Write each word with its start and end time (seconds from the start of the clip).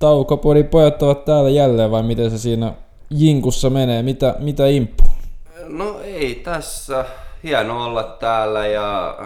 Taukopodin 0.00 0.68
pojat 0.68 1.02
ovat 1.02 1.24
täällä 1.24 1.50
jälleen 1.50 1.90
vai 1.90 2.02
miten 2.02 2.30
se 2.30 2.38
siinä 2.38 2.72
jinkussa 3.10 3.70
menee? 3.70 4.02
Mitä, 4.02 4.34
mitä 4.38 4.66
imppu? 4.66 5.04
No 5.66 6.00
ei 6.00 6.34
tässä. 6.34 7.04
Hieno 7.44 7.84
olla 7.84 8.02
täällä 8.02 8.66
ja 8.66 9.18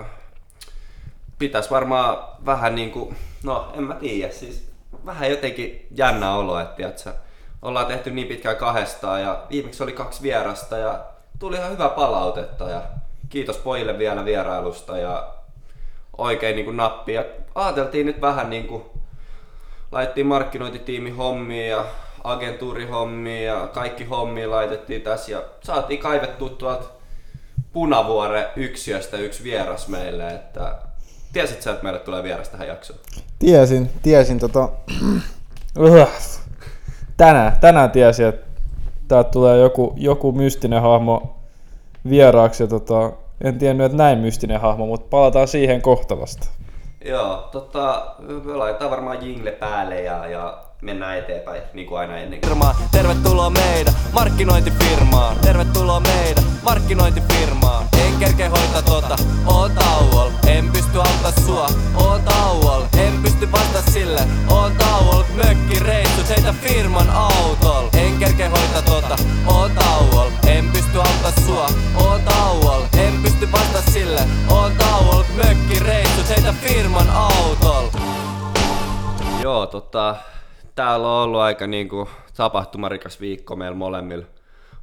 pitäisi 1.38 1.70
varmaan 1.70 2.18
vähän 2.46 2.74
niinku, 2.74 3.14
no 3.44 3.72
en 3.76 3.82
mä 3.82 3.94
tiedä, 3.94 4.32
siis 4.32 4.68
vähän 5.06 5.30
jotenkin 5.30 5.86
jännä 5.90 6.34
olo, 6.34 6.60
että 6.60 6.76
tiiätkö, 6.76 7.12
ollaan 7.62 7.86
tehty 7.86 8.10
niin 8.10 8.26
pitkään 8.26 8.56
kahdestaan 8.56 9.22
ja 9.22 9.42
viimeksi 9.50 9.82
oli 9.82 9.92
kaksi 9.92 10.22
vierasta 10.22 10.78
ja 10.78 11.00
tuli 11.38 11.56
ihan 11.56 11.72
hyvä 11.72 11.88
palautetta 11.88 12.70
ja 12.70 12.82
kiitos 13.28 13.56
pojille 13.56 13.98
vielä 13.98 14.24
vierailusta 14.24 14.98
ja 14.98 15.28
oikein 16.18 16.56
niin 16.56 16.64
kuin 16.64 16.76
nappi. 16.76 17.12
Ja 17.12 17.24
ajateltiin 17.54 18.06
nyt 18.06 18.20
vähän 18.20 18.50
niin 18.50 18.66
kuin, 18.66 18.82
laitettiin 19.94 20.26
markkinointitiimi 20.26 21.10
hommiin 21.10 21.68
ja 21.68 21.84
agentuurihommia 22.24 23.42
ja 23.42 23.66
kaikki 23.66 24.04
hommia 24.04 24.50
laitettiin 24.50 25.02
tässä 25.02 25.32
ja 25.32 25.42
saatiin 25.60 26.00
kaivettua 26.00 26.48
tuolta 26.48 26.84
Punavuore 27.72 28.50
yksiöstä 28.56 29.16
yksi 29.16 29.44
vieras 29.44 29.88
meille, 29.88 30.28
että 30.28 30.74
tiesit 31.32 31.62
sä, 31.62 31.70
että 31.70 31.82
meille 31.82 31.98
tulee 31.98 32.22
vieras 32.22 32.48
tähän 32.48 32.68
jaksoon? 32.68 32.98
Tiesin, 33.38 33.90
tiesin 34.02 34.38
tota... 34.38 34.68
tänään, 37.16 37.58
tänään 37.60 37.90
tiesin, 37.90 38.26
että 38.26 38.46
täältä 39.08 39.30
tulee 39.30 39.58
joku, 39.58 39.94
joku 39.96 40.32
mystinen 40.32 40.82
hahmo 40.82 41.36
vieraaksi 42.08 42.62
ja 42.62 42.66
tota, 42.66 43.12
en 43.40 43.58
tiennyt, 43.58 43.84
että 43.84 43.98
näin 43.98 44.18
mystinen 44.18 44.60
hahmo, 44.60 44.86
mutta 44.86 45.06
palataan 45.10 45.48
siihen 45.48 45.82
kohta 45.82 46.20
vasta. 46.20 46.48
Joo, 47.04 47.48
tota, 47.52 48.14
laitetaan 48.44 48.90
varmaan 48.90 49.26
jingle 49.26 49.50
päälle 49.50 50.02
ja, 50.02 50.26
ja 50.26 50.58
mennään 50.84 51.18
eteenpäin, 51.18 51.62
niin 51.72 51.86
kuin 51.86 51.98
aina 51.98 52.16
ennen. 52.16 52.40
Tervetuloa 52.92 53.50
meidän 53.50 53.94
markkinointifirmaan. 54.12 55.36
Tervetuloa 55.36 56.00
meidän 56.00 56.44
markkinointifirmaan. 56.62 57.86
En 58.06 58.18
kerke 58.18 58.46
hoita 58.46 58.82
tota, 58.82 59.16
oon 59.46 59.70
tauol. 59.70 60.30
En 60.46 60.70
pysty 60.72 60.98
auttaa 60.98 61.32
sua, 61.46 61.66
oon 61.96 62.22
tauol. 62.22 62.82
En 62.98 63.22
pysty 63.22 63.52
vasta 63.52 63.90
sille, 63.90 64.20
oon 64.48 64.72
tauol. 64.72 65.22
Mökki 65.34 65.80
reissut 65.80 66.28
heitä 66.28 66.52
firman 66.52 67.10
autol. 67.10 67.88
En 67.92 68.18
kerke 68.18 68.46
hoita 68.46 68.82
tota, 68.82 69.16
oon 69.46 69.70
tauol. 69.70 70.30
En 70.46 70.68
pysty 70.72 70.98
auttaa 70.98 71.32
sua, 71.46 71.66
oon 71.96 72.20
tauol. 72.22 72.82
En 72.98 73.22
pysty 73.22 73.52
vasta 73.52 73.90
sille, 73.92 74.20
oon 74.50 74.72
tauol. 74.78 75.22
Mökki 75.36 75.80
reissut 75.80 76.28
heitä 76.28 76.52
firman 76.52 77.10
autol. 77.10 77.88
Joo, 79.42 79.66
tota, 79.66 80.16
täällä 80.74 81.08
on 81.08 81.22
ollut 81.22 81.40
aika 81.40 81.66
niinku 81.66 82.08
tapahtumarikas 82.36 83.20
viikko 83.20 83.56
meillä 83.56 83.76
molemmilla 83.76 84.26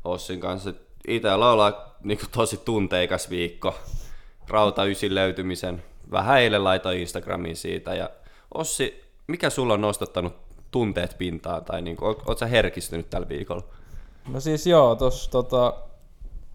Ossin 0.04 0.40
kanssa. 0.40 0.74
Itellä 1.08 1.52
on 1.52 1.74
niinku 2.04 2.26
tosi 2.32 2.58
tunteikas 2.58 3.30
viikko. 3.30 3.76
Rauta 4.50 4.86
ysin 4.86 5.16
löytymisen. 5.16 5.84
Vähän 6.12 6.40
eilen 6.40 6.64
laitoin 6.64 7.00
Instagramiin 7.00 7.56
siitä. 7.56 7.96
Ja 7.96 8.10
Ossi, 8.54 9.04
mikä 9.28 9.50
sulla 9.50 9.74
on 9.74 9.82
nostattanut 9.82 10.34
tunteet 10.72 11.16
pintaan? 11.18 11.66
Tai 11.66 11.82
niinku, 11.82 12.06
oot, 12.06 12.30
oot 12.30 12.38
sä 12.38 12.46
herkistynyt 12.48 13.10
tällä 13.10 13.30
viikolla? 13.30 13.64
No 14.28 14.40
siis 14.40 14.68
joo, 14.68 14.96
tossa 14.96 15.32
tota, 15.32 15.74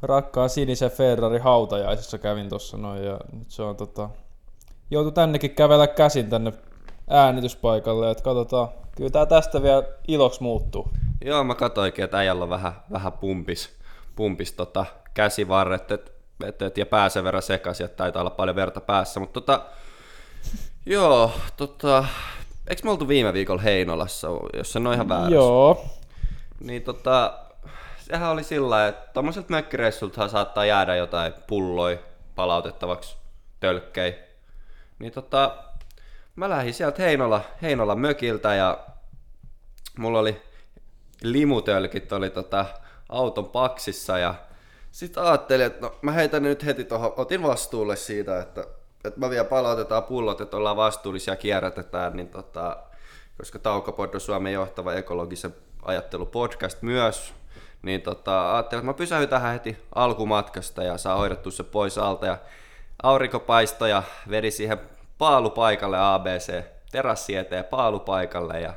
rakkaan 0.03 0.51
sinisen 0.51 0.91
Ferrari 0.91 1.39
hautajaisissa 1.39 2.19
kävin 2.19 2.49
tossa 2.49 2.77
noin 2.77 3.05
ja 3.05 3.21
nyt 3.33 3.51
se 3.51 3.63
on 3.63 3.77
tota, 3.77 4.11
joutu 4.91 5.11
tännekin 5.11 5.51
kävellä 5.51 5.87
käsin 5.87 6.31
tänne 6.31 6.53
äänityspaikalle, 7.11 8.11
että 8.11 8.25
katsotaan, 8.25 8.69
kyllä 8.97 9.11
tää 9.11 9.27
tästä 9.27 9.63
vielä 9.63 9.83
iloksi 10.09 10.43
muuttuu. 10.43 10.89
Joo, 11.25 11.45
mä 11.45 11.55
katsoinkin, 11.55 12.05
että 12.05 12.19
äijällä 12.19 12.43
on 12.43 12.51
vähän, 12.51 12.73
vähän 12.93 13.13
pumpis, 13.13 13.77
pumpis 14.17 14.53
tota 14.53 14.87
käsivarret 15.15 15.91
et, 15.91 16.13
et, 16.45 16.63
et, 16.63 16.79
ja 16.79 16.87
pääsen 16.87 17.25
verran 17.25 17.43
sekaisin, 17.43 17.87
että 17.87 17.97
taitaa 17.97 18.21
olla 18.21 18.31
paljon 18.31 18.57
verta 18.57 18.81
päässä, 18.81 19.21
mutta 19.21 19.41
tota, 19.41 19.63
joo, 20.87 21.31
tota, 21.57 22.05
eikö 22.69 22.83
me 22.85 22.91
oltu 22.91 23.09
viime 23.09 23.33
viikolla 23.33 23.63
Heinolassa, 23.63 24.29
jos 24.57 24.73
se 24.73 24.79
on 24.79 24.95
ihan 24.95 25.09
väärässä? 25.09 25.35
Joo, 25.35 25.85
Niin 26.61 26.83
tota, 26.83 27.39
sehän 27.99 28.31
oli 28.31 28.45
sillä 28.45 28.89
että 28.89 29.11
tommoselta 29.13 29.51
mökkireissultahan 29.51 30.31
saattaa 30.31 30.65
jäädä 30.65 30.97
jotain 30.97 31.33
pulloi 31.47 31.99
palautettavaksi 32.35 33.17
tölkkei. 33.61 34.15
Niin 34.99 35.13
tota, 35.13 35.57
mä 36.37 36.49
lähdin 36.49 36.75
sieltä 36.75 37.03
Heinola, 37.03 37.41
Heinola 37.63 37.97
mökiltä 37.97 38.55
ja 38.55 38.79
mulla 39.99 40.19
oli 40.19 40.43
limutölkit 41.23 42.13
oli 42.13 42.31
tota 42.31 42.67
auton 43.09 43.47
paksissa 43.47 44.19
ja 44.19 44.35
sitten 44.91 45.23
ajattelin, 45.23 45.67
että 45.67 45.81
no, 45.81 45.95
mä 46.03 46.13
heitän 46.13 46.43
nyt 46.43 46.65
heti 46.65 46.85
tuohon, 46.85 47.13
otin 47.17 47.43
vastuulle 47.43 47.97
siitä, 47.97 48.39
että, 48.39 48.65
että 49.05 49.21
mä 49.21 49.31
vielä 49.31 49.45
palautetaan 49.45 50.05
pullot, 50.05 50.41
että 50.41 50.57
ollaan 50.57 50.77
vastuullisia 50.77 51.37
kierrätetään, 51.37 52.17
niin 52.17 52.29
tota, 52.29 52.77
koska 53.39 53.59
Taukopod 53.59 54.15
on 54.15 54.21
Suomen 54.21 54.53
johtava 54.53 54.93
ekologisen 54.93 55.55
ajattelupodcast 55.83 56.83
myös, 56.83 57.35
niin 57.83 58.03
tota, 58.03 58.55
ajattelin, 58.55 58.81
että 58.81 58.93
mä 58.93 58.95
pysähdyn 58.95 59.29
tähän 59.29 59.53
heti 59.53 59.77
alkumatkasta 59.95 60.83
ja 60.83 60.99
saa 60.99 61.17
hoidettua 61.17 61.53
se 61.53 61.63
pois 61.63 61.99
alta 61.99 62.27
ja 62.27 62.39
aurinko 63.03 63.45
ja 63.89 64.03
vedi 64.31 64.51
siihen 64.51 64.81
paalupaikalle 65.19 65.99
ABC, 66.01 66.63
terassi 66.93 67.37
eteen 67.37 67.65
paalupaikalle 67.65 68.61
ja 68.61 68.75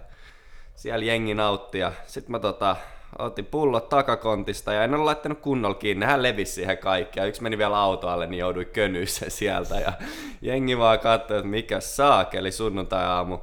siellä 0.75 1.05
jengi 1.05 1.33
nautti 1.33 1.79
ja 1.79 1.91
sit 2.05 2.29
mä 2.29 2.39
tota, 2.39 2.75
otin 3.19 3.45
pullot 3.45 3.89
takakontista 3.89 4.73
ja 4.73 4.83
en 4.83 4.95
ole 4.95 5.03
laittanut 5.03 5.39
kunnolla 5.39 5.75
kiinni, 5.75 5.99
nehän 6.05 6.23
levisi 6.23 6.53
siihen 6.53 6.77
ja 7.15 7.25
yksi 7.25 7.43
meni 7.43 7.57
vielä 7.57 7.79
autoalle, 7.79 8.27
niin 8.27 8.39
joudui 8.39 8.65
könyyseen 8.65 9.31
sieltä 9.41 9.75
ja 9.75 9.93
jengi 10.41 10.77
vaan 10.77 10.99
katsoi, 10.99 11.37
että 11.37 11.49
mikä 11.49 11.79
saakeli 11.79 12.51
sunnuntai-aamu 12.51 13.39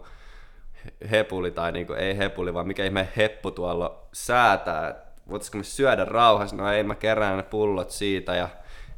hepuli 1.10 1.50
tai 1.50 1.72
niinku, 1.72 1.92
ei 1.92 2.18
hepuli, 2.18 2.54
vaan 2.54 2.66
mikä 2.66 2.84
ihme 2.84 3.08
heppu 3.16 3.50
tuolla 3.50 4.02
säätää, 4.12 4.94
voitaisiko 5.28 5.58
me 5.58 5.64
syödä 5.64 6.04
rauhassa, 6.04 6.56
no 6.56 6.72
ei 6.72 6.82
mä 6.82 6.94
kerään 6.94 7.36
ne 7.36 7.42
pullot 7.42 7.90
siitä 7.90 8.34
ja, 8.34 8.48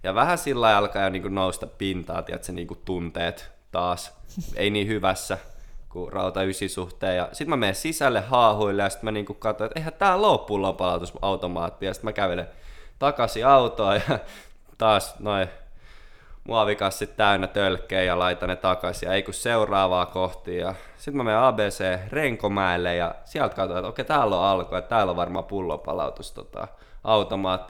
ja 0.03 0.15
vähän 0.15 0.39
sillä 0.39 0.77
alkaa 0.77 1.03
jo 1.03 1.09
niinku 1.09 1.29
nousta 1.29 1.67
pintaa, 1.67 2.23
tiedätkö, 2.23 2.53
niinku 2.53 2.75
tunteet 2.75 3.58
taas, 3.71 4.19
ei 4.57 4.71
niin 4.71 4.89
hyvässä 4.89 5.39
kuin 5.89 6.13
rauta 6.13 6.43
ysi 6.43 6.69
suhteen. 6.69 7.17
Ja 7.17 7.29
sitten 7.33 7.51
mä 7.51 7.57
menen 7.57 7.75
sisälle 7.75 8.21
haahuille 8.21 8.83
ja 8.83 8.89
sitten 8.89 9.07
mä 9.07 9.11
niinku 9.11 9.35
katsoin, 9.35 9.67
että 9.67 9.81
eihän 9.81 9.93
tää 9.93 10.15
ole 10.15 10.47
pullonpalautusautomaatti. 10.47 11.87
Ja 11.87 11.95
sitten 11.95 12.09
mä 12.09 12.13
kävelen 12.13 12.49
takaisin 12.99 13.47
autoon 13.47 13.95
ja 13.95 14.19
taas 14.79 15.19
noin 15.19 15.49
muovikassit 16.45 17.17
täynnä 17.17 17.47
tölkkejä 17.47 18.03
ja 18.03 18.19
laitan 18.19 18.49
ne 18.49 18.57
takaisin 18.57 19.07
ja 19.07 19.13
ei 19.13 19.23
kun 19.23 19.35
seuraavaa 19.35 20.07
kohti. 20.07 20.57
Ja 20.57 20.75
sitten 20.97 21.17
mä 21.17 21.25
menen 21.25 21.41
ABC 21.41 21.99
Renkomäelle 22.11 22.95
ja 22.95 23.15
sieltä 23.25 23.55
katsoin, 23.55 23.79
että 23.79 23.89
okei 23.89 24.05
täällä 24.05 24.39
on 24.39 24.45
alko 24.45 24.77
ja 24.77 24.83
täällä 24.83 25.11
on 25.11 25.17
varmaan 25.17 25.45
pullonpalautus 25.45 26.33
tota, 26.33 26.69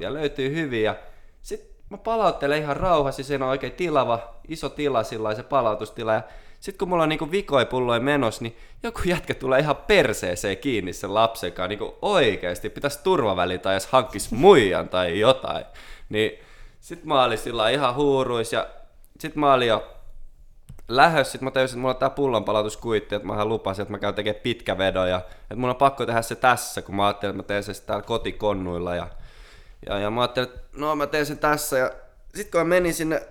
ja 0.00 0.12
löytyy 0.12 0.54
hyvin. 0.54 0.82
Ja 0.82 0.94
sitten 1.42 1.77
mä 1.90 1.98
palauttelen 1.98 2.62
ihan 2.62 2.76
rauhassa, 2.76 3.22
siinä 3.22 3.44
on 3.44 3.50
oikein 3.50 3.72
tilava, 3.72 4.34
iso 4.48 4.68
tila 4.68 5.02
sillä 5.02 5.34
se 5.34 5.42
palautustila. 5.42 6.14
Ja 6.14 6.22
sitten 6.60 6.78
kun 6.78 6.88
mulla 6.88 7.02
on 7.02 7.08
niinku 7.08 7.30
vikoi 7.30 7.66
pulloin 7.66 8.04
menos, 8.04 8.40
niin 8.40 8.56
joku 8.82 9.00
jätkä 9.04 9.34
tulee 9.34 9.60
ihan 9.60 9.76
perseeseen 9.76 10.56
kiinni 10.56 10.92
sen 10.92 11.14
lapsen 11.14 11.52
kanssa. 11.52 11.68
Niinku 11.68 11.98
oikeesti 12.02 12.70
pitäisi 12.70 13.02
turvaväli 13.02 13.58
tai 13.58 13.74
edes 13.74 13.86
hankkis 13.86 14.30
muijan 14.42 14.88
tai 14.88 15.20
jotain. 15.20 15.64
Niin 16.08 16.32
sit 16.80 17.04
mä 17.04 17.24
olin 17.24 17.38
sillä 17.38 17.70
ihan 17.70 17.94
huuruis 17.94 18.52
ja 18.52 18.66
sit 19.18 19.36
mä 19.36 19.52
olin 19.52 19.68
jo 19.68 19.94
lähössä, 20.88 21.32
sit 21.32 21.40
mä 21.40 21.50
tajusin, 21.50 21.74
että 21.74 21.80
mulla 21.80 21.94
on 21.94 21.98
tää 21.98 22.10
pullonpalautuskuitti, 22.10 23.14
että 23.14 23.28
mä 23.28 23.44
lupasin, 23.44 23.82
että 23.82 23.92
mä 23.92 23.98
käyn 23.98 24.14
tekemään 24.14 24.42
pitkä 24.42 24.78
vedo 24.78 25.06
ja 25.06 25.16
että 25.42 25.56
mun 25.56 25.70
on 25.70 25.76
pakko 25.76 26.06
tehdä 26.06 26.22
se 26.22 26.34
tässä, 26.34 26.82
kun 26.82 26.94
mä 26.94 27.06
ajattelin, 27.06 27.30
että 27.30 27.42
mä 27.42 27.46
teen 27.46 27.62
se 27.62 27.86
täällä 27.86 28.02
kotikonnuilla 28.02 28.94
ja, 28.94 29.08
ja, 29.86 29.98
ja 29.98 30.10
mä 30.10 30.20
ajattelin, 30.20 30.48
että 30.48 30.60
no 30.76 30.96
mä 30.96 31.06
teen 31.06 31.26
sen 31.26 31.38
tässä. 31.38 31.78
Ja 31.78 31.90
sit 32.34 32.50
kun 32.50 32.60
mä 32.60 32.64
menin 32.64 32.94
sinne 32.94 33.22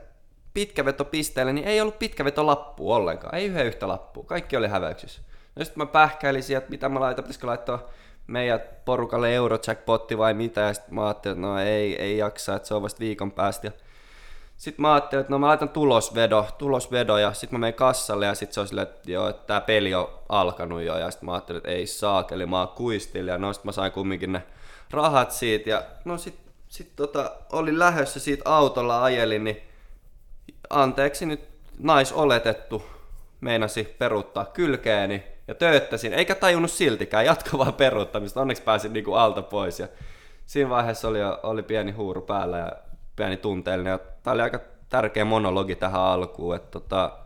pitkävetopisteelle, 0.53 1.53
niin 1.53 1.67
ei 1.67 1.81
ollut 1.81 1.99
pitkävetolappua 1.99 2.95
ollenkaan, 2.95 3.35
ei 3.35 3.45
yhden 3.45 3.65
yhtä 3.65 3.87
lappua, 3.87 4.23
kaikki 4.23 4.57
oli 4.57 4.67
häväyksissä. 4.67 5.21
No 5.55 5.65
sitten 5.65 5.81
mä 5.81 5.85
pähkäilin 5.85 6.43
sieltä, 6.43 6.69
mitä 6.69 6.89
mä 6.89 6.99
laitan, 6.99 7.23
pitäisikö 7.23 7.47
laittaa 7.47 7.79
meidän 8.27 8.59
porukalle 8.85 9.35
Eurojackpotti 9.35 10.17
vai 10.17 10.33
mitä, 10.33 10.61
ja 10.61 10.73
sitten 10.73 10.93
mä 10.93 11.05
ajattelin, 11.05 11.37
että 11.37 11.47
no 11.47 11.59
ei, 11.59 12.01
ei 12.01 12.17
jaksa, 12.17 12.55
että 12.55 12.67
se 12.67 12.73
on 12.73 12.81
vasta 12.81 12.99
viikon 12.99 13.31
päästä. 13.31 13.71
Sitten 14.57 14.81
mä 14.81 14.93
ajattelin, 14.93 15.21
että 15.21 15.33
no 15.33 15.39
mä 15.39 15.47
laitan 15.47 15.69
tulosvedo, 15.69 16.47
tulosvedo 16.57 17.17
ja 17.17 17.33
sitten 17.33 17.59
mä 17.59 17.61
menen 17.61 17.73
kassalle 17.73 18.25
ja 18.25 18.35
sitten 18.35 18.53
se 18.53 18.59
on 18.59 18.67
silleen, 18.67 18.87
että 18.87 19.11
joo, 19.11 19.29
että 19.29 19.47
tää 19.47 19.61
peli 19.61 19.93
on 19.93 20.09
alkanut 20.29 20.81
jo. 20.81 20.97
Ja 20.97 21.11
sitten 21.11 21.25
mä 21.25 21.33
ajattelin, 21.33 21.57
että 21.57 21.69
ei 21.69 21.87
saakeli, 21.87 22.45
mä 22.45 22.59
oon 22.59 22.67
kuistilla. 22.67 23.31
Ja 23.31 23.37
no 23.37 23.53
sit 23.53 23.63
mä 23.63 23.71
sain 23.71 23.91
kumminkin 23.91 24.31
ne 24.31 24.43
rahat 24.91 25.31
siitä 25.31 25.69
ja 25.69 25.83
no 26.05 26.17
sit, 26.17 26.39
sit 26.67 26.95
tota, 26.95 27.31
olin 27.51 27.79
lähdössä 27.79 28.19
siitä 28.19 28.43
autolla 28.45 29.03
ajelin, 29.03 29.43
niin 29.43 29.61
anteeksi 30.69 31.25
nyt 31.25 31.49
naisoletettu 31.79 32.83
meinasi 33.41 33.83
peruuttaa 33.83 34.45
kylkeeni 34.45 35.23
ja 35.47 35.55
tööttäsin, 35.55 36.13
eikä 36.13 36.35
tajunnut 36.35 36.71
siltikään, 36.71 37.25
jatko 37.25 37.57
vaan 37.57 37.73
peruuttamista, 37.73 38.41
onneksi 38.41 38.63
pääsin 38.63 38.93
niinku 38.93 39.13
alta 39.13 39.41
pois. 39.41 39.79
Ja 39.79 39.87
siinä 40.45 40.69
vaiheessa 40.69 41.07
oli, 41.07 41.19
oli 41.43 41.63
pieni 41.63 41.91
huuru 41.91 42.21
päällä 42.21 42.57
ja 42.57 42.71
pieni 43.15 43.37
tunteellinen. 43.37 43.91
Ja 43.91 43.99
tää 44.23 44.33
oli 44.33 44.41
aika 44.41 44.59
tärkeä 44.89 45.25
monologi 45.25 45.75
tähän 45.75 46.01
alkuun, 46.01 46.55
että 46.55 46.71
tota, 46.71 47.17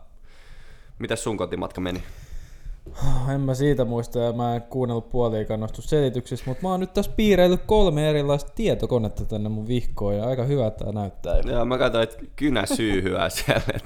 Mitäs 1.02 1.24
sun 1.24 1.36
kotimatka 1.36 1.80
meni? 1.80 2.02
En 3.34 3.40
mä 3.40 3.54
siitä 3.54 3.84
muista 3.84 4.18
ja 4.18 4.32
mä 4.32 4.56
en 4.56 4.62
kuunnellut 4.62 5.10
puoliikaan 5.10 5.60
noista 5.60 5.82
selityksistä, 5.82 6.50
mutta 6.50 6.62
mä 6.62 6.68
oon 6.70 6.80
nyt 6.80 6.94
tässä 6.94 7.12
piireillyt 7.16 7.62
kolme 7.66 8.10
erilaista 8.10 8.52
tietokonetta 8.54 9.24
tänne 9.24 9.48
mun 9.48 9.68
vihkoon 9.68 10.16
ja 10.16 10.24
aika 10.24 10.44
hyvä 10.44 10.70
tää 10.70 10.92
näyttää. 10.92 11.40
Joo, 11.44 11.64
mä 11.64 11.78
katsoin, 11.78 12.02
että 12.02 12.16
kynä 12.36 12.66
syyhyää 12.66 13.28
siellä. 13.44 13.78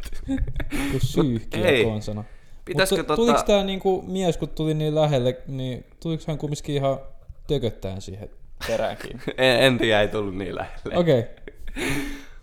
Kun 0.91 1.01
syyhkiä 1.01 1.85
konsana. 1.85 2.25
Pitäisikö 2.65 3.01
Mutta 3.01 3.17
tota... 3.17 3.27
tuliko 3.27 3.43
tää 3.43 3.65
niinku 3.65 4.05
mies, 4.07 4.37
kun 4.37 4.49
tuli 4.49 4.75
niin 4.75 4.95
lähelle, 4.95 5.37
niin 5.47 5.85
tuliko 6.03 6.23
hän 6.27 6.39
kumminkin 6.39 6.75
ihan 6.75 6.99
tököttäen 7.47 8.01
siihen 8.01 8.31
peräänkin? 8.67 9.21
en, 9.39 9.63
en 9.63 9.79
tiedä, 9.79 10.01
ei 10.01 10.09
tullut 10.09 10.37
niin 10.37 10.55
lähelle. 10.55 10.97
Okei. 10.97 11.21
Okay. 11.21 11.33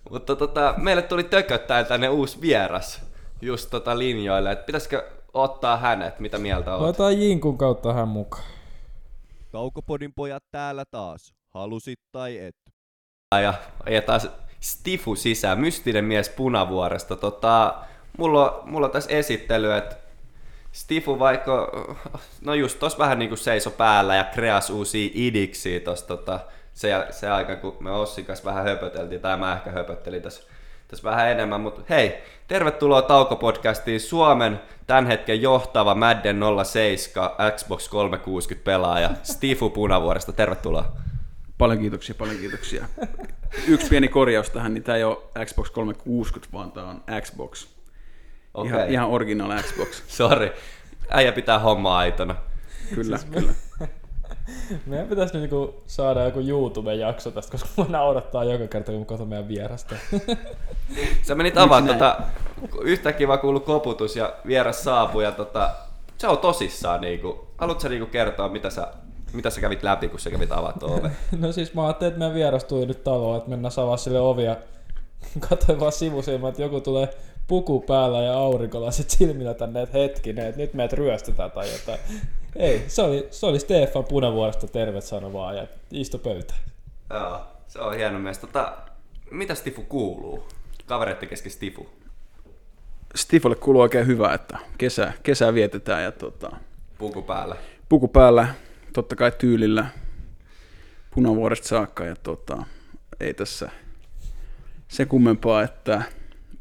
Mutta 0.10 0.36
tota, 0.36 0.74
meille 0.78 1.02
tuli 1.02 1.24
tököttäen 1.24 1.86
tänne 1.86 2.10
uusi 2.10 2.42
vieras 2.42 3.02
just 3.42 3.70
tota 3.70 3.98
linjoille, 3.98 4.52
että 4.52 4.66
pitäisikö 4.66 5.04
ottaa 5.34 5.78
hänet, 5.78 6.20
mitä 6.20 6.38
mieltä 6.38 6.72
oot? 6.74 6.82
Laitetaan 6.82 7.22
Jinkun 7.22 7.58
kautta 7.58 7.94
hän 7.94 8.08
mukaan. 8.08 8.44
Kaukopodin 9.52 10.14
pojat 10.16 10.44
täällä 10.52 10.84
taas. 10.92 11.34
Halusit 11.50 12.00
tai 12.12 12.38
et. 12.38 12.56
Ja 13.42 13.54
ajetaan 13.86 14.22
Stifu 14.60 15.16
sisään, 15.16 15.60
mystinen 15.60 16.06
mies 16.06 16.30
Punavuoresta. 16.30 17.16
Tota, 17.16 17.76
mulla, 18.18 18.52
on, 18.52 18.70
mulla 18.70 18.86
on 18.86 18.92
tässä 18.92 19.12
esittely, 19.12 19.74
että 19.74 19.96
Stifu 20.72 21.20
vaikka, 21.20 21.72
no 22.42 22.54
just 22.54 22.80
tos 22.80 23.00
vähän 23.00 23.20
niinku 23.20 23.36
seiso 23.36 23.72
päällä 23.72 24.16
ja 24.16 24.24
kreas 24.24 24.70
uusia 24.70 25.10
idiksi 25.14 25.80
tossa 25.80 26.08
tota, 26.08 26.40
se, 26.74 27.08
se 27.12 27.30
aika, 27.30 27.56
kun 27.56 27.78
me 27.80 27.92
Ossin 27.92 28.26
kanssa 28.26 28.46
vähän 28.46 28.64
höpöteltiin, 28.64 29.22
tai 29.22 29.38
mä 29.38 29.54
ehkä 29.54 29.72
höpöttelin 29.72 30.22
tässä, 30.22 30.44
tässä 30.94 31.10
vähän 31.10 31.32
enemmän, 31.32 31.62
mutta 31.62 31.82
hei, 31.90 32.24
tervetuloa 32.48 33.02
Tauko-podcastiin 33.02 34.00
Suomen 34.00 34.60
tämän 34.88 35.08
hetken 35.08 35.42
johtava 35.42 35.96
Madden 35.96 36.40
07 36.66 37.30
Xbox 37.56 37.90
360 37.90 38.66
pelaaja 38.66 39.10
Stifu 39.24 39.70
Punavuoresta, 39.70 40.34
tervetuloa. 40.34 40.96
Paljon 41.58 41.80
kiitoksia, 41.80 42.16
paljon 42.16 42.38
kiitoksia. 42.38 42.86
Yksi 43.68 43.90
pieni 43.90 44.08
korjaus 44.08 44.50
tähän, 44.50 44.74
niin 44.74 44.84
tämä 44.84 44.96
ei 44.96 45.04
ole 45.04 45.18
Xbox 45.46 45.70
360, 45.72 46.58
vaan 46.58 46.72
tämä 46.72 46.88
on 46.88 47.04
Xbox. 47.22 47.68
Okei. 48.54 48.72
Ihan, 48.72 48.90
ihan 48.90 49.10
original 49.10 49.62
Xbox. 49.62 50.02
Sori, 50.08 50.52
äijä 51.10 51.32
pitää 51.32 51.60
hommaa 51.60 51.98
aitona. 51.98 52.36
Kyllä, 52.96 53.20
kyllä. 53.32 53.54
Meidän 54.86 55.08
pitäisi 55.08 55.34
nyt 55.34 55.42
niinku 55.42 55.82
saada 55.88 56.24
joku 56.24 56.40
YouTube-jakso 56.40 57.32
tästä, 57.32 57.52
koska 57.52 57.70
mua 57.78 57.86
naurattaa 57.90 58.44
joka 58.44 58.68
kerta, 58.68 58.92
kun 58.92 59.06
katson 59.06 59.28
meidän 59.28 59.48
vierasta. 59.48 59.96
Sä 61.28 61.36
menit 61.36 61.58
avaa 61.58 61.82
tota, 61.82 62.18
yhtäkkiä 62.82 63.28
vaan 63.28 63.40
kuulu 63.40 63.60
koputus 63.60 64.16
ja 64.16 64.34
vieras 64.48 64.84
saapui 64.84 65.24
ja 65.24 65.32
tota, 65.32 65.70
se 66.18 66.28
on 66.28 66.38
tosissaan 66.38 67.02
niinku. 67.02 67.48
Haluatko 67.58 67.82
sä 67.82 67.90
niinku 67.90 68.06
kertoa, 68.06 68.50
mitä 68.50 68.70
sä, 68.70 68.88
mitä 69.34 69.50
sä 69.50 69.62
kävit 69.62 69.84
läpi, 69.84 70.10
kun 70.10 70.20
sä 70.20 70.32
kävit 70.32 70.52
avaa 70.52 70.74
tuon 70.80 71.00
oven? 71.00 71.12
No 71.42 71.52
siis 71.52 71.74
mä 71.74 71.86
ajattelin, 71.86 72.10
että 72.10 72.20
meidän 72.20 72.36
vieras 72.36 72.64
tuli 72.64 72.86
nyt 72.86 73.04
taloon, 73.04 73.38
että 73.38 73.50
mennään 73.50 73.74
avaa 73.78 73.98
sille 73.98 74.20
ovia. 74.20 74.56
Katsoin 75.50 75.80
vaan 75.80 75.92
sivusilmä, 75.92 76.50
että 76.50 76.62
joku 76.62 76.82
tulee 76.82 77.10
puku 77.48 77.82
päällä 77.82 78.22
ja 78.22 78.34
aurinkolasit 78.34 79.10
silmillä 79.10 79.54
tänne, 79.54 79.82
että 79.82 79.98
hetkinen, 79.98 80.46
että 80.48 80.62
nyt 80.62 80.74
meidät 80.74 80.94
ryöstetään 80.94 81.52
tai 81.52 81.72
jotain. 81.72 82.00
Ei, 82.56 82.84
se 82.88 83.02
oli, 83.02 83.28
se 83.32 83.46
oli 83.46 83.60
Stefan 83.60 84.06
Punavuoresta 84.06 84.68
terve 84.68 85.02
sano 85.02 85.34
vaan 85.34 85.58
ja 85.58 85.68
istu 85.92 86.18
pöytään. 86.20 86.60
Joo, 87.10 87.42
se 87.68 87.80
on 87.80 87.96
hieno 87.96 88.20
mies. 88.20 88.38
Tota, 88.38 88.78
mitä 89.32 89.56
Stifu 89.56 89.82
kuuluu? 89.82 90.48
Kavereiden 90.86 91.30
kesken 91.30 91.52
Stifu. 91.52 91.90
Stifolle 93.16 93.56
kuuluu 93.56 93.82
oikein 93.82 94.08
hyvä, 94.08 94.34
että 94.34 94.58
kesä, 94.78 95.14
kesää 95.24 95.54
vietetään 95.54 96.04
ja 96.04 96.12
tota, 96.12 96.52
Puku 96.98 97.22
päällä. 97.22 97.56
puku 97.90 98.08
päällä, 98.08 98.48
totta 98.94 99.16
kai 99.16 99.32
tyylillä 99.38 99.86
punavuoresta 101.16 101.68
saakka 101.68 102.06
ja 102.06 102.16
tota, 102.16 102.64
ei 103.20 103.34
tässä 103.34 103.70
se 104.88 105.06
kummempaa, 105.06 105.64
että 105.64 106.02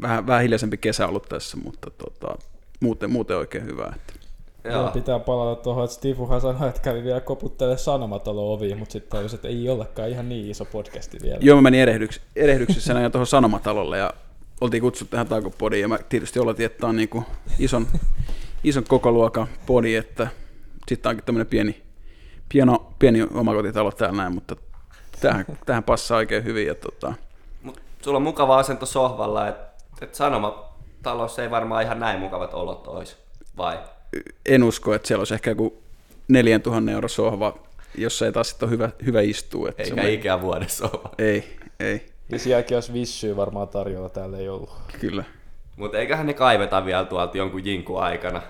vähän, 0.01 0.27
vähän 0.27 0.43
hiljaisempi 0.43 0.77
kesä 0.77 1.07
ollut 1.07 1.29
tässä, 1.29 1.57
mutta 1.57 1.91
tota, 1.91 2.37
muuten, 2.81 3.11
muuten 3.11 3.37
oikein 3.37 3.65
hyvä. 3.65 3.93
Että. 3.97 4.22
Joo. 4.65 4.91
pitää 4.91 5.19
palata 5.19 5.63
tuohon, 5.63 5.85
että 5.85 5.97
Stifuhan 5.97 6.41
sanoi, 6.41 6.69
että 6.69 6.81
kävi 6.81 7.05
vielä 7.05 7.21
koputtelemaan 7.21 7.79
sanomatalo 7.79 8.53
oviin, 8.53 8.79
mutta 8.79 8.93
sitten 8.93 9.11
tajusin, 9.11 9.37
että 9.37 9.49
ei 9.49 9.69
olekaan 9.69 10.09
ihan 10.09 10.29
niin 10.29 10.51
iso 10.51 10.65
podcasti 10.65 11.19
vielä. 11.23 11.39
Joo, 11.41 11.57
mä 11.57 11.63
menin 11.63 11.81
erehdyks, 11.81 12.21
erehdyksessä 12.37 12.95
näin 12.95 13.13
tuohon 13.13 13.27
Sanomatalolle 13.27 13.99
ja 13.99 14.15
oltiin 14.61 14.83
kutsuttu 14.83 15.11
tähän 15.11 15.29
taukopodiin 15.29 15.81
ja 15.81 15.89
mä 15.89 15.99
tietysti 16.09 16.39
oletin, 16.39 16.67
että 16.67 16.79
tämä 16.79 16.89
on 16.89 16.97
niinku 16.97 17.25
ison, 17.59 17.87
ison 18.65 18.85
koko 18.89 19.13
luokan 19.13 19.47
podi, 19.67 19.95
että 19.95 20.29
sitten 20.89 21.11
onkin 21.11 21.25
tämmöinen 21.25 21.47
pieni, 21.47 21.83
pieno, 22.49 22.93
pieni 22.99 23.23
omakotitalo 23.35 23.91
täällä 23.91 24.17
näin, 24.17 24.35
mutta 24.35 24.57
tähän, 25.21 25.45
tähän 25.67 25.83
passaa 25.83 26.19
oikein 26.19 26.45
hyvin 26.45 26.67
ja 26.67 26.75
tota, 26.75 27.15
Mut 27.63 27.81
sulla 28.03 28.17
on 28.17 28.23
mukava 28.23 28.59
asento 28.59 28.87
sohvalla, 28.87 29.49
että 29.49 29.73
et 30.01 30.15
sanomatalossa 30.15 31.43
ei 31.43 31.51
varmaan 31.51 31.83
ihan 31.83 32.01
näin 32.01 32.21
mukavat 32.21 32.55
olot 32.55 32.87
olisi. 32.87 33.17
Vai? 33.57 33.79
En 34.47 34.63
usko, 34.63 34.95
että 34.95 35.09
siellä 35.09 35.21
olisi 35.21 35.35
ehkä 35.35 35.51
joku 35.51 35.83
4000 36.29 36.91
euro 36.93 37.09
sohva, 37.09 37.59
jossa 37.95 38.27
ei 38.27 38.33
taas 38.33 38.49
sitten 38.51 38.67
ole 38.67 38.73
hyvä, 38.75 38.91
hyvä 39.07 39.21
istua. 39.21 39.69
Että 39.69 39.83
Eikä 39.83 39.89
semmoinen- 39.89 40.15
ikään 40.15 40.41
vuodessa 40.41 40.91
ole. 40.93 41.11
Ei, 41.19 41.57
ei, 41.81 42.07
Ja 42.29 42.39
sielläkin 42.39 42.77
olisi 42.77 42.93
vissyä 42.93 43.37
varmaan 43.37 43.69
tarjolla, 43.69 44.09
täällä 44.09 44.39
ei 44.39 44.49
ollut. 44.49 44.71
kyllä. 45.01 45.25
Mutta 45.77 45.99
eiköhän 45.99 46.27
ne 46.27 46.35
kaiveta 46.35 46.85
vielä 46.85 47.05
tuolta 47.05 47.37
jonkun 47.39 47.65
jinku 47.67 47.97
aikana. 47.97 48.43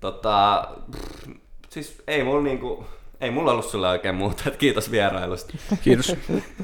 Tota, 0.00 0.68
pff, 0.92 1.28
siis 1.68 2.02
ei 2.06 2.24
mulla 2.24 2.42
niinku, 2.42 2.84
ei 3.20 3.30
mulla 3.30 3.52
ollut 3.52 3.64
sulle 3.70 3.88
oikein 3.88 4.14
muuta, 4.14 4.42
että 4.46 4.58
kiitos 4.58 4.90
vierailusta. 4.90 5.54
Kiitos. 5.82 6.16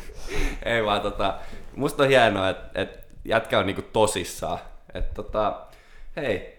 ei 0.65 0.85
vaan 0.85 1.01
tota, 1.01 1.35
musta 1.77 2.03
on 2.03 2.09
hienoa, 2.09 2.49
että 2.49 2.81
et 2.83 2.99
jätkä 3.25 3.59
on 3.59 3.67
niinku 3.67 3.83
tosissaan. 3.83 4.59
Et 4.95 5.15
tota, 5.15 5.61
hei, 6.17 6.56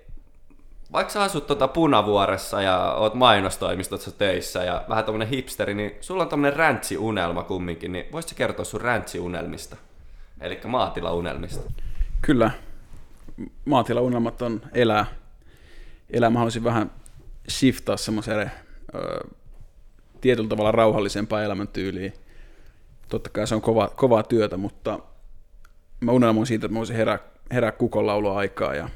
vaikka 0.92 1.14
sä 1.14 1.24
asut 1.24 1.48
tota 1.48 1.68
Punavuoressa 1.68 2.62
ja 2.62 2.94
oot 2.94 3.14
mainostoimistossa 3.14 4.12
töissä 4.12 4.64
ja 4.64 4.86
vähän 4.90 5.06
tommonen 5.06 5.28
hipsteri, 5.28 5.74
niin 5.74 5.92
sulla 6.02 6.24
on 6.24 6.30
tommonen 6.30 6.56
räntsiunelma 6.56 7.44
kumminkin, 7.44 7.92
niin 7.92 8.06
voisitko 8.12 8.38
kertoa 8.38 8.66
sun 8.66 8.82
räntsiunelmista? 8.82 9.76
Eli 10.42 10.60
maatilaunelmista. 10.66 11.72
Kyllä. 12.22 12.52
Maatilaunelmat 13.66 14.42
on 14.42 14.62
elää. 14.74 15.06
elää. 16.10 16.30
Mä 16.30 16.40
haluaisin 16.40 16.64
vähän 16.64 16.92
shiftaa 17.50 17.98
semmoiseen 17.98 18.52
ö, 18.96 19.28
tietyllä 20.22 20.50
tavalla 20.50 20.72
rauhallisempaan 20.72 21.44
elämäntyyliin. 21.44 22.14
Totta 23.10 23.30
kai 23.30 23.48
se 23.48 23.56
on 23.56 23.62
kova, 23.62 23.88
kovaa 23.88 24.24
työtä, 24.24 24.58
mutta 24.58 25.00
mä 26.00 26.12
unelmoin 26.12 26.48
siitä, 26.48 26.66
että 26.66 26.74
mä 26.74 26.78
voisin 26.78 26.96
herää, 26.96 27.20
herää 27.52 27.72
kukonlaulua 27.72 28.38
aikaa 28.38 28.76
ja 28.76 28.90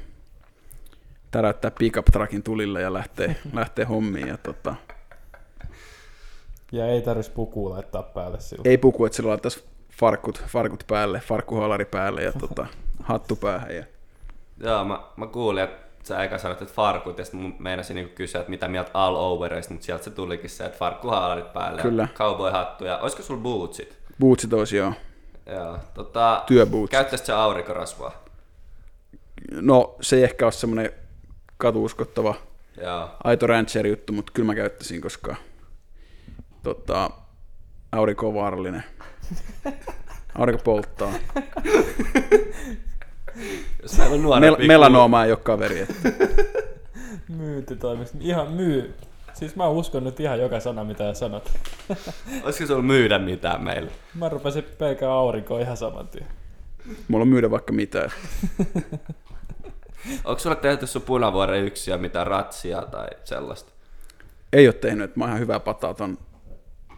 täräyttää 1.32 1.70
pickup 1.78 2.06
truckin 2.12 2.42
tulille 2.42 2.80
ja 2.80 2.92
lähtee, 2.92 3.36
lähtee 3.52 3.84
hommiin. 3.84 4.28
Ja 4.28 4.36
tota, 4.36 4.74
Ja 6.72 6.86
ei 6.86 7.02
tarvitsisi 7.02 7.34
pukua 7.36 7.70
laittaa 7.70 8.02
päälle 8.02 8.40
silloin. 8.40 8.68
ei 8.68 8.78
puku, 8.78 9.04
että 9.04 9.16
sillä 9.16 9.28
laittaisi 9.28 9.64
farkut, 9.92 10.44
farkut 10.46 10.84
päälle, 10.86 11.20
farkkuhalari 11.20 11.84
päälle 11.84 12.22
ja 12.22 12.32
tota, 12.32 12.66
hattu 13.02 13.36
päähän. 13.36 13.74
Ja 13.76 13.84
Joo, 14.60 14.84
mä, 14.84 15.00
mä 15.16 15.26
kuulin, 15.26 15.62
että 15.64 15.82
sä 16.08 16.22
eka 16.24 16.38
sanoit, 16.38 16.62
että 16.62 16.74
farkut, 16.74 17.18
ja 17.18 17.24
sitten 17.24 17.54
meinasin 17.58 17.94
niinku 17.94 18.14
kysyä, 18.14 18.40
että 18.40 18.50
mitä 18.50 18.68
mieltä 18.68 18.90
all 18.94 19.16
overista, 19.16 19.74
mutta 19.74 19.86
sieltä 19.86 20.04
se 20.04 20.10
tulikin 20.10 20.50
se, 20.50 20.64
että 20.64 20.78
farkkuhaalarit 20.78 21.52
päälle 21.52 21.82
Kyllä. 21.82 22.02
ja 22.02 22.08
cowboy-hattu, 22.14 22.84
ja 22.84 22.98
olisiko 22.98 23.22
sulla 23.22 23.40
bootsit? 23.40 23.98
bootsit 24.20 24.52
olisi 24.52 24.76
joo. 24.76 24.92
Joo, 25.46 25.78
tota, 25.94 26.42
Työbootsit. 26.46 26.90
Käyttäisit 26.90 27.26
sä 27.26 27.42
aurinkorasvaa? 27.42 28.24
No 29.60 29.94
se 30.00 30.16
ei 30.16 30.24
ehkä 30.24 30.46
ole 30.46 30.52
semmoinen 30.52 30.90
katuuskottava 31.62 32.34
Joo. 32.82 33.08
aito 33.24 33.46
rancher 33.46 33.86
juttu, 33.86 34.12
mutta 34.12 34.32
kyllä 34.34 34.46
mä 34.46 34.54
käyttäisin, 34.54 35.00
koska 35.00 35.36
tota, 36.62 37.10
aurinko 37.92 38.28
on 38.28 38.34
vaarallinen. 38.34 38.84
Aurinko 40.38 40.62
polttaa. 40.64 41.12
Jos 43.82 44.00
on 44.00 44.22
nuorempi 44.22 44.62
Mel- 44.62 44.66
melanooma 44.66 45.24
ei 45.24 45.32
ole 45.32 45.38
kaveri. 45.42 45.80
Että. 45.80 45.94
Myyntitoimista. 47.28 48.18
Ihan 48.20 48.52
myy. 48.52 48.94
Siis 49.32 49.56
mä 49.56 49.68
uskon 49.68 50.04
nyt 50.04 50.20
ihan 50.20 50.40
joka 50.40 50.60
sana, 50.60 50.84
mitä 50.84 51.14
sanot. 51.14 51.52
Olisiko 52.44 52.66
sulla 52.66 52.82
myydä 52.82 53.18
mitään 53.18 53.64
meille? 53.64 53.90
Mä 54.14 54.28
rupesin 54.28 54.64
pelkää 54.78 55.12
aurinkoa 55.12 55.60
ihan 55.60 55.76
saman 55.76 56.08
tien. 56.08 56.26
Mulla 57.08 57.22
on 57.22 57.28
myydä 57.28 57.50
vaikka 57.50 57.72
mitä. 57.72 58.10
Onko 60.24 60.38
sulle 60.38 60.56
tehty 60.56 60.86
sun 60.86 61.02
punavuoren 61.02 61.64
yksiä 61.64 61.98
mitään 61.98 62.26
ratsia 62.26 62.82
tai 62.82 63.08
sellaista? 63.24 63.72
Ei 64.52 64.66
ole 64.66 64.72
tehnyt, 64.72 65.04
että 65.04 65.18
mä 65.18 65.24
oon 65.24 65.30
ihan 65.30 65.40
hyvä 65.40 65.60
pataa 65.60 65.94
ton 65.94 66.18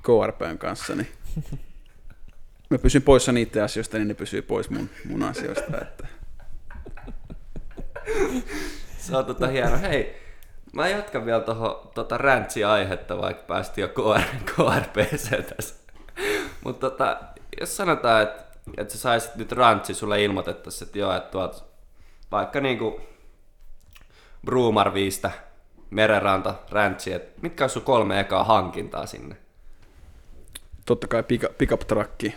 KRPn 0.03 0.59
kanssa, 0.59 0.95
niin 0.95 1.09
mä 2.71 2.79
pysyn 2.79 3.03
poissa 3.03 3.33
niiden 3.33 3.65
asioista, 3.65 3.99
niin 3.99 4.09
ne 4.09 4.15
pysyy 4.15 4.43
pois 4.43 4.71
mun, 4.71 4.91
mun 5.05 5.23
asioista. 5.23 5.81
Että 5.83 6.07
Se 8.99 9.17
on 9.17 9.25
tota 9.25 9.47
hieno. 9.47 9.79
Hei, 9.79 10.17
mä 10.73 10.89
jatkan 10.89 11.27
vielä 11.27 11.41
tuohon 11.41 11.91
tota 11.95 12.19
rantsi-aihetta, 12.19 13.19
vaikka 13.19 13.43
päästiin 13.43 13.83
jo 13.83 13.89
KR, 13.89 14.21
KRPC 14.45 15.47
tässä. 15.57 15.75
Mutta 16.65 16.91
tota, 16.91 17.21
jos 17.61 17.77
sanotaan, 17.77 18.23
että, 18.23 18.45
että 18.77 18.95
sä 18.95 18.99
saisit 18.99 19.37
nyt 19.37 19.53
rantsi, 19.53 19.95
sulle 19.95 20.25
ilmoitettaisiin, 20.25 20.87
että 20.87 20.99
joo, 20.99 21.17
että 21.17 21.31
tuolta 21.31 21.74
vaikka 22.35 22.61
niinku 22.61 23.01
Bruumarviistä, 24.47 25.31
Merenranta, 25.91 26.55
Rantsi, 26.71 27.13
että 27.13 27.41
mitkä 27.43 27.65
on 27.65 27.71
sun 27.71 27.83
kolme 27.83 28.21
ekaa 28.21 28.45
hankintaa 28.45 29.07
sinne? 29.07 29.37
totta 30.87 31.07
kai 31.07 31.23
pick, 31.23 31.59
pickup 31.59 31.81
trucki. 31.81 32.35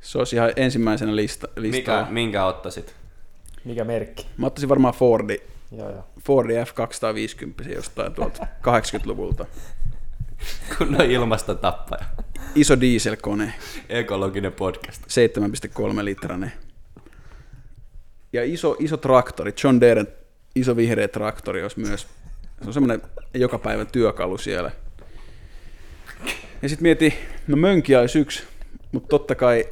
Se 0.00 0.18
olisi 0.18 0.36
ihan 0.36 0.52
ensimmäisenä 0.56 1.16
lista, 1.16 1.48
listalla. 1.56 2.00
Mikä, 2.00 2.12
minkä 2.12 2.44
ottaisit? 2.46 2.94
Mikä 3.64 3.84
merkki? 3.84 4.26
Mä 4.36 4.46
ottaisin 4.46 4.68
varmaan 4.68 4.94
Fordi, 4.94 5.42
Joo, 5.72 5.90
joo. 5.90 6.04
Fordi 6.20 6.54
F250 6.54 7.74
jostain 7.74 8.14
tuolta 8.14 8.46
80-luvulta. 8.68 9.46
Kun 10.78 11.00
on 11.00 11.10
ilmastotappaja. 11.10 12.04
Iso 12.54 12.80
dieselkone, 12.80 13.54
Ekologinen 13.88 14.52
podcast. 14.52 15.02
7,3 15.02 16.04
litranen. 16.04 16.52
Ja 18.34 18.44
iso, 18.44 18.76
iso 18.78 18.96
traktori, 18.96 19.54
John 19.64 19.80
Deere 19.80 20.06
iso 20.54 20.76
vihreä 20.76 21.08
traktori 21.08 21.62
olisi 21.62 21.80
myös. 21.80 22.00
Se 22.62 22.66
on 22.66 22.72
semmoinen 22.72 23.02
joka 23.34 23.58
päivän 23.58 23.86
työkalu 23.86 24.38
siellä. 24.38 24.70
Ja 26.62 26.68
sitten 26.68 26.82
mieti, 26.82 27.14
no 27.46 27.56
mönkiä 27.56 28.00
olisi 28.00 28.18
yksi, 28.18 28.42
mutta 28.92 29.08
totta 29.08 29.34
kai, 29.34 29.68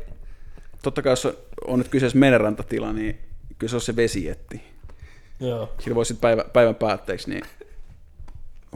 totta 0.83 1.03
kai 1.03 1.13
jos 1.13 1.27
on, 1.27 1.37
on 1.67 1.79
nyt 1.79 1.89
kyseessä 1.89 2.19
merenrantatila, 2.19 2.93
niin 2.93 3.19
kyllä 3.59 3.71
se 3.71 3.77
on 3.77 3.81
se 3.81 3.97
vesietti. 3.97 4.63
Joo. 5.41 5.73
Sillä 5.79 5.95
voisi 5.95 6.15
päivä, 6.15 6.45
päivän 6.53 6.75
päätteeksi 6.75 7.31
niin 7.31 7.45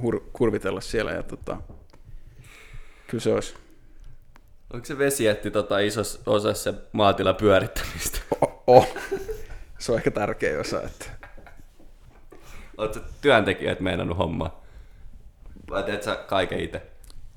hur, 0.03 0.21
kurvitella 0.33 0.81
siellä 0.81 1.13
ja 1.13 1.23
tota, 1.23 1.57
kyllä 3.07 3.23
se 3.23 3.33
olisi. 3.33 3.55
Onko 4.73 4.87
se 4.87 4.99
vesietti 4.99 5.51
tota 5.51 5.79
isossa 5.79 6.21
osassa 6.27 6.73
se 6.73 6.79
maatila 6.93 7.35
pyörittämistä? 7.35 8.19
Oh, 8.41 8.63
oh. 8.67 8.97
Se 9.79 9.93
on 9.93 9.99
ehkä 9.99 10.11
tärkeä 10.11 10.61
osa, 10.61 10.83
että 10.83 11.07
Oletko 12.77 13.01
työntekijät 13.21 13.81
meinannut 13.81 14.19
hommaa? 14.19 14.65
Vai 15.71 15.83
teet 15.83 16.03
sä 16.03 16.17
kaiken 16.17 16.61
itse? 16.61 16.83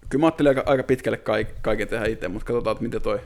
kyllä 0.09 0.21
mä 0.21 0.27
ajattelin 0.27 0.49
aika, 0.49 0.63
aika 0.65 0.83
pitkälle 0.83 1.17
kaik, 1.17 1.47
kaiken 1.61 1.87
tehdä 1.87 2.05
itse, 2.05 2.27
mutta 2.27 2.45
katsotaan, 2.45 2.71
että 2.71 2.83
miten 2.83 3.01
toi 3.01 3.21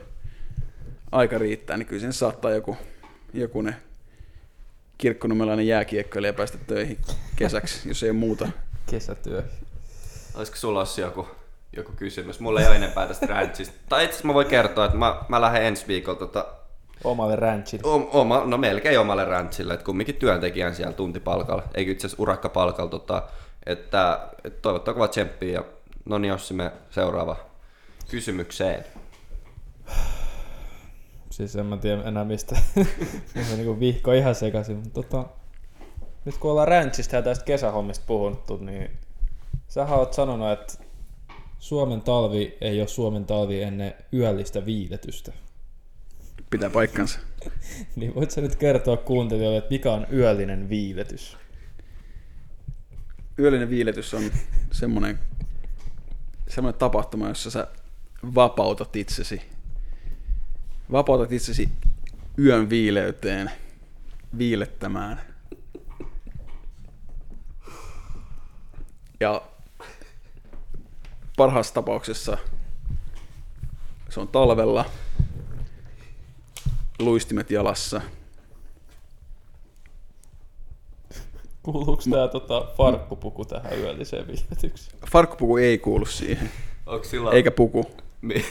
aika 1.12 1.38
riittää, 1.38 1.76
niin 1.76 1.86
kyllä 1.86 2.00
sen 2.00 2.12
saattaa 2.12 2.50
joku, 2.50 2.76
joku 3.32 3.62
ne 3.62 3.76
kirkkonummelainen 4.98 5.66
jääkiekkoilija 5.66 6.32
päästä 6.32 6.58
töihin 6.66 6.98
kesäksi, 7.36 7.88
jos 7.88 8.02
ei 8.02 8.10
ole 8.10 8.18
muuta. 8.18 8.48
Kesätyö. 8.90 9.42
Olisiko 10.34 10.56
sulla 10.56 10.80
Ossi 10.80 11.00
joku, 11.00 11.28
joku 11.76 11.92
kysymys? 11.96 12.40
Mulla 12.40 12.60
ei 12.60 12.66
ole 12.66 12.76
enempää 12.76 13.06
tästä 13.06 13.26
ranchista. 13.26 13.74
Tai 13.88 14.04
itse 14.04 14.12
asiassa 14.12 14.26
mä 14.26 14.34
voin 14.34 14.46
kertoa, 14.46 14.84
että 14.84 14.98
mä, 14.98 15.24
mä 15.28 15.40
lähden 15.40 15.62
ensi 15.62 15.86
viikolla 15.88 16.18
tota, 16.18 16.46
Omalle 17.04 17.36
ranchille. 17.36 17.88
o- 17.88 18.20
oma, 18.20 18.42
no 18.44 18.58
melkein 18.58 19.00
omalle 19.00 19.24
ranchille, 19.24 19.74
että 19.74 19.84
kumminkin 19.86 20.14
työntekijän 20.14 20.74
siellä 20.74 20.92
tuntipalkalla, 20.92 21.62
eikö 21.74 21.90
itse 21.90 22.06
asiassa 22.06 22.22
urakkapalkalla, 22.22 22.90
tota, 22.90 23.22
että, 23.66 24.28
että 24.44 24.60
toivottavasti 24.62 24.98
kova 24.98 25.08
tsemppiä 25.08 25.52
ja 25.52 25.64
no 26.04 26.18
niin 26.18 26.32
Ossi, 26.34 26.54
me 26.54 26.72
seuraava 26.90 27.36
kysymykseen. 28.10 28.84
Siis 31.30 31.56
en 31.56 31.66
mä 31.66 31.76
tiedä 31.76 32.02
enää 32.02 32.24
mistä. 32.24 32.56
Mä 33.50 33.56
niinku 33.56 33.80
vihko 33.80 34.12
ihan 34.12 34.34
sekaisin. 34.34 34.76
Mutta 34.76 35.02
tota, 35.02 35.24
nyt 36.24 36.38
kun 36.38 36.50
ollaan 36.50 36.68
ranchista 36.68 37.16
ja 37.16 37.22
tästä 37.22 37.44
kesähommista 37.44 38.04
puhuttu, 38.06 38.56
niin 38.56 38.90
sähän 39.68 39.98
oot 39.98 40.12
sanonut, 40.12 40.52
että 40.52 40.74
Suomen 41.58 42.00
talvi 42.00 42.58
ei 42.60 42.80
ole 42.80 42.88
Suomen 42.88 43.24
talvi 43.24 43.62
ennen 43.62 43.94
yöllistä 44.12 44.66
viiletystä. 44.66 45.32
Pitää 46.54 46.70
paikkansa. 46.70 47.18
Niin 47.96 48.14
voit 48.14 48.30
sä 48.30 48.40
nyt 48.40 48.56
kertoa 48.56 48.96
kuuntelijoille, 48.96 49.58
että 49.58 49.70
mikä 49.70 49.92
on 49.92 50.06
yöllinen 50.12 50.68
viiletys? 50.68 51.36
Yöllinen 53.38 53.70
viiletys 53.70 54.14
on 54.14 54.22
semmoinen, 54.72 55.18
semmoinen 56.48 56.78
tapahtuma, 56.78 57.28
jossa 57.28 57.50
sä 57.50 57.66
vapautat 58.34 58.96
itsesi. 58.96 59.42
Vapautat 60.92 61.32
itsesi 61.32 61.68
yön 62.38 62.70
viileyteen 62.70 63.50
viilettämään. 64.38 65.20
Ja 69.20 69.42
parhaassa 71.36 71.74
tapauksessa 71.74 72.38
se 74.08 74.20
on 74.20 74.28
talvella, 74.28 74.84
luistimet 77.04 77.50
jalassa, 77.50 78.00
Kuuluuko 81.62 82.02
tää 82.10 82.28
tota 82.28 82.66
farkkupuku 82.76 83.44
tähän 83.44 83.78
yölliseen 83.78 84.26
viiletykseen? 84.26 84.98
Farkkupuku 85.12 85.56
ei 85.56 85.78
kuulu 85.78 86.06
siihen, 86.06 86.50
Onko 86.86 87.04
sillä... 87.04 87.30
eikä 87.30 87.50
puku. 87.50 87.90
Mi- 88.20 88.44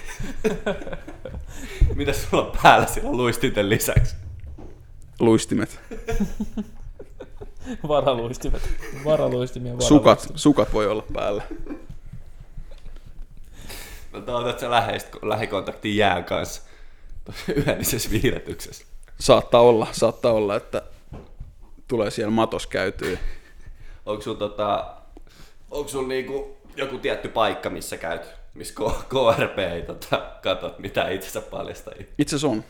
Mitä 1.95 2.13
sulla 2.13 2.45
on 2.45 2.51
päällä 2.63 2.87
sillä 2.87 3.11
luistinten 3.11 3.69
lisäksi? 3.69 4.15
Luistimet. 5.19 5.79
Varaluistimet. 7.87 8.69
Varaluistimia 9.05 9.73
Sukat, 9.79 10.31
sukat 10.35 10.73
voi 10.73 10.87
olla 10.87 11.03
päällä. 11.13 11.43
No 14.27 14.37
otat 14.37 14.59
sä 14.59 14.71
läheistä, 14.71 15.17
lähikontaktin 15.21 15.97
jään 15.97 16.23
kanssa 16.23 16.61
yöllisessä 17.67 18.09
viiletyksessä. 18.11 18.85
Saattaa 19.19 19.61
olla, 19.61 19.87
saattaa 19.91 20.31
olla, 20.31 20.55
että 20.55 20.81
tulee 21.87 22.11
siellä 22.11 22.31
matos 22.31 22.67
käytyä. 22.67 23.17
Onko 24.05 24.21
sulla 24.23 24.37
tota, 24.37 24.95
onko 25.71 25.89
sulla 25.89 26.07
niinku 26.07 26.57
joku 26.75 26.97
tietty 26.97 27.27
paikka, 27.27 27.69
missä 27.69 27.97
käyt, 27.97 28.21
missä 28.53 28.73
K- 28.73 29.09
KRP 29.09 29.59
ei 29.59 29.81
tota, 29.81 30.31
katot 30.41 30.79
mitä 30.79 31.09
itsensä 31.09 31.41
paljastaa? 31.41 31.93
Itse 32.17 32.35
asiassa 32.35 32.47
on. 32.47 32.63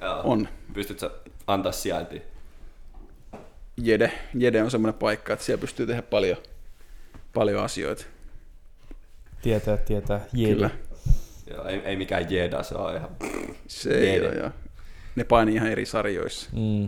Joo. 0.00 0.20
On. 0.24 0.48
Pystyt 0.74 0.98
sä 0.98 1.10
antaa 1.46 1.72
sijaintia? 1.72 2.20
Jede. 3.82 4.12
Jede 4.34 4.62
on 4.62 4.70
semmoinen 4.70 4.98
paikka, 4.98 5.32
että 5.32 5.44
siellä 5.44 5.60
pystyy 5.60 5.86
tehdä 5.86 6.02
paljon, 6.02 6.36
paljon 7.34 7.64
asioita. 7.64 8.04
Tietää, 9.42 9.76
tietää. 9.76 10.26
Jedi. 10.32 10.54
Kyllä. 10.54 10.70
Joo, 11.50 11.64
ei, 11.66 11.80
ei 11.84 11.96
mikään 11.96 12.30
jeda, 12.30 12.62
se 12.62 12.74
on 12.74 12.96
ihan... 12.96 13.08
Se 13.66 13.90
ei 13.90 14.20
ole, 14.20 14.34
ja 14.34 14.50
ne 15.16 15.24
painii 15.24 15.54
ihan 15.54 15.68
eri 15.72 15.86
sarjoissa. 15.86 16.50
Mm. 16.52 16.82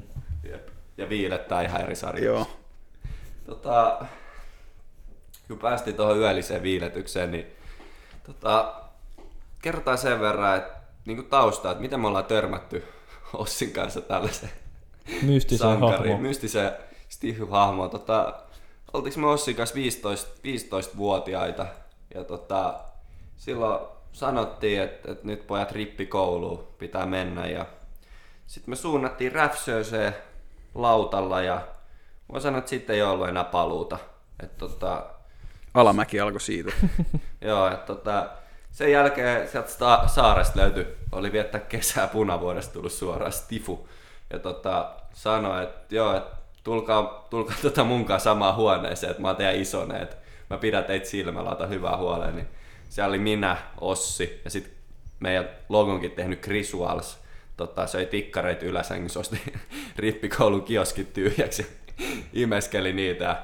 Jep. 0.51 0.69
Ja 0.97 1.09
viilettää 1.09 1.63
ihan 1.63 1.81
eri 1.81 1.97
sarjoissa. 1.97 2.27
Joo. 2.27 2.47
Tota, 3.47 4.05
kun 5.49 5.59
päästiin 5.59 5.97
tuohon 5.97 6.19
yölliseen 6.19 6.63
viiletykseen, 6.63 7.31
niin 7.31 7.47
tota, 8.27 8.75
kerrotaan 9.63 9.99
sen 9.99 10.21
verran, 10.21 10.57
että 10.57 10.73
niin 11.07 11.27
taustaa, 11.27 11.73
että 11.73 11.83
miten 11.83 12.01
me 12.01 12.07
ollaan 12.09 12.25
törmätty 12.25 12.85
Ossin 13.33 13.73
kanssa 13.73 14.01
tällaiseen 14.01 14.53
Mystiseen 15.23 15.71
sankariin, 15.71 15.99
hahmoon. 15.99 16.23
mystiseen 16.23 16.73
Steve-hahmoon. 17.09 17.91
Tota, 17.91 18.35
oltiinko 18.93 19.21
me 19.21 19.27
Ossin 19.27 19.57
kanssa 19.57 19.75
15, 19.75 20.31
15-vuotiaita 20.45 21.67
ja 22.15 22.25
tota, 22.25 22.81
silloin 23.37 23.89
sanottiin, 24.13 24.83
että, 24.83 25.13
että 25.13 25.27
nyt 25.27 25.47
pojat 25.47 25.73
rippikouluun 25.73 26.69
pitää 26.79 27.07
mennä 27.07 27.47
ja 27.47 27.67
sitten 28.47 28.73
me 28.73 28.77
suunnattiin 28.77 29.33
räfsööseen 29.33 30.15
lautalla 30.75 31.43
ja 31.43 31.61
voin 32.33 32.43
sanoa, 32.43 32.59
että 32.59 32.71
sitten 32.71 32.97
ei 32.97 33.03
ollut 33.03 33.29
enää 33.29 33.45
paluuta. 33.45 33.99
Et 34.43 34.59
tota, 34.59 35.07
Alamäki 35.75 36.21
alkoi 36.21 36.41
siitä. 36.41 36.73
joo, 37.41 37.69
et 37.69 37.87
tota, 37.87 38.31
sen 38.71 38.93
jälkeen 38.93 39.49
sieltä 39.49 39.69
sta- 39.69 40.09
saaresta 40.09 40.61
löytyi, 40.61 40.87
oli 41.13 41.33
viettää 41.33 41.61
kesää 41.61 42.07
punavuodesta 42.07 42.73
tullut 42.73 42.93
suoraan 42.93 43.33
Stifu. 43.33 43.89
Ja 44.31 44.39
tota, 44.39 44.91
sanoi, 45.13 45.63
että 45.63 45.95
joo, 45.95 46.17
että 46.17 46.37
tulkaa, 46.65 47.27
tulkaa 47.31 47.57
tota 47.63 47.85
mun 47.85 48.05
kanssa 48.05 48.31
samaan 48.31 48.57
huoneeseen, 48.57 49.11
että 49.11 49.23
mä 49.23 49.29
oon 49.29 49.37
teidän 49.37 49.57
isonen, 49.57 50.03
että 50.03 50.17
mä 50.51 50.59
pidän 50.59 50.85
teitä 50.85 51.07
silmällä, 51.07 51.51
otan 51.51 51.69
hyvää 51.69 51.97
huoleen. 51.97 52.37
Niin 52.37 52.49
siellä 52.91 53.09
oli 53.09 53.19
minä, 53.19 53.57
Ossi 53.81 54.41
ja 54.45 54.51
sitten 54.51 54.73
meidän 55.21 55.49
logonkin 55.69 56.11
tehnyt 56.11 56.41
Chris 56.41 56.77
Walls 56.77 57.19
tota, 57.57 57.87
söi 57.87 58.07
tikkareita 58.07 58.65
yläsängyssä, 58.65 59.21
osti 59.21 59.41
rippikoulun 59.97 60.63
kioskit 60.63 61.13
tyhjäksi 61.13 61.67
imeskeli 62.33 62.93
niitä 62.93 63.25
ja 63.25 63.43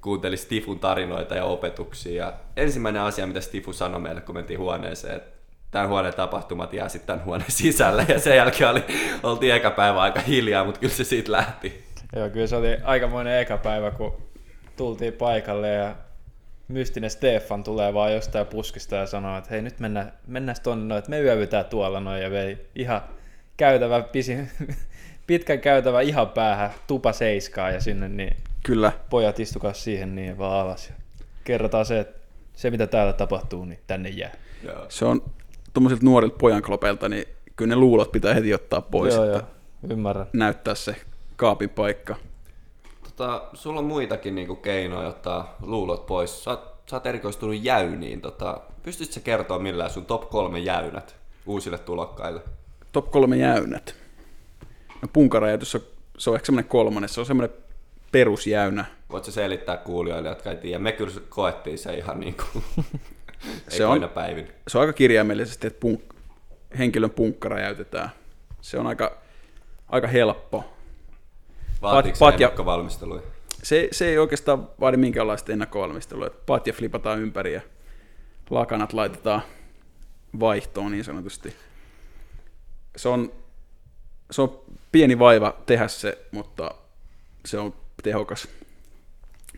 kuunteli 0.00 0.36
Stifun 0.36 0.78
tarinoita 0.78 1.34
ja 1.34 1.44
opetuksia. 1.44 2.24
Ja 2.24 2.32
ensimmäinen 2.56 3.02
asia, 3.02 3.26
mitä 3.26 3.40
Stifu 3.40 3.72
sanoi 3.72 4.00
meille, 4.00 4.20
kun 4.20 4.34
mentiin 4.34 4.58
huoneeseen, 4.58 5.16
että 5.16 5.38
tämän 5.70 5.88
huoneen 5.88 6.14
tapahtumat 6.14 6.72
jää 6.72 6.88
sitten 6.88 7.06
tämän 7.06 7.24
huoneen 7.24 7.50
sisälle. 7.50 8.06
Ja 8.08 8.20
sen 8.20 8.36
jälkeen 8.36 8.70
oli, 8.70 8.84
oltiin 9.22 9.54
eka 9.54 9.70
päivä 9.70 10.00
aika 10.00 10.20
hiljaa, 10.20 10.64
mutta 10.64 10.80
kyllä 10.80 10.94
se 10.94 11.04
siitä 11.04 11.32
lähti. 11.32 11.84
Joo, 12.16 12.30
kyllä 12.30 12.46
se 12.46 12.56
oli 12.56 12.76
aikamoinen 12.84 13.40
eka 13.40 13.56
päivä, 13.56 13.90
kun 13.90 14.22
tultiin 14.76 15.12
paikalle 15.12 15.68
ja 15.68 15.94
mystinen 16.68 17.10
Stefan 17.10 17.64
tulee 17.64 17.94
vaan 17.94 18.12
jostain 18.12 18.46
puskista 18.46 18.96
ja 18.96 19.06
sanoo, 19.06 19.38
että 19.38 19.50
hei 19.50 19.62
nyt 19.62 19.80
mennään, 19.80 20.12
mennään 20.26 20.56
tonne 20.62 20.84
noin, 20.84 20.98
että 20.98 21.10
me 21.10 21.20
yövytään 21.20 21.64
tuolla 21.64 22.00
noin 22.00 22.22
ja 22.22 22.30
vei 22.30 22.66
ihan 22.74 23.00
käytävä, 23.56 24.02
pisi, 24.02 24.38
pitkän 25.26 25.60
käytävä 25.60 26.00
ihan 26.00 26.28
päähän, 26.28 26.70
tupa 26.86 27.12
seiskaa 27.12 27.70
ja 27.70 27.80
sinne 27.80 28.08
niin 28.08 28.36
Kyllä. 28.64 28.92
pojat 29.10 29.40
istukaa 29.40 29.72
siihen 29.72 30.14
niin 30.14 30.38
vaan 30.38 30.60
alas 30.60 30.88
ja 30.88 30.94
kerrotaan 31.44 31.86
se, 31.86 32.00
että 32.00 32.20
se 32.56 32.70
mitä 32.70 32.86
täällä 32.86 33.12
tapahtuu, 33.12 33.64
niin 33.64 33.78
tänne 33.86 34.08
jää. 34.08 34.32
Joo. 34.62 34.86
Se 34.88 35.04
on 35.04 35.22
tuommoisilta 35.74 36.04
nuorilta 36.04 36.36
pojanklopeilta, 36.38 37.08
niin 37.08 37.24
kyllä 37.56 37.68
ne 37.68 37.76
luulot 37.76 38.12
pitää 38.12 38.34
heti 38.34 38.54
ottaa 38.54 38.80
pois, 38.80 39.14
joo, 39.14 39.24
että 39.24 39.38
joo, 39.38 39.92
ymmärrän. 39.92 40.26
näyttää 40.32 40.74
se 40.74 40.96
kaapin 41.36 41.70
paikka. 41.70 42.16
Tota, 43.16 43.42
sulla 43.54 43.78
on 43.80 43.84
muitakin 43.86 44.34
niinku 44.34 44.56
keinoja 44.56 45.08
ottaa 45.08 45.56
luulot 45.62 46.06
pois. 46.06 46.44
Sä 46.44 46.50
oot, 46.50 46.74
sä 46.90 46.96
oot 46.96 47.06
erikoistunut 47.06 47.56
jäyniin. 47.64 48.20
Tota, 48.20 48.60
pystyisit 48.82 49.14
sä 49.14 49.20
kertoa 49.20 49.58
millään 49.58 49.90
sun 49.90 50.06
top 50.06 50.30
kolme 50.30 50.58
jäynät 50.58 51.16
uusille 51.46 51.78
tulokkaille? 51.78 52.40
Top 52.92 53.10
kolme 53.10 53.36
jäynät. 53.36 53.94
No 55.02 55.08
punkaräjätys 55.12 55.74
on, 55.74 55.80
se 56.18 56.30
on 56.30 56.36
ehkä 56.36 56.46
semmoinen 56.46 56.68
kolmannen, 56.68 57.08
se 57.08 57.20
on 57.20 57.26
semmoinen 57.26 57.56
perusjäynä. 58.12 58.84
Voit 59.10 59.24
sä 59.24 59.32
selittää 59.32 59.76
kuulijoille, 59.76 60.28
jotka 60.28 60.50
ei 60.50 60.56
tiedä. 60.56 60.78
Me 60.78 60.92
kyllä 60.92 61.12
koettiin 61.28 61.78
se 61.78 61.94
ihan 61.94 62.20
niinku 62.20 62.44
Se 63.68 63.86
on- 63.86 64.10
päivin. 64.14 64.48
Se 64.68 64.78
on 64.78 64.82
aika 64.82 64.92
kirjaimellisesti, 64.92 65.66
että 65.66 65.80
punk, 65.80 66.00
henkilön 66.78 67.10
punkka 67.10 67.48
räjäytetään. 67.48 68.10
Se 68.60 68.78
on 68.78 68.86
aika, 68.86 69.16
aika 69.88 70.06
helppo. 70.06 70.64
Vaatiiko 71.82 72.18
pat- 72.18 72.34
se 72.34 72.42
ja- 72.42 72.48
ennakkovalmisteluja? 72.48 73.22
Se, 73.62 73.88
se 73.92 74.08
ei 74.08 74.18
oikeastaan 74.18 74.68
vaadi 74.80 74.96
minkäänlaista 74.96 75.52
ennakkovalmistelua. 75.52 76.30
Patja 76.46 76.72
flipataan 76.72 77.20
ympäri 77.20 77.52
ja 77.54 77.60
lakanat 78.50 78.92
laitetaan 78.92 79.42
vaihtoon 80.40 80.92
niin 80.92 81.04
sanotusti. 81.04 81.56
Se 82.96 83.08
on, 83.08 83.32
se 84.30 84.42
on 84.42 84.60
pieni 84.92 85.18
vaiva 85.18 85.56
tehdä 85.66 85.88
se, 85.88 86.18
mutta 86.30 86.74
se 87.46 87.58
on 87.58 87.74
tehokas. 88.02 88.48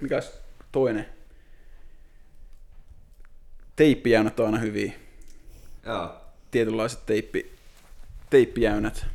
Mikäs 0.00 0.38
toinen? 0.73 1.07
Teippijäynät 3.76 4.40
on 4.40 4.47
aina 4.47 4.59
hyviä. 4.59 4.93
Joo. 5.87 6.14
Tietynlaiset 6.50 7.07
teippi, 7.07 7.52
teippijäynät. 8.31 9.07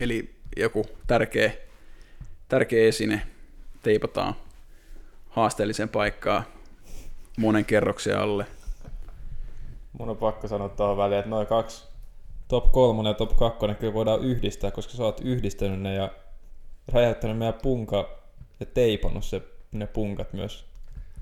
Eli 0.00 0.33
joku 0.56 0.86
tärkeä, 1.06 1.52
tärkeä 2.48 2.88
esine 2.88 3.22
teipataan 3.82 4.34
haasteelliseen 5.28 5.88
paikkaan 5.88 6.44
monen 7.38 7.64
kerroksen 7.64 8.18
alle. 8.18 8.46
Mun 9.92 10.08
on 10.08 10.16
pakko 10.16 10.48
sanoa 10.48 10.68
tuohon 10.68 10.96
väliin, 10.96 11.18
että 11.18 11.30
noin 11.30 11.46
kaksi 11.46 11.84
top 12.48 12.72
3 12.72 13.08
ja 13.08 13.14
top 13.14 13.36
2 13.36 13.58
kyllä 13.80 13.94
voidaan 13.94 14.20
yhdistää, 14.20 14.70
koska 14.70 14.92
sä 14.92 15.04
oot 15.04 15.20
yhdistänyt 15.20 15.80
ne 15.80 15.94
ja 15.94 16.10
räjäyttänyt 16.92 17.38
meidän 17.38 17.60
punka 17.62 18.18
ja 18.60 18.66
teipannut 18.66 19.24
se, 19.24 19.42
ne 19.72 19.86
punkat 19.86 20.32
myös 20.32 20.64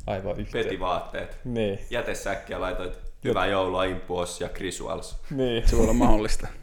aivan 0.06 0.40
yhteen. 0.40 0.64
Petivaatteet. 0.64 1.38
Niin, 1.44 1.78
Jätesäkkiä 1.90 2.61
laitoit 2.61 2.99
Hyvää 3.25 3.46
joulua 3.46 3.84
Impuos 3.84 4.40
ja 4.40 4.49
Crisuals. 4.49 5.17
niin. 5.30 5.69
Se 5.69 5.76
voi 5.76 5.82
olla 5.82 5.93
mahdollista. 5.93 6.49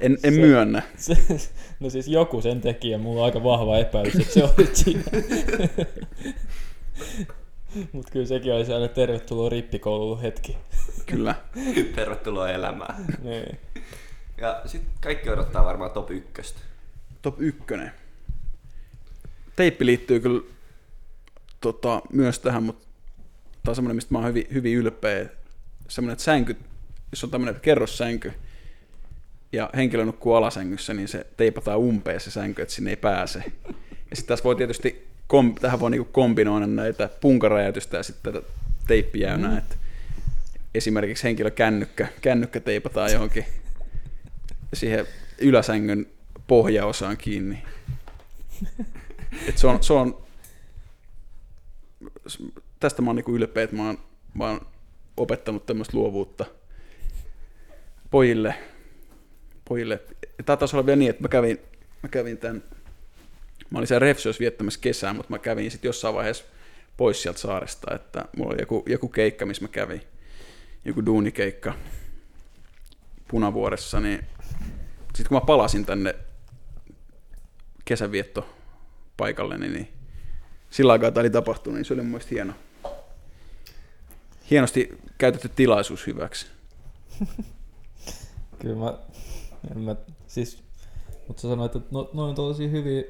En, 0.00 0.18
en 0.22 0.34
myönnä. 0.34 0.82
Se, 0.96 1.16
no 1.80 1.90
siis 1.90 2.08
joku 2.08 2.40
sen 2.40 2.60
teki 2.60 2.90
ja 2.90 2.98
mulla 2.98 3.20
on 3.20 3.24
aika 3.24 3.42
vahva 3.42 3.78
epäilys, 3.78 4.14
että 4.14 4.32
se 4.32 4.44
oli 4.44 4.68
siinä. 4.72 5.02
Mutta 7.92 8.12
kyllä 8.12 8.26
sekin 8.26 8.52
oli 8.52 8.64
sellainen 8.64 8.94
tervetuloa 8.94 9.48
rippikouluun 9.48 10.20
hetki. 10.20 10.56
Kyllä. 11.06 11.34
Tervetuloa 11.96 12.50
elämään. 12.50 13.04
Niin. 13.22 13.58
Ja 14.38 14.60
sitten 14.66 14.90
kaikki 15.00 15.30
odottaa 15.30 15.64
varmaan 15.64 15.90
top 15.90 16.10
ykköstä. 16.10 16.60
Top 17.22 17.40
ykkönen. 17.40 17.92
Teippi 19.56 19.86
liittyy 19.86 20.20
kyllä 20.20 20.42
tota, 21.64 22.02
myös 22.12 22.38
tähän, 22.38 22.62
mutta 22.62 22.86
tämä 23.62 23.70
on 23.70 23.74
semmoinen, 23.74 23.96
mistä 23.96 24.14
mä 24.14 24.18
oon 24.18 24.28
hyvin, 24.28 24.46
hyvin 24.54 24.76
ylpeä. 24.76 25.26
Semmoinen, 25.88 26.12
että 26.12 26.24
sänky, 26.24 26.56
jos 27.12 27.24
on 27.24 27.30
tämmöinen 27.30 27.60
kerrossänky 27.60 28.32
ja 29.52 29.70
henkilö 29.76 30.04
nukkuu 30.04 30.34
alasängyssä, 30.34 30.94
niin 30.94 31.08
se 31.08 31.26
teipataan 31.36 31.78
umpeen 31.78 32.20
se 32.20 32.30
sänky, 32.30 32.62
että 32.62 32.74
sinne 32.74 32.90
ei 32.90 32.96
pääse. 32.96 33.42
Ja 34.10 34.16
sitten 34.16 34.28
tässä 34.28 34.44
voi 34.44 34.56
tietysti, 34.56 35.08
kom, 35.26 35.54
tähän 35.54 35.80
voi 35.80 35.90
niinku 35.90 36.08
kombinoida 36.12 36.66
näitä 36.66 37.10
punkaräjäytystä 37.20 37.96
ja 37.96 38.02
sitten 38.02 38.32
tätä 38.32 38.46
teippijäynää, 38.86 39.50
mm. 39.50 39.58
että 39.58 39.76
esimerkiksi 40.74 41.24
henkilö 41.24 41.50
kännykkä, 41.50 42.08
kännykkä 42.20 42.60
teipataan 42.60 43.12
johonkin 43.12 43.44
siihen 44.74 45.06
yläsängyn 45.38 46.06
pohjaosaan 46.46 47.16
kiinni. 47.16 47.62
Et 49.48 49.58
se 49.58 49.66
on, 49.66 49.82
se 49.82 49.92
on, 49.92 50.23
tästä 52.80 53.02
mä 53.02 53.08
oon 53.08 53.16
niinku 53.16 53.36
ylpeä, 53.36 53.62
että 53.62 53.76
mä 53.76 53.86
oon, 53.86 53.98
mä 54.34 54.50
oon 54.50 54.66
opettanut 55.16 55.66
tämmöistä 55.66 55.96
luovuutta 55.96 56.44
pojille. 58.10 58.54
pojille. 59.68 60.02
Tämä 60.46 60.56
taisi 60.56 60.76
olla 60.76 60.86
vielä 60.86 60.96
niin, 60.96 61.10
että 61.10 61.22
mä 61.22 61.28
kävin, 61.28 61.58
mä 62.02 62.08
kävin 62.08 62.38
tämän, 62.38 62.62
mä 63.70 63.78
olin 63.78 63.86
siellä 63.86 64.04
Refsios 64.04 64.40
viettämässä 64.40 64.80
kesää, 64.80 65.12
mutta 65.12 65.30
mä 65.30 65.38
kävin 65.38 65.70
sitten 65.70 65.88
jossain 65.88 66.14
vaiheessa 66.14 66.44
pois 66.96 67.22
sieltä 67.22 67.40
saaresta, 67.40 67.94
että 67.94 68.24
mulla 68.36 68.52
oli 68.52 68.62
joku, 68.62 68.84
joku 68.88 69.08
keikka, 69.08 69.46
missä 69.46 69.64
mä 69.64 69.68
kävin, 69.68 70.02
joku 70.84 71.06
duunikeikka 71.06 71.74
Punavuoressa, 73.28 74.00
niin 74.00 74.26
sitten 75.04 75.28
kun 75.28 75.36
mä 75.36 75.40
palasin 75.40 75.86
tänne 75.86 76.14
kesävietto 77.84 78.48
paikalle, 79.16 79.58
niin 79.58 79.88
sillä 80.74 80.92
aikaa 80.92 81.10
tämä 81.10 81.22
oli 81.22 81.30
tapahtunut, 81.30 81.76
niin 81.76 81.84
se 81.84 81.94
oli 81.94 82.02
mun 82.02 82.10
mielestä 82.10 82.30
hieno. 82.30 82.52
Hienosti 84.50 84.98
käytetty 85.18 85.48
tilaisuus 85.48 86.06
hyväksi. 86.06 86.46
Kyllä 88.58 88.76
mä, 88.76 88.98
en 89.70 89.78
mä 89.78 89.96
siis, 90.26 90.62
mutta 91.28 91.42
sä 91.42 91.48
sanoit, 91.48 91.76
että 91.76 91.88
no, 91.90 92.10
noin 92.12 92.34
tosi 92.34 92.70
hyviä, 92.70 93.04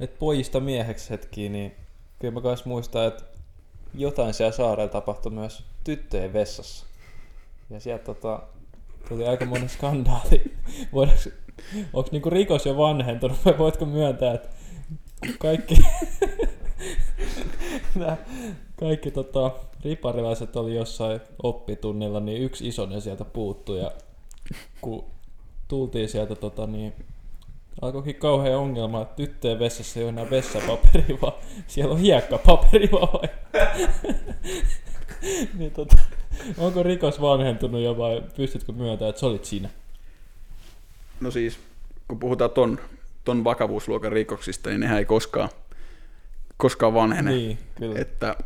että 0.00 0.18
pojista 0.18 0.60
mieheksi 0.60 1.10
hetkiä, 1.10 1.48
niin 1.48 1.74
kyllä 2.18 2.34
mä 2.34 2.40
kans 2.40 2.64
muistan, 2.64 3.06
että 3.06 3.24
jotain 3.94 4.34
siellä 4.34 4.52
saarella 4.52 4.88
tapahtui 4.88 5.32
myös 5.32 5.64
tyttöjen 5.84 6.32
vessassa. 6.32 6.86
Ja 7.70 7.80
sieltä 7.80 8.04
tota, 8.04 8.42
tuli 9.08 9.26
aika 9.26 9.44
monen 9.44 9.68
skandaali. 9.68 10.54
Onko 11.92 12.08
niinku 12.12 12.30
rikos 12.30 12.66
jo 12.66 12.76
vanhentunut 12.76 13.44
vai 13.44 13.58
voitko 13.58 13.84
myöntää, 13.86 14.34
että 14.34 14.48
kaikki, 15.38 15.74
nää, 17.98 18.16
kaikki 18.76 19.10
tota, 19.10 19.50
riparilaiset 19.84 20.56
oli 20.56 20.74
jossain 20.74 21.20
oppitunnilla, 21.42 22.20
niin 22.20 22.42
yksi 22.42 22.68
isonen 22.68 23.00
sieltä 23.00 23.24
puuttui 23.24 23.78
ja 23.78 23.92
kun 24.80 25.04
tultiin 25.68 26.08
sieltä 26.08 26.34
tota 26.34 26.66
niin, 26.66 26.92
alkoikin 27.82 28.14
kauhea 28.14 28.58
ongelma, 28.58 29.02
että 29.02 29.16
tyttöjen 29.16 29.58
vessassa 29.58 30.00
ei 30.00 30.04
ole 30.04 30.08
enää 30.08 30.30
vessapaperi, 30.30 31.18
vaan 31.22 31.32
siellä 31.66 31.94
on 31.94 32.00
hiekkapaperi 32.00 32.88
vaan. 32.92 33.28
niin 35.58 35.70
tota, 35.70 35.96
onko 36.58 36.82
rikos 36.82 37.20
vanhentunut 37.20 37.80
jo 37.80 37.98
vai 37.98 38.22
pystytkö 38.36 38.72
myöntämään, 38.72 39.10
että 39.10 39.20
sä 39.20 39.26
olit 39.26 39.44
siinä? 39.44 39.68
No 41.20 41.30
siis, 41.30 41.58
kun 42.08 42.18
puhutaan 42.18 42.50
ton, 42.50 42.78
ton 43.24 43.44
vakavuusluokan 43.44 44.12
rikoksista, 44.12 44.70
niin 44.70 44.80
nehän 44.80 44.98
ei 44.98 45.04
koskaan, 45.04 45.48
koskaan 46.58 46.94
vanhene. 46.94 47.30
Niin, 47.30 47.58
kyllä. 47.74 48.00
Että, 48.00 48.36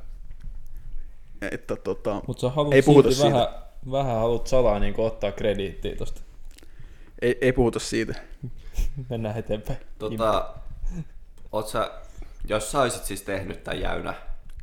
että 1.51 1.77
tota, 1.77 2.21
Mutta 2.27 2.41
sä 2.41 2.51
haluat 2.51 2.75
ei 2.75 2.83
puhuta 2.83 3.11
siitä. 3.11 3.31
vähän, 3.31 3.49
vähän 3.91 4.17
haluat 4.17 4.47
salaa 4.47 4.79
niin 4.79 4.95
ottaa 4.99 5.33
krediittiä 5.33 5.97
tosta. 5.97 6.21
ei, 7.23 7.39
ei 7.41 7.53
puhuta 7.53 7.79
siitä. 7.79 8.15
Mennään 9.11 9.39
eteenpäin. 9.39 9.79
Tota, 9.99 10.55
oot 11.53 11.69
sä, 11.69 11.91
jos 12.49 12.71
sä 12.73 12.81
olisit 12.81 13.05
siis 13.05 13.23
tehnyt 13.23 13.65
tämän 13.65 13.81
jäynä, 13.81 14.15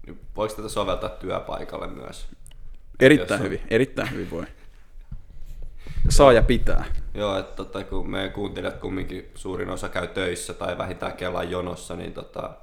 niin 0.06 0.20
voiko 0.36 0.56
tätä 0.56 0.70
soveltaa 0.70 1.10
työpaikalle 1.10 1.88
myös? 1.88 2.28
Erittäin 3.00 3.40
on- 3.42 3.46
hyvin, 3.46 3.62
erittäin 3.70 4.12
hyvin 4.12 4.32
voi. 4.32 4.46
Saa 6.10 6.34
ja 6.34 6.44
pitää. 6.44 6.86
Joo, 7.14 7.40
että 7.40 7.56
tota, 7.56 7.84
kun 7.84 8.10
meidän 8.10 8.32
kuuntelijat 8.32 8.78
kumminkin 8.78 9.32
suurin 9.36 9.70
osa 9.70 9.90
käy 9.90 10.08
töissä 10.08 10.54
tai 10.54 10.78
vähintään 10.78 11.14
Kelan 11.14 11.52
jonossa, 11.52 11.96
niin 11.96 12.14
tota, 12.14 12.54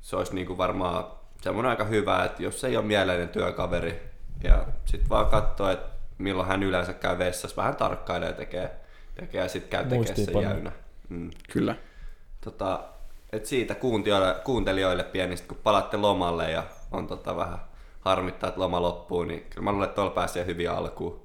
se 0.00 0.16
olisi 0.16 0.34
niinku 0.34 0.58
varmaan 0.58 1.04
semmoinen 1.40 1.70
aika 1.70 1.84
hyvä, 1.84 2.24
että 2.24 2.42
jos 2.42 2.64
ei 2.64 2.76
ole 2.76 2.84
mieleinen 2.84 3.28
työkaveri 3.28 4.02
ja 4.44 4.66
sitten 4.84 5.08
vaan 5.08 5.26
katsoo, 5.26 5.70
että 5.70 5.90
milloin 6.18 6.48
hän 6.48 6.62
yleensä 6.62 6.92
käy 6.92 7.18
vessassa, 7.18 7.56
vähän 7.56 7.76
tarkkailee 7.76 8.28
ja 8.28 8.34
tekee, 8.34 8.70
tekee 9.14 9.42
ja 9.42 9.48
sitten 9.48 9.70
käy 9.70 9.84
tekemään 9.84 10.16
sen 10.16 10.42
jäynä. 10.42 10.72
Mm. 11.08 11.30
Kyllä. 11.52 11.76
Tota, 12.40 12.80
et 13.32 13.46
siitä 13.46 13.74
kuuntelijoille, 13.74 14.40
kuuntelijoille 14.44 15.04
pienistä, 15.04 15.48
kun 15.48 15.58
palatte 15.62 15.96
lomalle 15.96 16.50
ja 16.50 16.64
on 16.92 17.06
tota 17.06 17.36
vähän 17.36 17.58
harmittaa, 18.00 18.48
että 18.48 18.60
loma 18.60 18.82
loppuu, 18.82 19.24
niin 19.24 19.46
kyllä 19.50 19.64
mä 19.64 19.72
luulen, 19.72 19.84
että 19.84 19.94
tuolla 19.94 20.10
pääsee 20.10 20.46
hyvin 20.46 20.70
alkuun. 20.70 21.22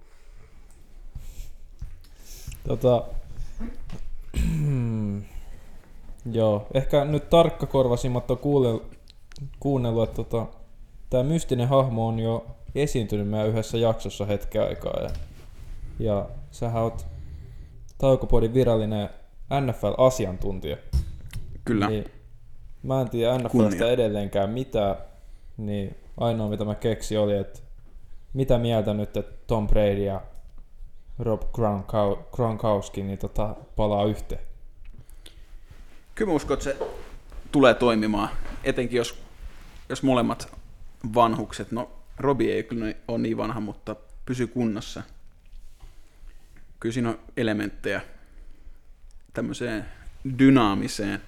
Tota, 2.68 3.04
joo, 6.32 6.68
ehkä 6.74 7.06
nyt 7.06 7.30
tarkkakorvasimmat 7.30 8.32
on 8.32 8.38
kuule, 8.38 8.82
kuunnellut, 9.60 10.04
että 10.04 10.16
tota, 10.16 10.46
tämä 11.10 11.24
mystinen 11.24 11.68
hahmo 11.68 12.08
on 12.08 12.20
jo 12.20 12.46
esiintynyt 12.76 13.28
meidän 13.28 13.48
yhdessä 13.48 13.78
jaksossa 13.78 14.26
hetken 14.26 14.64
aikaa. 14.64 15.02
Ja, 15.02 15.10
ja 16.00 16.30
sähän 16.52 16.84
oot 16.84 17.06
Taukopodin 17.98 18.54
virallinen 18.54 19.10
NFL-asiantuntija. 19.62 20.78
Kyllä. 21.66 21.88
Niin, 21.88 22.06
mä 22.84 23.02
en 23.02 23.10
tiedä 23.10 23.38
NFLstä 23.38 23.50
Kunnia. 23.50 23.92
edelleenkään 23.92 24.50
mitään, 24.50 24.96
niin 25.58 25.96
ainoa 26.18 26.50
mitä 26.50 26.66
mä 26.66 26.76
keksin 26.76 27.20
oli, 27.20 27.38
että 27.38 27.60
mitä 28.34 28.58
mieltä 28.58 28.94
nyt, 28.94 29.18
että 29.18 29.38
Tom 29.48 29.68
Brady 29.68 30.04
ja 30.04 30.22
Rob 31.20 31.42
Gronkowski 32.32 33.04
niin 33.04 33.18
tota, 33.18 33.56
palaa 33.76 34.06
yhteen. 34.06 34.42
Kyllä 36.16 36.30
mä 36.30 36.36
uskon, 36.36 36.54
että 36.54 36.64
se 36.64 36.78
tulee 37.52 37.74
toimimaan, 37.74 38.30
etenkin 38.64 38.98
jos, 38.98 39.24
jos 39.90 40.04
molemmat 40.04 40.56
vanhukset, 41.16 41.72
no 41.72 41.92
Robi 42.18 42.52
ei 42.52 42.64
kyllä 42.64 42.94
ole 43.08 43.18
niin 43.18 43.38
vanha, 43.38 43.60
mutta 43.60 43.96
pysyy 44.26 44.48
kunnossa. 44.48 45.04
Kyllä 46.80 46.94
siinä 46.94 47.10
on 47.10 47.20
elementtejä 47.38 48.02
tämmöiseen 49.34 49.86
dynaamiseen 50.40 51.22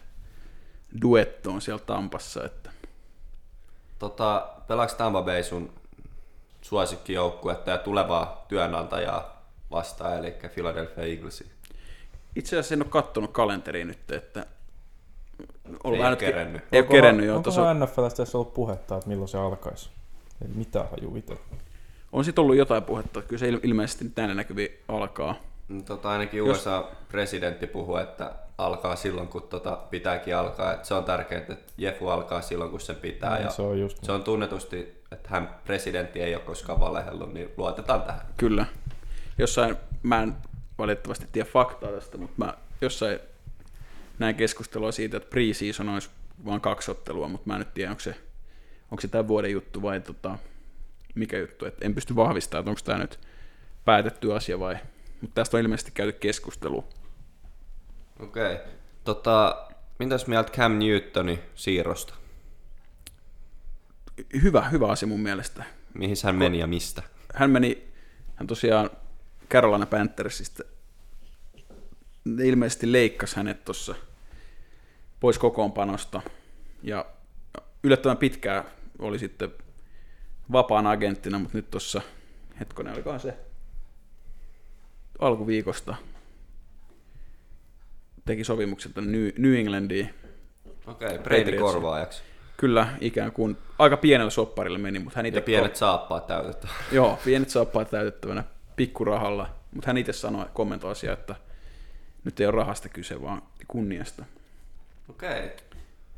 duettoon 1.01 1.61
siellä 1.61 1.83
Tampassa, 1.85 2.45
että 2.45 2.71
Tota, 3.99 4.47
pelaaks 4.67 4.93
Tampa 4.93 5.21
Bay 5.21 5.43
sun 5.43 5.73
suosikkijoukkuetta 6.61 7.71
ja 7.71 7.77
tulevaa 7.77 8.45
työnantajaa 8.47 9.41
vastaan, 9.71 10.17
eli 10.17 10.35
Philadelphia 10.53 11.03
Eaglesia? 11.03 11.47
itse 12.35 12.55
asiassa 12.55 12.73
en 12.73 12.81
ole 12.81 12.89
kattonut 12.89 13.31
kalenteriin 13.31 13.87
nyt, 13.87 14.11
että 14.11 14.45
on 15.83 15.93
Ei 15.93 15.99
vähän 15.99 16.11
nyt- 16.11 16.19
kerennyt. 16.19 16.61
Ei 16.71 16.79
ole 16.79 16.87
kerennyt, 16.87 17.25
joo. 17.25 17.37
Onko 17.37 17.49
NFLstä 17.73 18.17
tässä 18.17 18.37
ollut 18.37 18.53
puhetta, 18.53 18.95
että 18.97 19.07
milloin 19.09 19.27
se 19.29 19.37
alkaisi? 19.37 19.89
Ei 20.41 20.47
mitään 20.55 20.85
haju 20.91 21.15
itse. 21.15 21.37
on 22.11 22.25
sitten 22.25 22.41
ollut 22.41 22.55
jotain 22.55 22.83
puhetta, 22.83 23.21
kyllä 23.21 23.39
se 23.39 23.49
il- 23.51 23.59
ilmeisesti 23.63 24.09
tänne 24.15 24.35
näkyviin 24.35 24.71
alkaa. 24.87 25.35
Mm, 25.67 25.83
Tota, 25.83 26.09
ainakin 26.09 26.37
Jos- 26.37 26.57
USA-presidentti 26.57 27.67
puhuu, 27.67 27.95
että 27.97 28.31
alkaa 28.57 28.95
silloin, 28.95 29.27
kun 29.27 29.41
tota 29.41 29.77
pitääkin 29.89 30.35
alkaa. 30.35 30.73
Et 30.73 30.85
se 30.85 30.93
on 30.93 31.03
tärkeää, 31.03 31.41
että 31.41 31.55
Jefu 31.77 32.07
alkaa 32.07 32.41
silloin, 32.41 32.71
kun 32.71 32.79
sen 32.79 32.95
pitää. 32.95 33.33
Niin, 33.35 33.43
ja 33.43 33.49
se 33.49 33.61
on 33.61 33.79
just 33.79 34.03
se 34.03 34.11
on 34.11 34.23
tunnetusti, 34.23 35.01
että 35.11 35.29
hän 35.31 35.55
presidentti 35.65 36.21
ei 36.21 36.35
ole 36.35 36.43
koskaan 36.43 36.79
valehellut, 36.79 37.33
niin 37.33 37.49
luotetaan 37.57 38.01
tähän. 38.01 38.21
Kyllä. 38.37 38.65
Jossain, 39.37 39.75
mä 40.03 40.23
en 40.23 40.35
valitettavasti 40.77 41.25
tiedä 41.31 41.49
faktaa 41.53 41.89
tästä, 41.91 42.17
mutta 42.17 42.45
mä 42.45 42.53
jossain 42.81 43.19
näin 44.19 44.35
keskustelua 44.35 44.91
siitä, 44.91 45.17
että 45.17 45.29
pre-season 45.29 45.89
olisi 45.89 46.09
vain 46.45 46.61
kaksi 46.61 46.91
ottelua, 46.91 47.27
mutta 47.27 47.47
mä 47.47 47.53
en 47.53 47.59
nyt 47.59 47.73
tiedä, 47.73 47.89
onko 47.91 47.99
se, 47.99 48.15
onko 48.91 49.01
se 49.01 49.07
tämän 49.07 49.27
vuoden 49.27 49.51
juttu 49.51 49.81
vai 49.81 50.01
tota, 50.01 50.37
mikä 51.15 51.37
juttu. 51.37 51.65
Et 51.65 51.77
en 51.81 51.95
pysty 51.95 52.15
vahvistamaan, 52.15 52.61
että 52.61 52.69
onko 52.69 52.81
tämä 52.83 52.97
nyt 52.97 53.19
päätetty 53.85 54.33
asia 54.33 54.59
vai... 54.59 54.75
Mutta 55.21 55.35
tästä 55.35 55.57
on 55.57 55.63
ilmeisesti 55.63 55.91
käyty 55.91 56.17
keskustelua. 56.19 56.83
Okei. 58.19 58.53
Okay. 58.53 58.65
Tota, 59.03 59.67
mitäs 59.99 60.27
mieltä 60.27 60.51
Cam 60.51 60.71
Newtoni 60.71 61.39
siirrosta? 61.55 62.13
Hyvä, 64.43 64.69
hyvä 64.69 64.87
asia 64.87 65.07
mun 65.07 65.19
mielestä. 65.19 65.63
Mihin 65.93 66.15
hän 66.23 66.35
meni 66.35 66.59
ja 66.59 66.67
mistä? 66.67 67.03
hän 67.33 67.49
meni, 67.49 67.87
hän 68.35 68.47
tosiaan 68.47 68.89
Carolina 69.49 69.85
Panthersista 69.85 70.63
ilmeisesti 72.45 72.91
leikkasi 72.91 73.35
hänet 73.35 73.65
tuossa 73.65 73.95
pois 75.19 75.39
kokoonpanosta 75.39 76.21
ja 76.83 77.05
yllättävän 77.83 78.17
pitkään 78.17 78.63
oli 78.99 79.19
sitten 79.19 79.53
vapaan 80.51 80.87
agenttina, 80.87 81.39
mutta 81.39 81.57
nyt 81.57 81.71
tuossa, 81.71 82.01
hetkonen, 82.59 82.93
olikohan 82.93 83.19
se 83.19 83.37
alkuviikosta 85.19 85.95
teki 88.25 88.43
sopimuksen 88.43 88.93
tänne 88.93 89.31
New, 89.37 89.55
Englandiin. 89.55 90.13
Okei, 90.87 91.07
okay, 91.07 91.19
Brady 91.19 91.57
korvaajaksi. 91.57 92.21
Kyllä, 92.57 92.87
ikään 93.01 93.31
kuin 93.31 93.57
aika 93.79 93.97
pienellä 93.97 94.29
sopparilla 94.29 94.77
meni, 94.77 94.99
mutta 94.99 95.19
hän 95.19 95.25
itse 95.25 95.39
Ja 95.39 95.43
pienet 95.43 95.75
saappaat 95.75 96.27
täytetään. 96.27 96.73
Joo, 96.91 97.19
pienet 97.25 97.49
saappaat 97.49 97.89
täytettävänä 97.89 98.43
pikkurahalla, 98.75 99.49
mutta 99.73 99.87
hän 99.87 99.97
itse 99.97 100.13
sanoi, 100.13 100.45
kommentoi 100.53 100.91
asiaa, 100.91 101.13
että 101.13 101.35
nyt 102.27 102.39
ei 102.39 102.45
ole 102.47 102.55
rahasta 102.55 102.89
kyse, 102.89 103.21
vaan 103.21 103.41
kunniasta. 103.67 104.25
Okei. 105.09 105.45
Okay. 105.45 105.49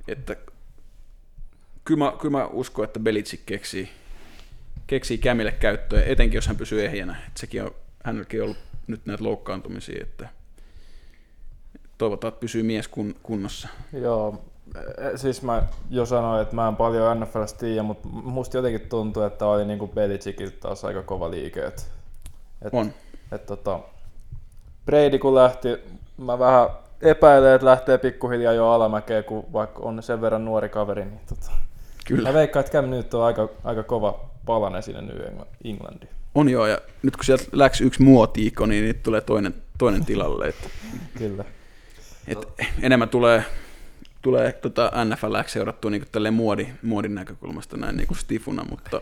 Että 0.07 0.35
kyllä 1.85 2.05
mä, 2.05 2.13
kyllä 2.21 2.37
mä 2.37 2.45
uskon, 2.45 2.85
että 2.85 2.99
Belichick 2.99 3.45
keksii, 3.45 3.89
keksii 4.87 5.17
Kämille 5.17 5.51
käyttöä, 5.51 6.03
etenkin 6.03 6.37
jos 6.37 6.47
hän 6.47 6.57
pysyy 6.57 6.85
ehjänä. 6.85 7.15
Että 7.27 7.39
sekin 7.39 7.63
on, 7.63 7.71
hänelläkin 8.03 8.41
on 8.41 8.45
ollut 8.45 8.57
nyt 8.87 9.05
näitä 9.05 9.23
loukkaantumisia, 9.23 10.03
että 10.03 10.29
toivotaan, 11.97 12.29
että 12.29 12.41
pysyy 12.41 12.63
mies 12.63 12.87
kun, 12.87 13.15
kunnossa. 13.23 13.67
Joo, 13.93 14.41
e- 14.97 15.17
siis 15.17 15.41
mä 15.41 15.63
jo 15.89 16.05
sanoin, 16.05 16.41
että 16.41 16.55
mä 16.55 16.67
en 16.67 16.75
paljon 16.75 17.19
NFLstä 17.19 17.59
tiedä, 17.59 17.83
mutta 17.83 18.07
musta 18.07 18.57
jotenkin 18.57 18.89
tuntuu, 18.89 19.23
että 19.23 19.45
oli 19.45 19.65
niinku 19.65 19.87
Belichickiltä 19.87 20.57
taas 20.59 20.85
aika 20.85 21.03
kova 21.03 21.31
liike. 21.31 21.65
Et, 21.65 21.91
et, 22.61 22.73
On. 22.73 22.93
Et 23.31 23.45
tota, 23.45 23.79
Brady 24.85 25.19
kun 25.19 25.35
lähti, 25.35 25.69
mä 26.19 26.39
vähän 26.39 26.69
epäilen, 27.01 27.55
että 27.55 27.65
lähtee 27.65 27.97
pikkuhiljaa 27.97 28.53
jo 28.53 28.69
alamäkeen, 28.69 29.23
kun 29.23 29.53
vaikka 29.53 29.81
on 29.81 30.03
sen 30.03 30.21
verran 30.21 30.45
nuori 30.45 30.69
kaveri, 30.69 31.05
niin 31.05 31.21
tota, 31.29 31.51
Kyllä. 32.07 32.29
mä 32.29 32.33
veikkaan, 32.33 32.65
että 32.65 32.77
Cam 32.77 32.89
nyt 32.89 33.13
on 33.13 33.23
aika, 33.23 33.49
aika 33.63 33.83
kova 33.83 34.29
palanen 34.45 34.83
sinne 34.83 35.01
New 35.01 35.17
Engla- 35.17 35.47
Englandiin. 35.63 36.11
On 36.35 36.49
joo, 36.49 36.67
ja 36.67 36.77
nyt 37.03 37.15
kun 37.15 37.25
sieltä 37.25 37.43
läks 37.51 37.81
yksi 37.81 38.01
muotiiko, 38.01 38.65
niin 38.65 38.83
nyt 38.83 39.03
tulee 39.03 39.21
toinen, 39.21 39.53
toinen 39.77 40.05
tilalle. 40.05 40.47
Että 40.47 40.69
Kyllä. 41.17 41.45
Et 42.27 42.47
enemmän 42.81 43.09
tulee, 43.09 43.43
tulee 44.21 44.51
tota 44.51 44.91
NFL 45.05 45.35
seurattua 45.47 45.91
niin 45.91 46.05
tälleen 46.11 46.33
muodi, 46.33 46.67
muodin 46.81 47.15
näkökulmasta 47.15 47.77
näin 47.77 47.97
niin 47.97 48.07
kuin 48.07 48.17
stifuna, 48.17 48.65
mutta 48.69 49.01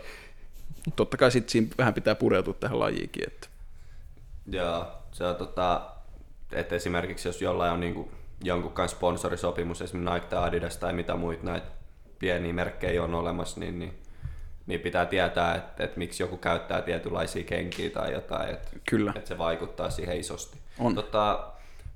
totta 0.96 1.16
kai 1.16 1.30
sit 1.30 1.48
siinä 1.48 1.68
vähän 1.78 1.94
pitää 1.94 2.14
pureutua 2.14 2.54
tähän 2.54 2.80
lajiinkin. 2.80 3.22
Että 3.26 3.48
Joo, 4.50 4.86
se 5.12 5.24
on 5.24 5.36
tota, 5.36 5.90
että 6.52 6.74
esimerkiksi 6.74 7.28
jos 7.28 7.42
jollain 7.42 7.72
on 7.72 7.80
niinku 7.80 8.10
jonkun 8.44 8.72
kanssa 8.72 8.96
sponsorisopimus, 8.96 9.82
esimerkiksi 9.82 10.14
Nike 10.14 10.26
tai 10.26 10.48
Adidas 10.48 10.76
tai 10.76 10.92
mitä 10.92 11.16
muita 11.16 11.44
näitä 11.44 11.66
pieniä 12.18 12.52
merkkejä 12.52 13.04
on 13.04 13.14
olemassa, 13.14 13.60
niin, 13.60 13.78
niin, 13.78 13.98
niin 14.66 14.80
pitää 14.80 15.06
tietää, 15.06 15.54
että, 15.54 15.84
että 15.84 15.98
miksi 15.98 16.22
joku 16.22 16.36
käyttää 16.36 16.82
tietynlaisia 16.82 17.44
kenkiä 17.44 17.90
tai 17.90 18.12
jotain, 18.12 18.50
että, 18.50 18.70
Kyllä. 18.90 19.12
että 19.16 19.28
se 19.28 19.38
vaikuttaa 19.38 19.90
siihen 19.90 20.16
isosti. 20.20 20.58
On. 20.78 20.94
Tota, 20.94 21.48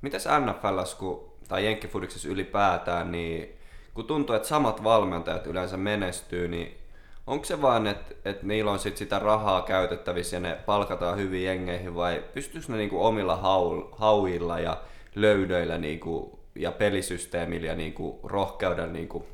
mitäs 0.03 0.25
NFLs 0.25 0.95
kun, 0.95 1.33
tai 1.49 1.65
Jenkkifudiksessa 1.65 2.29
ylipäätään, 2.29 3.13
niin 3.13 3.59
kun 3.95 4.07
tuntuu, 4.07 4.37
että 4.37 4.49
samat 4.49 4.85
valmentajat 4.85 5.47
yleensä 5.47 5.77
menestyy, 5.77 6.49
niin 6.49 6.82
onko 7.27 7.45
se 7.45 7.63
vaan, 7.63 7.87
että, 7.87 8.15
että 8.25 8.47
niillä 8.47 8.71
on 8.71 8.79
sit 8.79 8.97
sitä 8.97 9.19
rahaa 9.19 9.63
käytettävissä 9.63 10.37
ja 10.37 10.41
ne 10.41 10.59
palkataan 10.67 11.19
hyviin 11.19 11.47
jengeihin 11.47 11.95
vai 11.95 12.25
pystyykö 12.35 12.67
ne 12.69 12.77
niinku 12.77 13.05
omilla 13.05 13.37
hau, 13.37 13.89
hauilla 13.93 14.59
ja 14.59 14.83
löydöillä 15.15 15.79
niinku, 15.79 16.41
ja 16.55 16.73
pelisysteemillä 16.73 17.67
ja 17.67 17.75
niinku 17.75 18.21
rohkeudella 18.25 18.93
niinku 18.93 19.27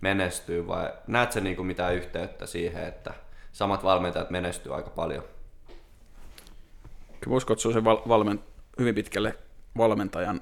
menestyy 0.00 0.66
vai 0.66 0.92
näet 1.06 1.32
sä 1.32 1.40
niinku 1.40 1.64
mitään 1.64 1.94
yhteyttä 1.94 2.46
siihen, 2.46 2.84
että 2.84 3.14
samat 3.52 3.84
valmentajat 3.84 4.30
menestyy 4.30 4.74
aika 4.74 4.90
paljon? 4.90 5.24
voisi 7.28 7.46
katsoa 7.46 7.72
se 7.72 7.84
val, 7.84 7.98
valmen, 8.08 8.40
hyvin 8.78 8.94
pitkälle 8.94 9.38
valmentajan 9.76 10.40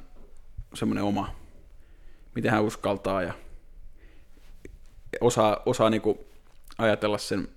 semmoinen 0.75 1.05
oma, 1.05 1.35
miten 2.35 2.51
hän 2.51 2.63
uskaltaa 2.63 3.23
ja 3.23 3.33
osaa, 5.21 5.63
osaa 5.67 5.91
niin 5.91 6.03
kuin 6.03 6.19
ajatella 6.83 7.19
sen 7.19 7.49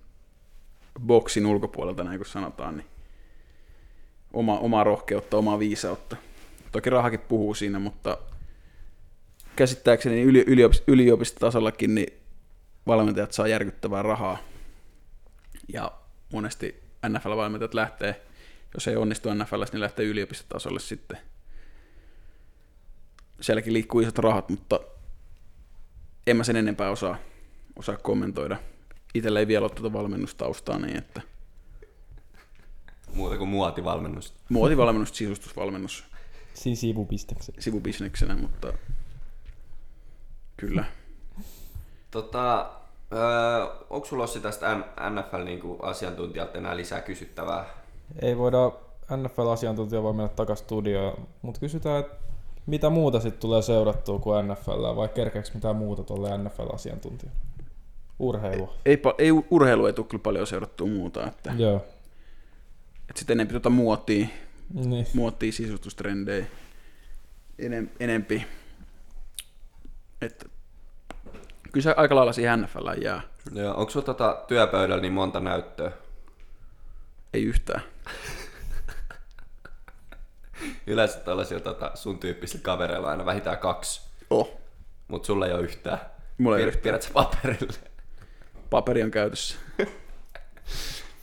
boksin 1.07 1.45
ulkopuolelta, 1.45 2.03
näin 2.03 2.19
kuin 2.19 2.27
sanotaan, 2.27 2.77
niin 2.77 2.87
oma, 4.33 4.59
omaa 4.59 4.83
rohkeutta, 4.83 5.37
omaa 5.37 5.59
viisautta. 5.59 6.15
Toki 6.71 6.89
rahakin 6.89 7.19
puhuu 7.19 7.53
siinä, 7.53 7.79
mutta 7.79 8.17
käsittääkseni 9.55 10.21
yli, 10.21 10.43
yliopist, 10.47 10.83
yliopistotasollakin 10.87 11.95
niin 11.95 12.13
valmentajat 12.87 13.33
saa 13.33 13.47
järkyttävää 13.47 14.03
rahaa. 14.03 14.37
Ja 15.73 15.91
monesti 16.33 16.83
NFL-valmentajat 17.07 17.73
lähtee, 17.73 18.21
jos 18.73 18.87
ei 18.87 18.95
onnistu 18.95 19.33
NFL, 19.33 19.63
niin 19.71 19.81
lähtee 19.81 20.05
yliopistotasolle 20.05 20.79
sitten. 20.79 21.17
Sielläkin 23.41 23.73
liikkuu 23.73 23.99
isot 23.99 24.17
rahat, 24.17 24.49
mutta 24.49 24.79
en 26.27 26.37
mä 26.37 26.43
sen 26.43 26.55
enempää 26.55 26.89
osaa, 26.89 27.17
osaa 27.75 27.97
kommentoida. 27.97 28.57
Itellä 29.15 29.39
ei 29.39 29.47
vielä 29.47 29.63
ole 29.65 29.71
tuota 29.71 29.93
valmennustaustaa, 29.93 30.79
niin 30.79 30.97
että 30.97 31.21
Muuta 33.13 33.37
kuin 33.37 33.49
muotivalmennus. 33.49 34.33
muotivalmennus, 34.49 35.17
sisustusvalmennus 35.17 36.03
Siinä 36.53 36.75
sivubisteksen. 36.75 37.55
sivubisneksenä, 37.59 38.35
mutta 38.35 38.73
kyllä. 40.57 40.85
Tota, 42.11 42.69
öö, 43.13 43.65
onko 43.89 44.07
sulla 44.07 44.23
Ossi 44.23 44.39
tästä 44.39 44.75
NFL-asiantuntijalta 45.09 46.51
niinku 46.53 46.65
enää 46.67 46.77
lisää 46.77 47.01
kysyttävää? 47.01 47.65
Ei 48.21 48.37
voida, 48.37 48.71
NFL-asiantuntija 49.17 50.03
voi 50.03 50.13
mennä 50.13 50.29
takaisin 50.29 50.63
studioon, 50.65 51.27
mutta 51.41 51.59
kysytään, 51.59 51.99
että 51.99 52.15
mitä 52.65 52.89
muuta 52.89 53.19
sitten 53.19 53.41
tulee 53.41 53.61
seurattua 53.61 54.19
kuin 54.19 54.47
NFL, 54.47 54.95
vai 54.95 55.09
kerkeekö 55.09 55.49
mitään 55.53 55.75
muuta 55.75 56.03
tuolle 56.03 56.37
NFL-asiantuntija? 56.37 57.31
Urheilua. 58.19 58.73
Ei, 58.85 59.01
ei 59.17 59.31
urheilu 59.49 59.85
ei 59.85 59.93
tule 59.93 60.07
kyllä 60.07 60.21
paljon 60.21 60.47
seurattua 60.47 60.87
muuta, 60.87 61.27
että, 61.27 61.53
Joo. 61.57 61.75
että 63.09 63.19
sitten 63.19 63.33
enempi 63.35 63.51
tuota 63.53 63.69
muotia, 63.69 64.27
Niin. 64.73 65.07
muotia 65.13 65.51
sisustustrendejä 65.51 66.45
enem, 67.59 67.89
enempi. 67.99 68.47
Että 70.21 70.45
kyllä 71.71 71.83
se 71.83 71.93
aika 71.97 72.15
lailla 72.15 72.33
siihen 72.33 72.61
NFL 72.61 73.01
jää. 73.01 73.21
Joo, 73.53 73.75
onko 73.77 73.89
sulla 73.91 74.05
tota 74.05 74.43
työpöydällä 74.47 75.01
niin 75.01 75.13
monta 75.13 75.39
näyttöä? 75.39 75.91
Ei 77.33 77.43
yhtään. 77.43 77.81
Yleensä 80.87 81.19
tällaisilla 81.19 81.61
tota, 81.61 81.91
sun 81.95 82.19
tyyppisillä 82.19 82.63
kavereilla 82.63 83.09
aina 83.09 83.25
vähintään 83.25 83.57
kaksi, 83.57 84.01
Oh. 84.29 84.49
mutta 85.07 85.25
sulla 85.27 85.47
ei 85.47 85.53
ole 85.53 85.61
yhtään. 85.61 85.99
Mulla 86.37 86.57
ei 86.57 86.65
Pid- 86.65 86.67
yhtään. 86.67 86.99
Paperille? 87.13 87.73
Paperi 88.75 89.03
on 89.03 89.11
käytössä. 89.11 89.57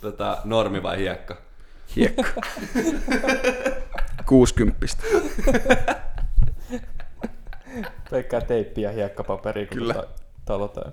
Tota, 0.01 0.39
normi 0.45 0.83
vai 0.83 0.99
hiekka? 0.99 1.37
Hiekka. 1.97 2.41
60. 4.27 4.87
Pelkkää 8.11 8.41
teippiä 8.41 8.89
ja 8.89 8.95
hiekkapaperia, 8.95 9.67
kun 9.67 9.77
Kyllä. 9.79 9.95
Tota, 9.95 10.09
talo 10.45 10.69
täynnä. 10.69 10.93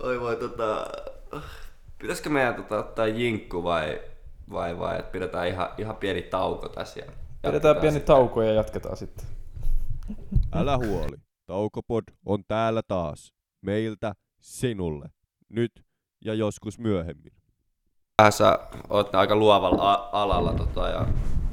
Oi 0.00 0.20
voi 0.20 0.36
tota... 0.36 0.86
Pitäisikö 1.98 2.30
meidän 2.30 2.54
tota, 2.54 2.78
ottaa 2.78 3.06
jinkku 3.06 3.64
vai, 3.64 4.00
vai, 4.50 4.78
vai 4.78 4.98
että 4.98 5.12
pidetään 5.12 5.48
ihan, 5.48 5.68
ihan 5.78 5.96
pieni 5.96 6.22
tauko 6.22 6.68
tässä 6.68 7.00
ja 7.00 7.12
Pidetään 7.42 7.76
pieni 7.76 7.92
sitten. 7.94 8.06
tauko 8.14 8.42
ja 8.42 8.52
jatketaan 8.52 8.96
sitten. 8.96 9.26
Älä 10.52 10.78
huoli, 10.78 11.16
Taukopod 11.46 12.04
on 12.26 12.44
täällä 12.48 12.82
taas. 12.88 13.32
Meiltä 13.62 14.14
sinulle. 14.40 15.08
Nyt 15.48 15.72
ja 16.24 16.34
joskus 16.34 16.78
myöhemmin. 16.78 17.32
Vähän 18.18 18.32
sä 18.32 18.58
oot 18.90 19.14
aika 19.14 19.36
luovalla 19.36 20.08
alalla, 20.12 20.52
tota, 20.52 20.88
ja, 20.88 21.06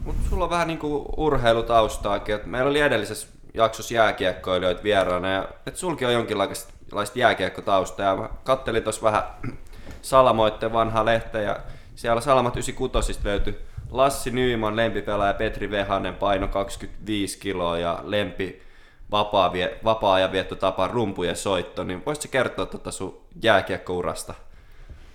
mutta 0.03 0.29
sulla 0.29 0.43
on 0.43 0.49
vähän 0.49 0.67
niinku 0.67 1.13
urheilutaustaakin. 1.17 2.35
Et 2.35 2.45
meillä 2.45 2.69
oli 2.69 2.79
edellisessä 2.79 3.27
jaksossa 3.53 3.93
jääkiekkoilijoita 3.93 4.83
vieraana, 4.83 5.29
ja 5.29 5.49
et 5.65 5.75
sulki 5.75 6.05
on 6.05 6.13
jonkinlaista 6.13 6.73
jääkiekkotaustaa. 7.15 8.05
Ja 8.05 8.15
mä 8.15 8.29
kattelin 8.43 8.83
tuossa 8.83 9.01
vähän 9.01 9.23
Salamoitten 10.01 10.73
vanhaa 10.73 11.05
lehteä, 11.05 11.41
ja 11.41 11.59
siellä 11.95 12.21
Salamat 12.21 12.55
96 12.55 13.19
löytyi 13.23 13.57
Lassi 13.91 14.31
Nyyman, 14.31 14.75
lempipelaaja 14.75 15.33
Petri 15.33 15.71
Vehanen, 15.71 16.15
paino 16.15 16.47
25 16.47 17.39
kiloa 17.39 17.77
ja 17.77 17.99
lempi 18.03 18.66
vapaa, 19.11 19.53
vie, 19.53 19.79
vapaa-ajan 19.83 20.31
viettotapa 20.31 20.87
rumpujen 20.87 21.35
soitto, 21.35 21.83
niin 21.83 22.05
voisitko 22.05 22.31
kertoa 22.31 22.65
tota 22.65 22.91
sun 22.91 23.21
jääkiekkourasta? 23.43 24.33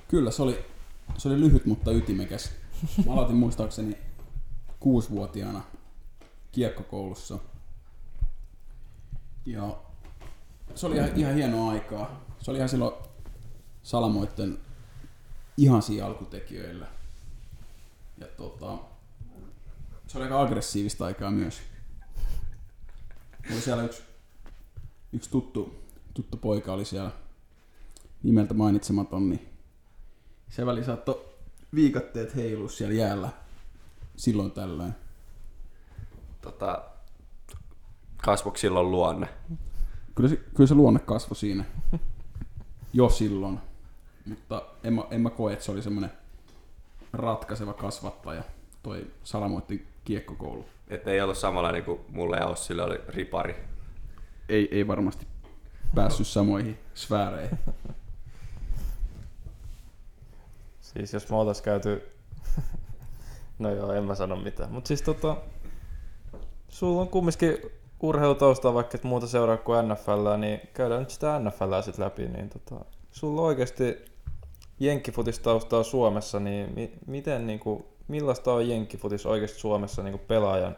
Kyllä, 0.08 0.30
se 0.30 0.42
oli, 0.42 0.64
se 1.18 1.28
oli 1.28 1.40
lyhyt, 1.40 1.66
mutta 1.66 1.92
ytimekäs. 1.92 2.52
Mä 3.06 3.12
aloitin 3.12 3.36
muistaakseni 3.36 3.98
kuusivuotiaana 4.80 5.62
kiekkokoulussa. 6.52 7.38
Ja 9.46 9.76
se 10.74 10.86
oli 10.86 10.96
ihan, 10.96 11.10
ihan 11.16 11.34
hienoa 11.34 11.70
aikaa. 11.70 12.20
Se 12.40 12.50
oli 12.50 12.58
ihan 12.58 12.68
silloin 12.68 12.94
Salamoitten 13.82 14.58
ihan 15.56 15.82
siinä 15.82 16.06
alkutekijöillä. 16.06 16.86
Ja 18.18 18.26
tota, 18.26 18.78
se 20.06 20.18
oli 20.18 20.24
aika 20.24 20.40
aggressiivista 20.40 21.04
aikaa 21.04 21.30
myös. 21.30 21.62
Oli 23.50 23.60
siellä 23.60 23.82
yksi, 23.82 24.02
yksi 25.12 25.30
tuttu, 25.30 25.74
tuttu 26.14 26.36
poika 26.36 26.72
oli 26.72 26.84
siellä 26.84 27.10
nimeltä 28.22 28.54
mainitsematon, 28.54 29.28
niin 29.28 29.48
se 30.50 30.66
väli 30.66 30.84
saattoi 30.84 31.24
viikatteet 31.74 32.36
heilua 32.36 32.68
siellä 32.68 32.94
jäällä 32.94 33.28
silloin 34.16 34.50
tällöin. 34.50 34.92
Tota, 36.42 36.82
kasvoiko 38.16 38.58
silloin 38.58 38.90
luonne? 38.90 39.28
Kyllä 40.14 40.28
se, 40.28 40.36
kyllä 40.36 40.68
se 40.68 40.74
luonne 40.74 41.00
kasvoi 41.00 41.36
siinä 41.36 41.64
jo 42.92 43.08
silloin, 43.08 43.58
mutta 44.26 44.62
en 44.84 44.92
mä, 44.92 45.02
en 45.10 45.20
mä 45.20 45.30
koe, 45.30 45.52
että 45.52 45.64
se 45.64 45.72
oli 45.72 45.82
semmoinen 45.82 46.12
ratkaiseva 47.12 47.72
kasvattaja, 47.72 48.42
toi 48.82 49.06
Salamoitti 49.24 49.86
kiekkokoulu. 50.04 50.64
Että 50.92 51.10
ei 51.10 51.20
ollut 51.20 51.38
samanlainen 51.38 51.84
kuin 51.84 52.00
mulle 52.08 52.36
ja 52.36 52.46
Ossille 52.46 52.82
oli 52.82 53.00
ripari. 53.08 53.56
Ei, 54.48 54.68
ei 54.70 54.86
varmasti 54.86 55.26
päässyt 55.94 56.26
samoihin 56.26 56.78
sfääreihin. 56.94 57.58
Siis 60.80 61.12
jos 61.12 61.30
me 61.30 61.36
oltais 61.36 61.62
käyty... 61.62 62.10
no 63.58 63.70
joo, 63.70 63.92
en 63.92 64.04
mä 64.04 64.14
sano 64.14 64.36
mitään. 64.36 64.72
Mut 64.72 64.86
siis 64.86 65.02
tota... 65.02 65.36
Sulla 66.68 67.00
on 67.00 67.08
kumminkin 67.08 67.58
urheilutaustaa 68.00 68.74
vaikka 68.74 68.96
et 68.96 69.04
muuta 69.04 69.26
seuraa 69.26 69.56
kuin 69.56 69.88
NFL, 69.88 70.36
niin 70.38 70.60
käydään 70.74 71.00
nyt 71.00 71.10
sitä 71.10 71.38
NFL 71.38 71.80
sit 71.84 71.98
läpi. 71.98 72.28
Niin 72.28 72.48
tota, 72.48 72.84
sulla 73.10 73.40
on 73.40 73.46
oikeasti 73.46 74.04
jenkkifutistaustaa 74.80 75.82
Suomessa, 75.82 76.40
niin 76.40 76.72
mi- 76.74 76.92
miten 77.06 77.46
niinku, 77.46 77.86
millaista 78.08 78.52
on 78.52 78.68
jenkkifutis 78.68 79.26
oikeasti 79.26 79.58
Suomessa 79.58 80.02
niinku 80.02 80.20
pelaajan, 80.28 80.76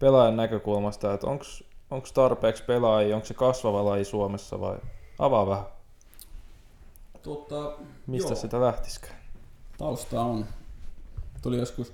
pelaajan 0.00 0.36
näkökulmasta, 0.36 1.14
että 1.14 1.26
onks 1.90 2.12
tarpeeksi 2.14 2.62
pelaajia, 2.64 3.16
onko 3.16 3.26
se 3.26 3.34
kasvava 3.34 3.84
laji 3.84 4.04
Suomessa 4.04 4.60
vai 4.60 4.78
avaa 5.18 5.46
vähän, 5.46 5.64
Tota, 7.22 7.78
mistä 8.06 8.28
joo. 8.32 8.40
sitä 8.40 8.60
lähtisikään? 8.60 9.16
Taustaa 9.78 10.24
on. 10.24 10.46
Tuli 11.42 11.58
joskus, 11.58 11.92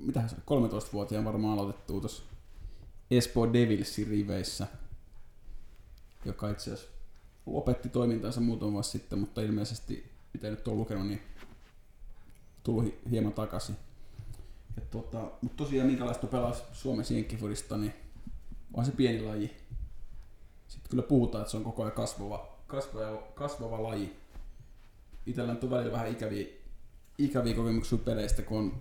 mitähän 0.00 0.28
se 0.28 0.36
oli, 0.50 0.68
13-vuotiaan 0.68 1.24
varmaan 1.24 1.58
aloitettu 1.58 2.00
tuossa 2.00 2.22
Espoo 3.10 3.52
Devilsin 3.52 4.06
riveissä, 4.08 4.66
joka 6.24 6.50
itse 6.50 6.72
asiassa 6.72 6.92
lopetti 7.46 7.88
toimintansa 7.88 8.40
muutama 8.40 8.72
vuosi 8.72 8.90
sitten, 8.90 9.18
mutta 9.18 9.40
ilmeisesti, 9.40 10.10
mitä 10.32 10.50
nyt 10.50 10.68
on 10.68 10.76
lukenut, 10.76 11.06
niin 11.06 11.22
tullut 12.62 12.84
hi- 12.84 12.98
hieman 13.10 13.32
takaisin. 13.32 13.76
Ja 14.76 14.82
tota, 14.90 15.30
mutta 15.42 15.56
tosiaan 15.56 15.86
minkälaista 15.86 16.26
pelaa 16.26 16.54
Suomen 16.72 17.04
jenkkifudista, 17.10 17.76
niin 17.76 17.92
on 18.74 18.84
se 18.84 18.92
pieni 18.92 19.22
laji. 19.22 19.56
Sitten 20.68 20.90
kyllä 20.90 21.02
puhutaan, 21.02 21.42
että 21.42 21.50
se 21.50 21.56
on 21.56 21.64
koko 21.64 21.82
ajan 21.82 21.92
kasvava, 21.92 22.58
kasvava, 22.66 23.22
kasvava 23.34 23.82
laji 23.82 24.24
itsellä 25.26 25.54
nyt 25.54 25.64
on 25.64 25.70
välillä 25.70 25.92
vähän 25.92 26.10
ikäviä, 26.10 26.46
ikäviä 27.18 27.54
kokemuksia 27.54 27.98
peleistä, 27.98 28.42
kun 28.42 28.58
on, 28.58 28.72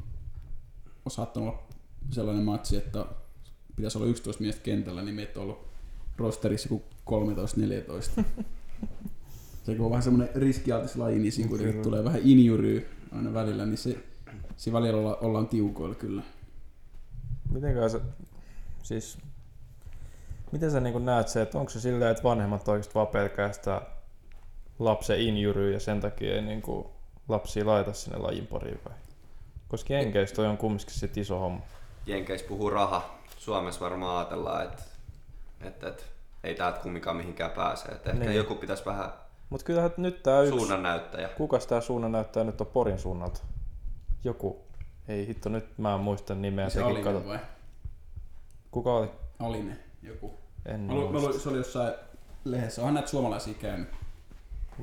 on 1.06 1.12
saattanut 1.12 1.50
olla 1.50 1.64
sellainen 2.12 2.44
matsi, 2.44 2.78
että 2.78 3.06
pitäisi 3.76 3.98
olla 3.98 4.08
11 4.08 4.42
miestä 4.44 4.62
kentällä, 4.62 5.02
niin 5.02 5.16
meitä 5.16 5.40
on 5.40 5.44
ollut 5.44 5.68
rosterissa 6.18 6.70
joku 6.72 6.84
13-14. 8.20 8.24
se 9.66 9.76
kun 9.76 9.86
on 9.86 9.92
vähän 9.92 10.04
semmoinen 10.04 10.36
riskialtis 10.36 10.96
laji, 10.96 11.20
niin 11.20 11.32
siinä 11.32 11.50
kuitenkin 11.50 11.82
tulee 11.82 12.04
vähän 12.04 12.22
injury 12.24 12.88
aina 13.12 13.34
välillä, 13.34 13.66
niin 13.66 13.78
se, 13.78 14.04
siinä 14.58 14.80
välillä 14.80 15.00
olla, 15.00 15.16
ollaan 15.22 15.48
tiukoilla 15.48 15.96
kyllä. 15.96 16.22
Miten 17.52 17.90
sä, 17.90 18.00
siis, 18.84 19.18
miten 20.52 20.72
sä 20.72 20.80
niin 20.80 21.06
näet 21.06 21.28
se, 21.28 21.42
että 21.42 21.58
onko 21.58 21.70
se 21.70 21.80
silleen, 21.80 22.12
että 22.12 22.24
vanhemmat 22.24 22.68
oikeasti 22.68 22.96
vaan 22.96 23.08
pelkää 23.08 23.52
sitä 23.52 23.82
lapsen 24.80 25.22
injuryä 25.22 25.74
ja 25.74 25.80
sen 25.80 26.02
takia 26.02 26.36
ei 26.36 26.42
niin 26.42 26.62
kuin 26.62 26.88
lapsia 27.28 27.66
laita 27.66 27.94
sinne 27.94 28.18
lajin 28.18 28.48
pariin 28.48 28.80
vai? 28.86 28.94
Koska 29.68 29.94
Jenkeissä 29.94 30.36
toi 30.36 30.48
on 30.48 30.58
kumminkin 30.58 30.94
sit 30.94 31.18
iso 31.18 31.40
homma. 31.40 31.62
Jenkeissä 32.06 32.48
puhuu 32.48 32.70
raha. 32.70 33.16
Suomessa 33.38 33.82
varmaan 33.82 34.18
ajatellaan, 34.18 34.64
että, 34.64 34.84
että, 35.62 35.88
että 35.88 36.04
ei 36.44 36.56
täältä 36.56 36.80
kumminkaan 36.80 37.18
mihinkään 37.18 37.52
pääse. 37.52 37.90
Että 37.90 38.12
ehkä 38.12 38.24
Niin. 38.26 38.36
joku 38.36 38.56
pitäisi 38.56 38.86
vähän 38.86 39.14
Mut 39.50 39.64
kyllähän 39.64 39.92
nyt 39.98 40.24
tää 40.24 40.42
yksi... 40.42 40.58
suunnannäyttäjä. 40.58 41.28
Kukas 41.28 41.68
tää 41.68 41.82
suunnan 41.82 42.12
näyttää 42.12 42.44
nyt 42.44 42.62
on 42.62 42.68
Porin 42.68 43.00
suunnalta? 43.00 43.42
Joku. 44.24 44.62
Ei 45.08 45.28
hitto, 45.28 45.50
nyt 45.50 45.78
mä 45.78 45.94
en 45.94 46.00
muista 46.00 46.36
nimeä. 46.36 46.70
Se 46.70 46.82
Alinen 46.84 47.04
kato. 47.04 47.28
vai? 47.28 47.40
Kuka 48.72 48.94
oli? 48.96 49.08
Alinen 49.40 49.80
joku. 50.02 50.34
En 50.66 50.80
Mä 50.80 50.94
mä 50.94 51.02
luin, 51.20 51.40
se 51.40 51.50
oli 51.50 51.58
jossain 51.58 51.94
lehdessä. 52.46 52.82
Onhan 52.82 52.94
näitä 52.94 53.10
suomalaisia 53.10 53.54
käynyt. 53.54 53.90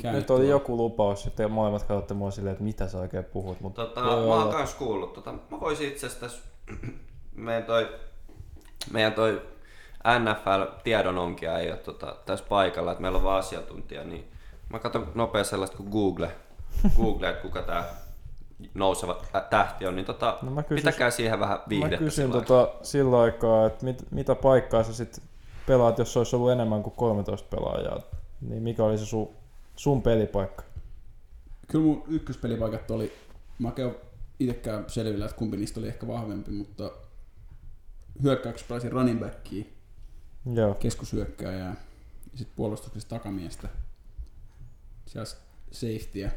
käynyt 0.03 0.21
Nyt 0.21 0.31
oli 0.31 0.49
joku 0.49 0.77
lupaus, 0.77 1.31
te 1.37 1.47
molemmat 1.49 1.83
katsotte 1.83 2.15
mua 2.15 2.31
silleen, 2.31 2.53
että 2.53 2.65
mitä 2.65 2.89
sä 2.89 2.99
oikein 2.99 3.25
puhut. 3.25 3.61
Mutta 3.61 3.87
Tota, 3.87 4.01
mä 4.01 4.11
oon 4.11 4.43
olla. 4.43 4.53
kans 4.53 4.75
kuullut. 4.75 5.13
Tota, 5.13 5.33
mä 5.33 5.61
voisin 5.61 5.89
itse 5.89 6.07
asiassa 6.07 6.27
tässä, 6.27 6.43
meidän 7.35 7.65
toi, 7.65 7.89
meidän 8.91 9.13
toi 9.13 9.43
NFL-tiedononkija 10.19 11.59
ei 11.59 11.71
ole 11.71 11.77
tota, 11.77 12.17
tässä 12.27 12.45
paikalla, 12.49 12.93
että 12.93 13.03
meillä 13.03 13.19
on 13.19 13.25
vaan 13.25 13.39
asiantuntija, 13.39 14.05
niin 14.05 14.25
mä 14.69 14.79
katson 14.79 15.13
nopea 15.15 15.45
sellaista 15.45 15.77
kuin 15.77 15.89
Google, 15.91 16.31
Google, 16.97 17.29
että 17.31 17.43
kuka 17.43 17.63
tää 17.63 17.85
nouseva 18.75 19.23
tähti 19.51 19.87
on, 19.87 19.97
niin 19.97 20.07
tota, 20.07 20.39
No 20.43 20.51
mä 20.51 20.63
kysyn- 20.63 20.77
pitäkää 20.77 21.11
siihen 21.11 21.41
vähän 21.41 21.59
Mä 21.59 21.65
viihdettä. 21.69 21.97
kysyn 22.05 22.25
sillä 22.29 22.45
tota, 22.45 22.73
sillä 22.83 23.21
aikaa, 23.21 23.67
että 23.67 23.85
mit, 23.85 24.07
mitä 24.11 24.35
paikkaa 24.35 24.83
sä 24.83 24.95
sit 24.95 25.23
pelaat, 25.67 25.99
jos 25.99 26.17
olisi 26.17 26.37
ollut 26.37 26.51
enemmän 26.51 26.83
kuin 26.83 26.95
13 26.97 27.57
pelaajaa. 27.57 28.01
Niin 28.41 28.63
mikä 28.63 28.85
oli 28.85 28.99
se 28.99 29.07
sun, 29.07 29.29
sun 29.77 30.03
pelipaikka? 30.03 30.63
Kyllä 31.69 31.85
mun 31.85 32.05
ykköspelipaikat 32.09 32.91
oli, 32.91 33.13
mä 33.59 33.73
ole 33.79 33.95
itsekään 34.41 34.85
selvillä, 34.87 35.25
että 35.25 35.37
kumpi 35.37 35.57
niistä 35.57 35.81
oli 35.81 35.89
ehkä 35.89 36.07
vahvempi, 36.07 36.51
mutta 36.51 36.91
hyökkäyksessä 38.23 38.69
pelasin 38.69 38.93
running 38.93 39.21
backia, 39.21 39.65
Joo. 40.55 40.75
keskushyökkääjää 40.75 41.69
ja 42.33 42.39
sitten 42.39 42.57
puolustuksessa 42.57 43.09
takamiestä. 43.09 43.69
Siellä 45.07 45.31
safetyä. 45.73 46.31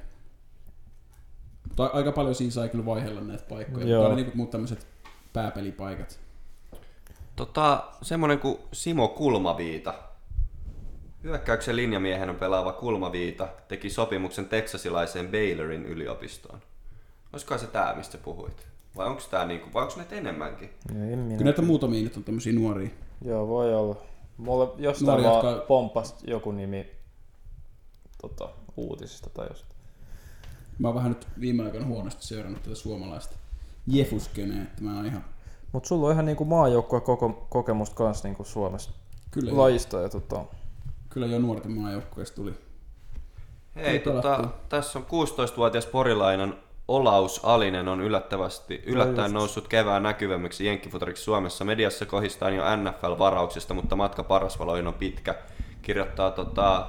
Mutta 1.77 1.97
aika 1.97 2.11
paljon 2.11 2.35
siinä 2.35 2.51
sai 2.51 2.69
kyllä 2.69 2.85
vaihella 2.85 3.21
näitä 3.21 3.43
paikkoja. 3.49 3.87
Joo. 3.87 4.05
Oli 4.05 4.15
niinku 4.15 4.31
muut 4.35 4.49
tämmöiset 4.49 4.87
pääpelipaikat. 5.33 6.19
Tota, 7.35 7.83
semmonen 8.01 8.39
kuin 8.39 8.57
Simo 8.71 9.07
Kulmaviita. 9.07 9.93
Hyökkäyksen 11.23 11.75
linjamiehenä 11.75 12.33
pelaava 12.33 12.73
Kulmaviita 12.73 13.47
teki 13.67 13.89
sopimuksen 13.89 14.45
teksasilaiseen 14.45 15.27
Baylorin 15.31 15.85
yliopistoon. 15.85 16.59
Olisiko 17.33 17.57
se 17.57 17.67
tää, 17.67 17.95
mistä 17.95 18.17
puhuit? 18.17 18.67
Vai 18.97 19.07
onko 19.07 19.21
tää 19.31 19.45
niinku, 19.45 19.69
vai 19.73 19.83
onko 19.83 19.95
näitä 19.97 20.15
enemmänkin? 20.15 20.69
En 20.89 20.95
minä. 21.19 21.37
Kyllä 21.37 21.43
näitä 21.43 21.61
muutamia 21.61 22.03
nyt 22.03 22.17
on 22.17 22.23
tämmöisiä 22.23 22.53
nuoria. 22.53 22.89
Joo, 23.25 23.47
voi 23.47 23.75
olla. 23.75 23.95
Mulle 24.37 24.67
jostain 24.77 25.05
Nuori, 25.07 25.23
vaan 25.23 25.45
jotka- 25.53 25.65
pompas 25.67 26.15
joku 26.27 26.51
nimi 26.51 26.91
tota, 28.21 28.49
uutisista 28.77 29.29
tai 29.29 29.47
jostain. 29.49 29.72
Mä 30.79 30.87
oon 30.87 30.95
vähän 30.95 31.11
nyt 31.11 31.27
viime 31.39 31.63
aikoina 31.63 31.85
huonosti 31.85 32.27
seurannut 32.27 32.63
tätä 32.63 32.75
suomalaista 32.75 33.35
jefuskenea, 33.87 34.63
että 34.63 34.83
mä 34.83 34.95
oon 34.95 35.05
ihan 35.05 35.23
Mut 35.73 35.85
sulla 35.85 36.07
on 36.07 36.13
ihan 36.13 36.25
niinku 36.25 36.45
maajoukkue 36.45 37.01
koko, 37.01 37.47
kokemusta 37.49 37.95
kans 37.95 38.23
niinku 38.23 38.43
Suomessa 38.43 38.91
kyllä, 39.31 39.57
lajista. 39.57 39.99
Ja 39.99 40.09
tota, 40.09 40.45
kyllä 41.09 41.27
jo 41.27 41.39
nuorten 41.39 41.71
maajoukkueesta 41.71 42.35
tuli. 42.35 42.53
Hei, 43.75 43.99
Tuli 43.99 44.15
tota, 44.15 44.35
pelattua. 44.35 44.59
tässä 44.69 44.99
on 44.99 45.05
16-vuotias 45.05 45.85
porilainen 45.85 46.53
Olaus 46.87 47.39
Alinen 47.43 47.87
on 47.87 48.01
yllättävästi, 48.01 48.83
yllättäen 48.85 49.25
just. 49.25 49.33
noussut 49.33 49.67
kevään 49.67 50.03
näkyvämmäksi 50.03 50.65
jenkkifutariksi 50.65 51.23
Suomessa. 51.23 51.65
Mediassa 51.65 52.05
kohistaan 52.05 52.55
jo 52.55 52.63
NFL-varauksista, 52.75 53.73
mutta 53.73 53.95
matka 53.95 54.23
parasvaloin 54.23 54.87
on 54.87 54.93
pitkä. 54.93 55.35
Kirjoittaa 55.81 56.31
tota, 56.31 56.87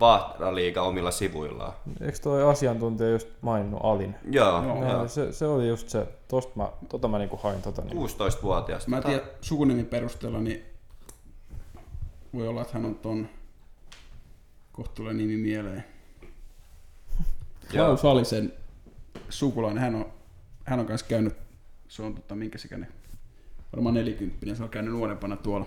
Vaahtara-liiga 0.00 0.82
omilla 0.82 1.10
sivuillaan. 1.10 1.72
eikö 2.00 2.18
toi 2.18 2.42
asiantuntija 2.50 3.10
just 3.10 3.28
maininnut 3.40 3.80
Alin? 3.82 4.14
Joo, 4.30 4.62
Joo. 4.64 4.84
joo. 4.84 4.98
No, 4.98 5.08
se, 5.08 5.32
se, 5.32 5.46
oli 5.46 5.68
just 5.68 5.88
se, 5.88 6.06
tosta 6.28 6.52
mä, 6.56 6.68
tota 6.88 7.08
mä 7.08 7.18
niinku 7.18 7.36
hain 7.36 7.62
tota 7.62 7.82
niin. 7.82 7.96
16-vuotias. 7.96 8.86
Mä 8.86 8.96
en 8.96 9.02
tiedä 9.02 9.22
sukunimen 9.40 9.86
perusteella, 9.86 10.40
niin 10.40 10.64
voi 12.34 12.48
olla, 12.48 12.62
että 12.62 12.72
hän 12.74 12.84
on 12.84 12.94
ton 12.94 13.28
kohta 14.72 14.94
tulee 14.94 15.12
nimi 15.14 15.36
mieleen. 15.36 15.84
Joo. 17.72 17.86
Klaus 17.86 18.04
Alisen 18.04 18.52
sukulainen, 19.28 19.82
hän 19.82 19.94
on, 19.94 20.06
hän 20.64 20.80
on 20.80 20.86
kanssa 20.86 21.06
käynyt, 21.06 21.36
se 21.88 22.02
on 22.02 22.14
tota, 22.14 22.34
minkä 22.34 22.58
se 22.58 22.68
käynyt, 22.68 22.88
varmaan 23.72 23.94
nelikymppinen, 23.94 24.56
se 24.56 24.62
on 24.62 24.68
käynyt 24.68 24.92
nuorempana 24.92 25.36
tuolla 25.36 25.66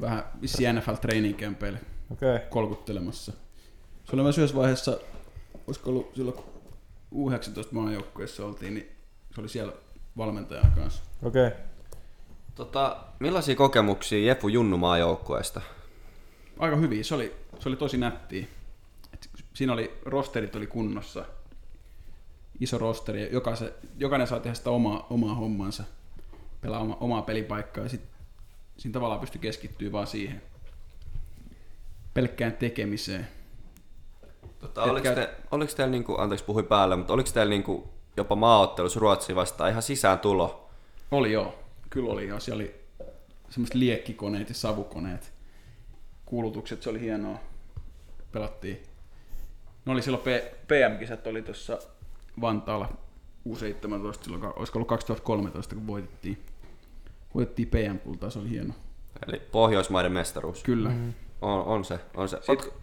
vähän 0.00 0.24
vissi 0.40 0.72
NFL 0.72 0.94
training 0.94 1.38
campeille 1.38 1.78
Okei. 1.78 1.95
Okay. 2.12 2.38
kolkuttelemassa. 2.50 3.32
Se 4.04 4.16
oli 4.16 4.22
myös 4.22 4.38
yhdessä 4.38 4.56
vaiheessa, 4.56 4.98
olisiko 5.66 5.90
ollut 5.90 6.14
silloin 6.14 6.36
kun 6.36 6.44
U19 7.14 7.68
maajoukkueessa 7.70 8.46
oltiin, 8.46 8.74
niin 8.74 8.88
se 9.34 9.40
oli 9.40 9.48
siellä 9.48 9.72
valmentajan 10.16 10.72
kanssa. 10.72 11.02
Okei. 11.22 11.46
Okay. 11.46 11.58
Tota, 12.54 12.96
millaisia 13.20 13.56
kokemuksia 13.56 14.26
Jefu 14.26 14.48
Junnu 14.48 14.76
maajoukkueesta? 14.76 15.60
Aika 16.58 16.76
hyviä, 16.76 17.04
se 17.04 17.14
oli, 17.14 17.34
se 17.58 17.68
oli 17.68 17.76
tosi 17.76 17.96
nättiä. 17.96 18.46
Et 19.14 19.28
siinä 19.54 19.72
oli, 19.72 19.98
rosterit 20.04 20.56
oli 20.56 20.66
kunnossa, 20.66 21.24
iso 22.60 22.78
rosteri, 22.78 23.22
ja 23.22 23.28
jokaisen, 23.28 23.70
jokainen 23.96 24.26
saa 24.26 24.40
tehdä 24.40 24.54
sitä 24.54 24.70
omaa, 24.70 25.06
omaa 25.10 25.34
hommansa, 25.34 25.84
pelaa 26.60 26.80
oma, 26.80 26.96
omaa 27.00 27.22
pelipaikkaa, 27.22 27.84
ja 27.84 27.88
sit, 27.88 28.02
siinä 28.76 28.92
tavallaan 28.92 29.20
pystyi 29.20 29.40
keskittyä 29.40 29.92
vaan 29.92 30.06
siihen 30.06 30.42
pelkkään 32.16 32.52
tekemiseen. 32.52 33.28
Tota, 34.58 34.84
Et 34.84 34.90
oliko, 34.90 35.04
käy- 35.04 35.14
te, 35.14 35.30
oliko 35.50 35.72
teillä, 35.76 35.90
niinku, 35.90 36.14
anteeksi 36.18 36.44
puhuin 36.44 36.66
päälle, 36.66 36.96
mutta 36.96 37.12
oliko 37.12 37.30
teillä 37.34 37.50
niinku 37.50 37.88
jopa 38.16 38.36
maaottelussa 38.36 39.00
Ruotsi 39.00 39.34
vastaan 39.34 39.70
ihan 39.70 39.82
sisään 39.82 40.18
tulo? 40.18 40.68
Oli 41.10 41.32
joo, 41.32 41.58
kyllä 41.90 42.12
oli 42.12 42.28
joo. 42.28 42.40
Siellä 42.40 42.60
oli 42.60 42.74
semmoiset 43.50 43.74
liekkikoneet 43.74 44.48
ja 44.48 44.54
savukoneet. 44.54 45.32
Kuulutukset, 46.26 46.82
se 46.82 46.90
oli 46.90 47.00
hienoa. 47.00 47.38
Pelattiin. 48.32 48.82
Ne 49.84 49.92
oli 49.92 50.02
silloin 50.02 50.22
P- 50.22 50.66
PM-kisat 50.68 51.26
oli 51.26 51.42
tuossa 51.42 51.78
Vantaalla 52.40 52.88
U17 53.48 54.22
silloin, 54.22 54.44
olisiko 54.56 54.78
ollut 54.78 54.88
2013, 54.88 55.74
kun 55.74 55.86
voitettiin, 55.86 56.38
voitettiin 57.34 57.68
PM-kultaa, 57.68 58.30
se 58.30 58.38
oli 58.38 58.50
hieno. 58.50 58.74
Eli 59.28 59.42
Pohjoismaiden 59.52 60.12
mestaruus. 60.12 60.62
Kyllä. 60.62 60.88
Mm-hmm. 60.88 61.12
On, 61.42 61.64
on 61.64 61.84
se, 61.84 62.00
on 62.14 62.28
se. 62.28 62.36
Sit- 62.36 62.48
Oot, 62.48 62.74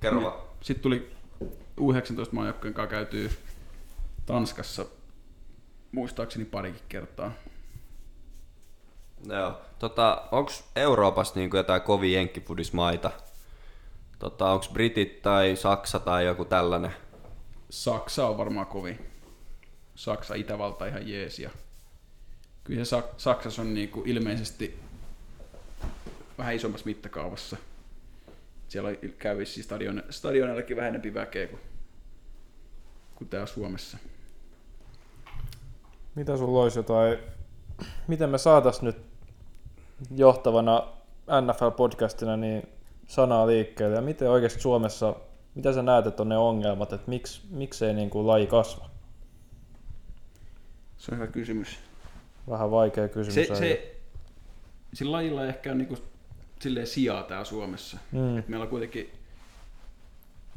kerro 0.00 0.22
vaan. 0.22 0.38
Sitten 0.60 0.82
tuli 0.82 1.12
U19 1.80 2.28
maajoukkojen 2.32 2.74
kanssa 2.74 2.90
käytyy 2.90 3.30
Tanskassa 4.26 4.86
muistaakseni 5.92 6.44
parikin 6.44 6.82
kertaa. 6.88 7.32
Joo. 9.26 9.60
Tota, 9.78 10.22
onko 10.32 10.52
Euroopassa 10.76 11.34
niinku 11.34 11.56
jotain 11.56 11.82
kovia 11.82 12.18
jenkkifudismaita? 12.18 13.10
Tota, 14.18 14.50
onko 14.52 14.66
Britit 14.72 15.22
tai 15.22 15.56
Saksa 15.56 15.98
tai 15.98 16.26
joku 16.26 16.44
tällainen? 16.44 16.92
Saksa 17.70 18.26
on 18.26 18.38
varmaan 18.38 18.66
kovin. 18.66 19.06
Saksa, 19.94 20.34
Itävalta 20.34 20.86
ihan 20.86 21.08
jees. 21.08 21.38
Ja 21.38 21.50
kyllä 22.64 22.84
se 22.84 23.00
Sak- 23.00 23.14
Saksassa 23.16 23.62
on 23.62 23.74
niinku 23.74 24.02
ilmeisesti 24.06 24.78
vähän 26.38 26.54
isommassa 26.54 26.86
mittakaavassa. 26.86 27.56
Siellä 28.70 28.90
käy 29.18 29.38
vissiin 29.38 29.64
stadion, 29.64 30.02
stadionellakin 30.10 30.76
vähän 30.76 30.88
enempi 30.88 31.14
väkeä 31.14 31.46
kuin, 31.46 31.60
kuin 33.14 33.28
täällä 33.28 33.46
Suomessa. 33.46 33.98
Mitä 36.14 36.36
sulla 36.36 36.62
olisi 36.62 36.78
jotain, 36.78 37.18
miten 38.08 38.30
me 38.30 38.38
saatais 38.38 38.82
nyt 38.82 38.96
johtavana 40.16 40.88
NFL-podcastina 41.26 42.36
niin 42.36 42.68
sanaa 43.06 43.46
liikkeelle 43.46 43.96
ja 43.96 44.02
miten 44.02 44.30
oikeasti 44.30 44.60
Suomessa, 44.60 45.16
mitä 45.54 45.72
sä 45.72 45.82
näet, 45.82 46.06
että 46.06 46.22
on 46.22 46.28
ne 46.28 46.38
ongelmat, 46.38 46.92
että 46.92 47.10
miksi, 47.10 47.40
miksei 47.50 47.94
niin 47.94 48.10
kuin 48.10 48.26
laji 48.26 48.46
kasva? 48.46 48.90
Se 50.96 51.12
on 51.12 51.18
hyvä 51.18 51.26
kysymys. 51.26 51.78
Vähän 52.48 52.70
vaikea 52.70 53.08
kysymys. 53.08 53.48
Se, 53.48 53.54
se, 53.54 53.96
sillä 54.94 55.12
lajilla 55.12 55.46
ehkä 55.46 55.70
on 55.70 55.78
niinku 55.78 55.96
silleen 56.60 56.86
sijaa 56.86 57.22
täällä 57.22 57.44
Suomessa. 57.44 57.98
Mm. 58.12 58.38
Et 58.38 58.48
meillä 58.48 58.64
on 58.64 58.70
kuitenkin, 58.70 59.10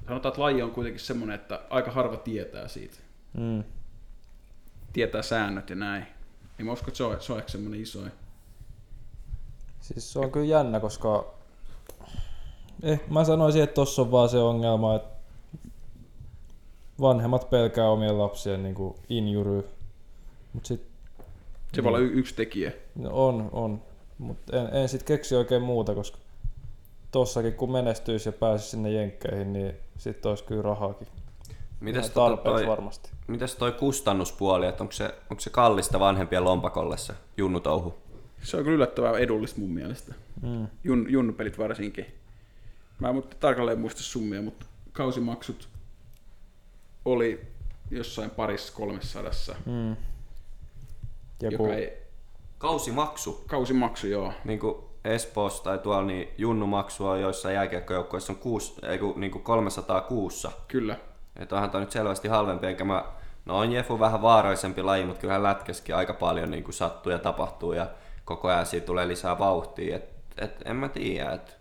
sanotaan, 0.07 0.31
että 0.31 0.41
laji 0.41 0.61
on 0.61 0.71
kuitenkin 0.71 0.99
semmoinen, 1.01 1.35
että 1.35 1.61
aika 1.69 1.91
harva 1.91 2.17
tietää 2.17 2.67
siitä. 2.67 2.97
Mm. 3.33 3.63
Tietää 4.93 5.21
säännöt 5.21 5.69
ja 5.69 5.75
näin. 5.75 6.05
Niin 6.57 6.65
mä 6.65 6.71
uskon, 6.71 6.87
että 6.87 6.97
se 6.97 7.03
on, 7.03 7.21
se 7.21 7.33
on 7.33 7.39
ehkä 7.39 7.51
semmoinen 7.51 7.81
iso. 7.81 7.99
Siis 9.81 10.13
se 10.13 10.19
on 10.19 10.31
kyllä 10.31 10.45
jännä, 10.45 10.79
koska 10.79 11.33
eh, 12.83 13.01
mä 13.09 13.23
sanoisin, 13.23 13.63
että 13.63 13.73
tossa 13.73 14.01
on 14.01 14.11
vaan 14.11 14.29
se 14.29 14.37
ongelma, 14.37 14.95
että 14.95 15.13
vanhemmat 17.01 17.49
pelkää 17.49 17.89
omien 17.89 18.17
lapsien 18.17 18.63
niin 18.63 18.75
injury. 19.09 19.69
Mut 20.53 20.65
sit 20.65 20.81
Se 21.73 21.83
voi 21.83 21.89
olla 21.89 21.99
y- 21.99 22.11
yksi 22.13 22.35
tekijä. 22.35 22.71
no 22.95 23.09
on, 23.13 23.49
on. 23.51 23.81
Mutta 24.23 24.59
en, 24.59 24.81
en 24.81 24.89
sit 24.89 25.03
keksi 25.03 25.35
oikein 25.35 25.61
muuta, 25.61 25.95
koska 25.95 26.17
tossakin 27.11 27.53
kun 27.53 27.71
menestyisi 27.71 28.29
ja 28.29 28.33
pääsisi 28.33 28.69
sinne 28.69 28.91
jenkkeihin, 28.91 29.53
niin 29.53 29.75
sitten 29.97 30.29
olisi 30.29 30.43
kyllä 30.43 30.61
rahaakin. 30.61 31.07
Ihan 31.87 32.03
tota 32.03 32.13
tarpeeksi 32.13 32.63
toi, 32.63 32.67
varmasti. 32.67 33.09
mites 33.27 33.55
toi 33.55 33.71
kustannuspuoli, 33.71 34.67
että 34.67 34.83
onko 34.83 34.91
se, 34.91 35.15
onko 35.29 35.41
se 35.41 35.49
kallista 35.49 35.99
vanhempien 35.99 36.43
lompakolle 36.43 36.97
se 36.97 37.13
junnutouhu? 37.37 37.93
Se 38.43 38.57
on 38.57 38.63
kyllä 38.63 38.75
yllättävän 38.75 39.19
edullista 39.19 39.59
mun 39.59 39.69
mielestä. 39.69 40.13
Mm. 40.41 40.67
Jun, 40.83 41.05
junnupelit 41.09 41.57
varsinkin. 41.57 42.05
Mä 42.99 43.09
en 43.09 43.15
mutta 43.15 43.35
tarkalleen 43.39 43.79
muista 43.79 44.03
summia, 44.03 44.41
mutta 44.41 44.65
kausimaksut 44.93 45.69
oli 47.05 47.41
jossain 47.91 48.29
parissa 48.29 48.73
kolmessadassa. 48.73 49.55
Mm. 49.65 49.95
Joku, 51.41 51.63
Joka 51.63 51.75
ei, 51.75 52.02
Kausimaksu. 52.63 53.43
kausimaksu, 53.47 54.07
joo. 54.07 54.33
Niin 54.43 54.59
kuin 54.59 54.75
Espoossa 55.05 55.63
tai 55.63 55.77
tuolla, 55.77 56.03
niin 56.03 56.33
junnumaksu 56.37 57.07
on 57.07 57.21
joissain 57.21 57.55
jääkiekkojoukkoissa 57.55 58.33
on 58.33 58.39
kuusi, 58.39 58.73
ei 58.85 58.97
kun, 58.97 59.13
niin 59.19 59.31
kuin 59.31 59.43
300 59.43 60.01
kuussa. 60.01 60.51
Kyllä. 60.67 60.97
Että 61.39 61.55
onhan 61.55 61.71
toi 61.71 61.81
nyt 61.81 61.91
selvästi 61.91 62.27
halvempi, 62.27 62.67
enkä 62.67 62.83
mä... 62.83 63.05
No 63.45 63.57
on 63.57 63.71
Jefu 63.71 63.99
vähän 63.99 64.21
vaarallisempi 64.21 64.83
laji, 64.83 65.05
mutta 65.05 65.21
kyllähän 65.21 65.43
lätkäskin 65.43 65.95
aika 65.95 66.13
paljon 66.13 66.51
niin 66.51 66.63
kuin 66.63 66.73
sattuu 66.73 67.11
ja 67.11 67.19
tapahtuu 67.19 67.73
ja 67.73 67.87
koko 68.25 68.47
ajan 68.47 68.65
siitä 68.65 68.85
tulee 68.85 69.07
lisää 69.07 69.39
vauhtia. 69.39 69.95
Et, 69.95 70.09
et, 70.37 70.61
en 70.65 70.75
mä 70.75 70.89
tiedä, 70.89 71.31
et 71.31 71.57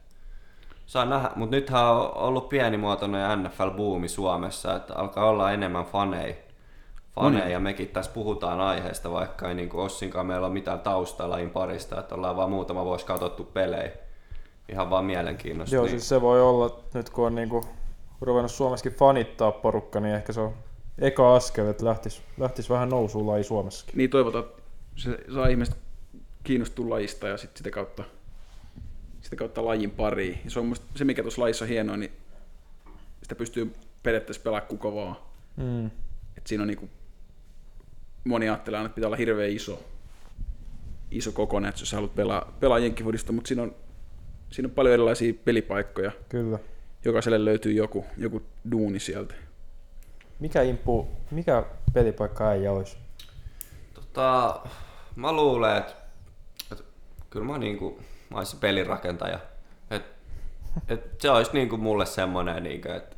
saa 0.86 1.04
nähdä. 1.04 1.30
Mutta 1.36 1.56
nythän 1.56 1.84
on 1.86 2.16
ollut 2.16 2.48
pienimuotoinen 2.48 3.44
NFL-buumi 3.44 4.08
Suomessa, 4.08 4.76
että 4.76 4.94
alkaa 4.94 5.28
olla 5.28 5.52
enemmän 5.52 5.84
faneja. 5.84 6.34
Faneja 7.14 7.48
ja 7.48 7.60
mekin 7.60 7.88
tässä 7.88 8.10
puhutaan 8.10 8.60
aiheesta, 8.60 9.10
vaikka 9.10 9.48
ei 9.48 9.54
niin 9.54 9.68
kuin 9.68 9.84
Ossinkaan 9.84 10.26
meillä 10.26 10.46
ole 10.46 10.54
mitään 10.54 10.80
taustaa 10.80 11.30
lajin 11.30 11.50
parista, 11.50 12.00
että 12.00 12.14
ollaan 12.14 12.36
vaan 12.36 12.50
muutama 12.50 12.84
vuosi 12.84 13.06
katsottu 13.06 13.44
pelejä. 13.44 13.90
Ihan 14.68 14.90
vaan 14.90 15.04
mielenkiinnosta. 15.04 15.74
Joo, 15.74 15.84
niin- 15.84 15.90
siis 15.90 16.08
se 16.08 16.20
voi 16.20 16.42
olla, 16.42 16.80
nyt 16.94 17.10
kun 17.10 17.26
on 17.26 17.34
niinku 17.34 17.64
ruvennut 18.20 18.50
Suomessakin 18.50 18.98
fanittaa 18.98 19.52
porukka, 19.52 20.00
niin 20.00 20.14
ehkä 20.14 20.32
se 20.32 20.40
on 20.40 20.54
eka 20.98 21.36
askel, 21.36 21.66
että 21.66 21.84
lähtis, 21.84 22.22
lähtis 22.38 22.70
vähän 22.70 22.88
nousuun 22.88 23.26
laji 23.26 23.44
Suomessakin. 23.44 23.96
Niin 23.96 24.10
toivotaan, 24.10 24.44
että 24.44 24.62
se 24.96 25.18
saa 25.34 25.46
ihmiset 25.46 25.76
kiinnostua 26.44 26.90
lajista 26.90 27.28
ja 27.28 27.36
sit 27.36 27.56
sitä 27.56 27.70
kautta, 27.70 28.04
sitä 29.20 29.36
kautta 29.36 29.64
lajin 29.64 29.90
pariin. 29.90 30.38
Ja 30.44 30.50
se 30.50 30.60
on 30.60 30.66
musta 30.66 30.86
se, 30.94 31.04
mikä 31.04 31.22
tuossa 31.22 31.42
lajissa 31.42 31.64
on 31.64 31.68
hienoa, 31.68 31.96
niin 31.96 32.12
sitä 33.22 33.34
pystyy 33.34 33.72
periaatteessa 34.02 34.42
pelaamaan 34.42 34.68
kuka 34.68 34.94
vaan. 34.94 35.16
Mm. 35.56 35.86
Et 36.36 36.46
siinä 36.46 36.62
on 36.62 36.68
niinku, 36.68 36.88
moni 38.24 38.48
ajattelee 38.48 38.78
aina, 38.78 38.86
että 38.86 38.94
pitää 38.94 39.08
olla 39.08 39.16
hirveän 39.16 39.50
iso, 39.50 39.80
iso 41.10 41.32
kokonen, 41.32 41.68
että 41.68 41.82
jos 41.82 41.90
sä 41.90 41.96
haluat 41.96 42.14
pelaa, 42.14 42.56
pelaa 42.60 42.78
jenkkifudista, 42.78 43.32
mutta 43.32 43.48
siinä 43.48 43.62
on, 43.62 43.74
siinä 44.50 44.66
on 44.66 44.74
paljon 44.74 44.94
erilaisia 44.94 45.34
pelipaikkoja. 45.44 46.12
Kyllä. 46.28 46.58
Jokaiselle 47.04 47.44
löytyy 47.44 47.72
joku, 47.72 48.04
joku 48.16 48.42
duuni 48.70 48.98
sieltä. 49.00 49.34
Mikä 50.40 50.62
impu, 50.62 51.08
mikä 51.30 51.64
pelipaikka 51.92 52.48
äijä 52.48 52.72
olisi? 52.72 52.96
Tota, 53.94 54.60
mä 55.16 55.32
luulen, 55.32 55.76
että, 55.76 55.92
että 56.72 56.84
kyllä 57.30 57.46
mä, 57.46 57.58
niinku, 57.58 58.00
mä 58.30 58.38
olisin 58.38 58.58
pelirakentaja. 58.58 59.38
Et, 59.90 60.02
et 60.88 61.20
se 61.20 61.30
olisi 61.30 61.50
niinku 61.52 61.76
mulle 61.76 62.06
semmonen, 62.06 62.62
niinku, 62.62 62.88
että 62.88 63.16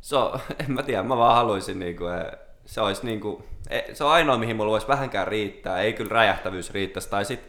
se 0.00 0.16
on, 0.16 0.40
en 0.64 0.72
mä 0.72 0.82
tiedä, 0.82 1.02
mä 1.02 1.16
vaan 1.16 1.36
haluaisin, 1.36 1.78
niinku, 1.78 2.06
eh, 2.06 2.43
se 2.66 2.80
olisi 2.80 3.06
niinku, 3.06 3.42
eh, 3.70 3.84
se 3.92 4.04
on 4.04 4.10
ainoa 4.10 4.38
mihin 4.38 4.56
mulla 4.56 4.70
voisi 4.70 4.88
vähänkään 4.88 5.28
riittää, 5.28 5.78
ei 5.78 5.92
kyllä 5.92 6.08
räjähtävyys 6.08 6.70
riittäisi. 6.70 7.10
Tai 7.10 7.24
sit, 7.24 7.40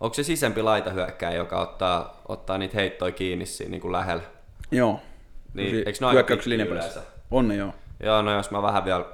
onko 0.00 0.14
se 0.14 0.22
sisempi 0.22 0.62
laitahyökkäjä, 0.62 1.36
joka 1.36 1.60
ottaa, 1.60 2.20
ottaa 2.28 2.58
niitä 2.58 2.74
heittoja 2.74 3.12
kiinni 3.12 3.46
siinä 3.46 3.70
niinku 3.70 3.92
lähellä. 3.92 4.22
Joo. 4.70 5.00
Niin, 5.54 5.76
eikö 5.76 5.92
ne 6.00 6.06
ole 6.06 6.16
aika? 6.16 6.34
On 7.30 7.48
ne 7.48 7.56
joo. 7.56 7.74
Joo, 8.02 8.22
no 8.22 8.36
jos 8.36 8.50
mä 8.50 8.62
vähän 8.62 8.84
vielä 8.84 9.04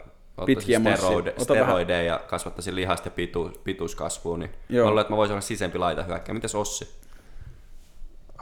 Pitkiä 0.46 0.80
steroide, 0.80 1.30
Ota 1.38 1.54
vähän. 1.54 1.64
steroideja 1.64 2.02
ja 2.02 2.20
kasvattaisin 2.26 2.76
lihasta 2.76 3.06
ja 3.06 3.10
pitu, 3.10 3.52
pituuskasvua, 3.64 4.36
niin 4.36 4.50
Joo. 4.68 4.84
Mä 4.84 4.90
luulen, 4.90 5.00
että 5.00 5.12
mä 5.12 5.16
voisin 5.16 5.32
olla 5.32 5.40
sisempi 5.40 5.78
laitahyökkäjä. 5.78 6.34
Mitäs 6.34 6.54
Ossi? 6.54 7.00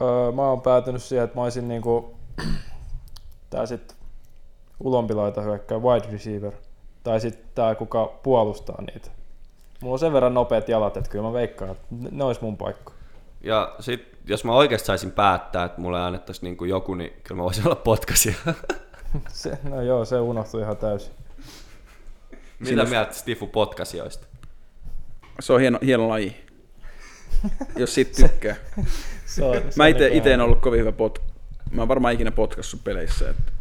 Öö, 0.01 0.31
mä 0.31 0.41
oon 0.41 0.61
päätynyt 0.61 1.03
siihen, 1.03 1.23
että 1.23 1.37
mä 1.37 1.43
olisin 1.43 1.67
niinku, 1.67 2.17
tää 3.49 3.65
sit 3.65 3.95
ulompilaita 4.79 5.41
hyökkää 5.41 5.77
wide 5.77 6.11
receiver. 6.11 6.53
Tai 7.03 7.19
sitten 7.19 7.45
tää, 7.55 7.75
kuka 7.75 8.05
puolustaa 8.23 8.81
niitä. 8.81 9.09
Mulla 9.81 9.93
on 9.93 9.99
sen 9.99 10.13
verran 10.13 10.33
nopeat 10.33 10.69
jalat, 10.69 10.97
että 10.97 11.09
kyllä 11.09 11.23
mä 11.23 11.33
veikkaan, 11.33 11.71
että 11.71 11.85
ne- 12.11 12.23
olisi 12.23 12.43
mun 12.43 12.57
paikka. 12.57 12.93
Ja 13.41 13.75
sit, 13.79 14.17
jos 14.25 14.43
mä 14.45 14.53
oikeasti 14.53 14.85
saisin 14.85 15.11
päättää, 15.11 15.65
että 15.65 15.81
mulle 15.81 16.01
annettaisiin 16.01 16.43
niinku 16.43 16.65
joku, 16.65 16.93
niin 16.95 17.13
kyllä 17.23 17.39
mä 17.39 17.43
voisin 17.43 17.65
olla 17.67 17.75
potkasia. 17.75 18.33
Se, 19.29 19.57
no 19.63 19.81
joo, 19.81 20.05
se 20.05 20.19
unohtui 20.19 20.61
ihan 20.61 20.77
täysin. 20.77 21.11
Mitä 22.31 22.65
Siinä- 22.65 22.85
mieltä 22.85 23.13
Stifu 23.13 23.47
potkasioista? 23.47 24.27
Se 25.39 25.53
on 25.53 25.59
hieno, 25.59 25.79
hieno 25.85 26.09
laji. 26.09 26.35
Jos 27.77 27.93
siitä 27.95 28.11
tykkää. 28.27 28.55
Se 29.25 29.43
on, 29.43 29.55
se 29.55 29.77
Mä 29.77 29.87
ite, 29.87 29.99
niinku 29.99 30.17
ite 30.17 30.33
en 30.33 30.41
ollut 30.41 30.59
kovin 30.59 30.79
hyvä 30.79 30.91
pot... 30.91 31.21
Mä 31.71 31.81
oon 31.81 31.87
varmaan 31.87 32.13
ikinä 32.13 32.31
potkassut 32.31 32.83
peleissä. 32.83 33.29
Että 33.29 33.51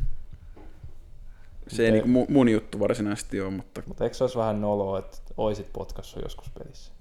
se 1.69 1.85
ei 1.85 1.93
niinku 1.93 2.09
mu- 2.09 2.33
mun 2.33 2.49
juttu 2.49 2.81
varsinaisesti 2.81 3.41
ole, 3.41 3.51
mutta 3.51 3.83
Mutta 3.87 4.05
eikö 4.05 4.17
se 4.17 4.25
olisi 4.25 4.39
vähän 4.39 4.61
noloa, 4.61 4.99
että 4.99 5.17
oisit 5.37 5.73
potkassu 5.73 6.21
joskus 6.23 6.51
pelissä? 6.59 6.93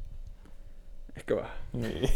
ehkä 1.18 1.36
vähän. 1.36 1.52
Niin, 1.74 2.10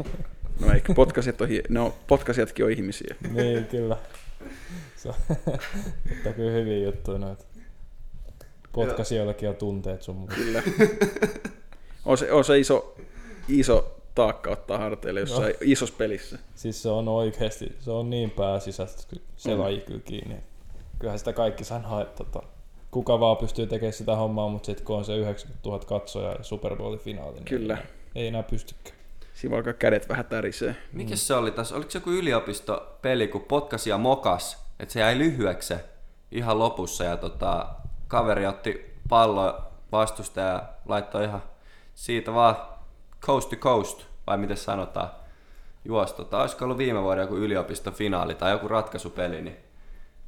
No 0.60 0.72
ehkä 0.72 0.94
potkasijat 0.94 1.40
on, 1.40 1.48
hie- 1.48 1.66
no, 1.68 1.94
potkasijatkin 2.06 2.64
on 2.64 2.70
ihmisiä. 2.70 3.16
niin 3.32 3.64
kyllä. 3.66 3.96
Se 4.96 5.08
on, 5.08 5.14
mutta 6.14 6.32
kyllä 6.36 6.50
hyviä 6.50 6.78
juttuja 6.84 7.18
noita. 7.18 7.44
Potkasijoillakin 8.72 9.48
on 9.48 9.56
tunteet 9.56 10.02
sun 10.02 10.16
muuta. 10.16 10.34
Kyllä. 10.34 10.62
On 12.04 12.18
se, 12.18 12.32
on 12.32 12.44
se 12.44 12.58
iso, 12.58 12.94
iso 13.48 13.96
taakka 14.14 14.50
ottaa 14.50 14.78
harteille 14.78 15.20
jossain 15.20 15.52
No. 15.52 15.58
isossa 15.60 15.94
pelissä. 15.98 16.38
Siis 16.54 16.82
se 16.82 16.88
on 16.88 17.08
oikeasti, 17.08 17.72
se 17.80 17.90
on 17.90 18.10
niin 18.10 18.30
pääsisäistä 18.30 19.16
se 19.36 19.52
On. 19.52 19.60
laji 19.60 19.80
kyllä 19.80 20.00
kiinni. 20.04 20.36
Kyllähän 20.98 21.18
sitä 21.18 21.32
kaikki 21.32 21.64
sanoo, 21.64 22.00
että 22.00 22.24
tota, 22.24 22.42
kuka 22.90 23.20
vaan 23.20 23.36
pystyy 23.36 23.66
tekemään 23.66 23.92
sitä 23.92 24.16
hommaa, 24.16 24.48
mutta 24.48 24.66
sitten 24.66 24.86
kun 24.86 24.96
on 24.96 25.04
se 25.04 25.16
90 25.16 25.68
000 25.68 25.84
katsojaa 25.84 26.32
ja 26.32 26.42
Super 26.42 26.76
Bowlin 26.76 27.00
finaali, 27.00 27.34
niin 27.34 27.44
Kyllä. 27.44 27.78
ei 28.14 28.26
enää 28.26 28.42
pystykään. 28.42 28.96
Siinä 29.34 29.50
voi 29.50 29.58
alkaa 29.58 29.72
kädet 29.72 30.08
vähän 30.08 30.24
tärisee. 30.24 30.76
Mikä 30.92 31.16
se 31.16 31.34
oli 31.34 31.50
tässä? 31.50 31.76
Oliko 31.76 31.90
se 31.90 31.98
joku 31.98 32.10
yliopistopeli, 32.10 33.28
kun 33.28 33.40
potkasi 33.40 33.90
ja 33.90 33.98
mokas, 33.98 34.66
että 34.80 34.92
se 34.92 35.00
jäi 35.00 35.18
lyhyeksi 35.18 35.74
ihan 36.32 36.58
lopussa 36.58 37.04
ja 37.04 37.16
tota, 37.16 37.66
kaveri 38.08 38.46
otti 38.46 38.94
pallo 39.08 39.62
vastusta 39.92 40.40
ja 40.40 40.62
laittoi 40.86 41.24
ihan 41.24 41.42
siitä 41.94 42.34
vaan 42.34 42.56
coast 43.20 43.50
to 43.50 43.56
coast, 43.56 44.02
vai 44.26 44.36
miten 44.36 44.56
sanotaan, 44.56 45.10
juosi. 45.84 46.14
Tota, 46.14 46.40
olisiko 46.40 46.64
ollut 46.64 46.78
viime 46.78 47.02
vuoden 47.02 47.22
joku 47.22 47.36
yliopistofinaali 47.36 48.34
tai 48.34 48.52
joku 48.52 48.68
ratkaisupeli, 48.68 49.42
niin 49.42 49.56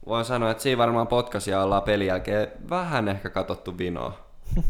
voin 0.06 0.24
sanoa, 0.24 0.50
että 0.50 0.62
siinä 0.62 0.78
varmaan 0.78 1.06
potkasia 1.06 1.62
ollaan 1.62 1.82
pelin 1.82 2.06
jälkeen 2.06 2.48
vähän 2.70 3.08
ehkä 3.08 3.30
katsottu 3.30 3.78
vinoa. 3.78 4.18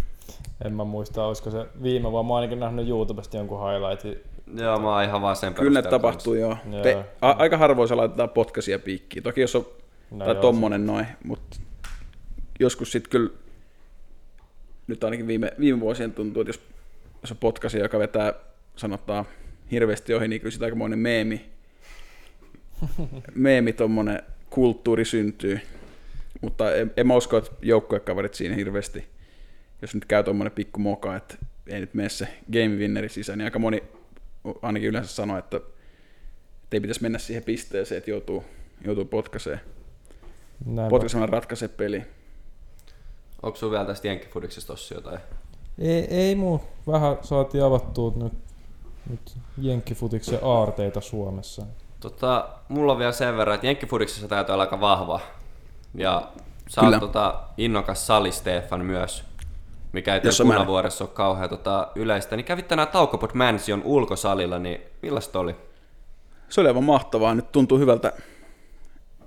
En 0.65 0.73
mä 0.73 0.85
muista, 0.85 1.25
olisiko 1.25 1.51
se 1.51 1.67
viime 1.83 2.11
vuonna, 2.13 2.29
mä 2.29 2.35
oon 2.35 2.41
ainakin 2.41 2.61
nähnyt 2.61 2.89
YouTubesta 2.89 3.37
jonkun 3.37 3.59
highlightin. 3.61 4.21
Joo, 4.63 4.79
mä 4.79 4.95
oon 4.95 5.05
ihan 5.05 5.23
vaan 5.23 5.37
sen 5.37 5.55
Kyllä 5.55 5.83
ne 5.83 5.91
tapahtuu 5.91 6.35
joo. 6.35 6.57
Joo. 6.71 6.83
Pe- 6.83 7.05
a- 7.21 7.31
aika 7.39 7.57
harvoin 7.57 7.89
se 7.89 7.95
laitetaan 7.95 8.31
potkasia 8.31 8.79
piikkiin. 8.79 9.23
Toki 9.23 9.41
jos 9.41 9.57
on 9.57 9.67
No 10.11 10.25
tai 10.25 10.35
joo, 10.35 10.43
tommonen 10.43 10.87
noin, 10.87 11.07
mutta 11.25 11.57
joskus 12.61 12.93
sitten 12.93 13.11
kyllä, 13.11 13.31
nyt 14.87 15.05
ainakin 15.05 15.27
viime, 15.27 15.53
viime 15.61 15.81
vuosien 15.81 16.13
tuntuu, 16.13 16.43
että 16.43 16.49
jos, 16.49 16.61
jos 17.23 17.31
on 17.31 17.37
potkasia, 17.39 17.83
joka 17.83 17.99
vetää, 17.99 18.33
sanotaan, 18.77 19.25
hirveästi 19.71 20.15
ohi, 20.15 20.29
niin 20.29 20.41
kyllä 20.41 20.53
sitä 20.53 20.65
aikamoinen 20.65 20.99
meemi, 20.99 21.51
meemi 23.35 23.73
tommonen 23.73 24.23
kulttuuri 24.51 25.05
syntyy. 25.05 25.61
Mutta 26.41 26.75
en, 26.75 26.93
en 26.97 27.07
mä 27.07 27.17
usko, 27.17 27.37
että 27.37 27.51
joukkuekaverit 27.63 28.35
siinä 28.35 28.55
hirveästi, 28.55 29.05
jos 29.83 29.95
nyt 29.95 30.05
käy 30.05 30.25
tommonen 30.25 30.53
pikku 30.53 30.81
moka, 30.81 31.17
että 31.17 31.35
ei 31.67 31.81
nyt 31.81 31.95
mene 31.95 32.09
se 32.09 32.29
game 32.53 32.77
winneri 32.77 33.09
sisään, 33.09 33.39
niin 33.39 33.45
aika 33.45 33.59
moni 33.59 33.83
ainakin 34.63 34.89
yleensä 34.89 35.15
sanoo, 35.15 35.39
että, 35.39 35.57
että 35.57 36.77
ei 36.77 36.81
pitäisi 36.81 37.03
mennä 37.03 37.19
siihen 37.19 37.45
pisteeseen, 37.45 37.99
että 37.99 38.11
joutuu, 38.11 38.45
joutuu 38.85 39.05
potkaseen 39.05 39.61
Näin 40.67 40.89
potkaisemalla 40.89 41.31
ratkaise 41.31 41.69
peli. 41.69 42.03
Onko 43.43 43.59
sulla 43.59 43.73
vielä 43.73 43.85
tästä 43.85 44.09
jenkkifudiksesta 44.09 44.73
tossa 44.73 44.95
jotain? 44.95 45.21
Ei, 45.79 46.05
ei 46.05 46.35
muu. 46.35 46.61
Vähän 46.87 47.17
saatiin 47.23 47.65
avattua 47.65 48.13
nyt, 48.17 48.33
nyt 49.11 49.37
jenkkifutiksen 49.59 50.39
aarteita 50.43 51.01
Suomessa. 51.01 51.67
Tota, 52.01 52.49
mulla 52.69 52.93
on 52.93 52.99
vielä 52.99 53.13
sen 53.13 53.37
verran, 53.37 53.55
että 53.55 53.67
jenkkifudiksessa 53.67 54.29
täytyy 54.29 54.53
olla 54.53 54.63
aika 54.63 54.81
vahva. 54.81 55.21
Ja 55.95 56.29
Sä 56.69 56.81
Kyllä. 56.81 56.97
oot 56.97 57.01
tota, 57.01 57.41
innokas 57.57 58.07
sali 58.07 58.33
Stefan 58.33 58.85
myös, 58.85 59.25
mikä 59.93 60.15
ei 60.15 60.21
mä- 60.21 60.55
Punavuoressa 60.55 61.05
ole 61.05 61.11
kauhean 61.15 61.49
tota, 61.49 61.89
yleistä. 61.95 62.37
Niin 62.37 62.45
kävit 62.45 62.69
tänään 62.69 62.89
Taukopot 62.89 63.35
Mansion 63.35 63.83
ulkosalilla, 63.85 64.59
niin 64.59 64.81
millaista 65.03 65.39
oli? 65.41 65.57
Se 66.49 66.61
oli 66.61 66.69
aivan 66.69 66.85
mahtavaa. 66.85 67.35
Nyt 67.35 67.53
tuntuu 67.53 67.79
hyvältä, 67.79 68.13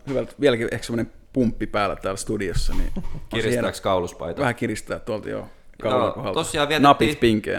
hyvältä 0.07 0.33
vieläkin 0.41 0.67
ehkä 0.71 0.85
semmoinen 0.85 1.13
pumppi 1.33 1.67
päällä 1.67 1.95
täällä 1.95 2.17
studiossa. 2.17 2.73
Niin. 2.73 2.91
Kiristääks 3.29 3.81
kauluspaita? 3.81 4.41
Vähän 4.41 4.55
kiristää 4.55 4.99
tuolta 4.99 5.29
Joo, 5.29 5.47
kohdalta. 5.81 6.33
tosiaan 6.33 6.69
vietettiin- 6.69 6.83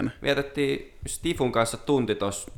Napit. 0.05 0.21
Vietettiin 0.23 0.93
Stifun 1.07 1.51
kanssa 1.51 1.77
tunti 1.77 2.15
tuossa 2.15 2.51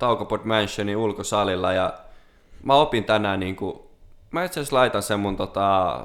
Taukopod 0.00 0.40
Mansionin 0.44 0.96
ulkosalilla 0.96 1.72
ja 1.72 1.92
mä 2.62 2.74
opin 2.74 3.04
tänään 3.04 3.40
niinku, 3.40 3.90
mä 4.30 4.44
itse 4.44 4.60
asiassa 4.60 4.76
laitan 4.76 5.02
sen 5.02 5.20
mun 5.20 5.36
tota, 5.36 6.00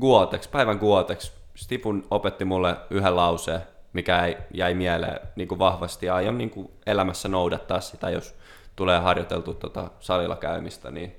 guoteksi, 0.00 0.48
päivän 0.48 0.78
guoteksi. 0.78 1.32
Stifun 1.54 2.06
opetti 2.10 2.44
mulle 2.44 2.76
yhden 2.90 3.16
lauseen, 3.16 3.60
mikä 3.92 4.24
ei, 4.24 4.36
jäi 4.54 4.74
mieleen 4.74 5.20
niinku 5.36 5.58
vahvasti 5.58 6.06
ja 6.06 6.14
aion 6.14 6.38
niinku 6.38 6.70
elämässä 6.86 7.28
noudattaa 7.28 7.80
sitä, 7.80 8.10
jos 8.10 8.34
tulee 8.76 8.98
harjoiteltu 8.98 9.54
tota 9.54 9.90
salilla 10.00 10.36
käymistä, 10.36 10.90
niin 10.90 11.16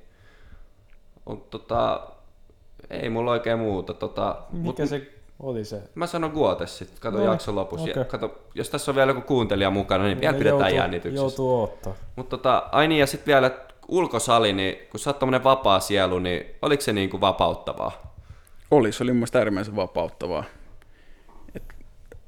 on, 1.25 1.41
tota, 1.41 2.07
ei 2.89 3.09
mulla 3.09 3.31
oikein 3.31 3.59
muuta. 3.59 3.93
Tota, 3.93 4.35
Mikä 4.51 4.85
se 4.85 5.16
oli 5.39 5.65
se? 5.65 5.81
Mä 5.95 6.07
sanon 6.07 6.31
Guotes 6.31 6.77
sitten, 6.77 6.97
kato 7.01 7.17
No, 7.17 7.23
jakson 7.23 7.55
lopussa. 7.55 7.91
Okay. 7.91 8.05
Kato, 8.05 8.41
jos 8.55 8.69
tässä 8.69 8.91
on 8.91 8.95
vielä 8.95 9.11
joku 9.11 9.21
kuuntelija 9.21 9.69
mukana, 9.69 10.03
niin 10.03 10.21
vielä 10.21 10.31
Ne 10.33 10.37
pidetään 10.37 10.59
joutuu- 10.59 10.77
jännityksessä. 10.77 11.23
Joutuu 11.23 11.63
ottaa. 11.63 11.93
Mutta 12.15 12.37
tota, 12.37 12.63
ai 12.71 12.87
niin, 12.87 12.99
ja 12.99 13.07
sitten 13.07 13.25
vielä 13.33 13.51
ulkosali, 13.87 14.53
niin 14.53 14.77
kun 14.91 14.99
sä 14.99 15.09
oot 15.09 15.43
vapaa 15.43 15.79
sielu, 15.79 16.19
niin 16.19 16.45
oliko 16.61 16.81
se 16.81 16.93
niinku 16.93 17.21
vapauttavaa? 17.21 18.15
Oli, 18.71 18.91
se 18.91 19.03
oli 19.03 19.11
mun 19.11 19.17
mielestä 19.17 19.39
äärimmäisen 19.39 19.75
vapauttavaa. 19.75 20.43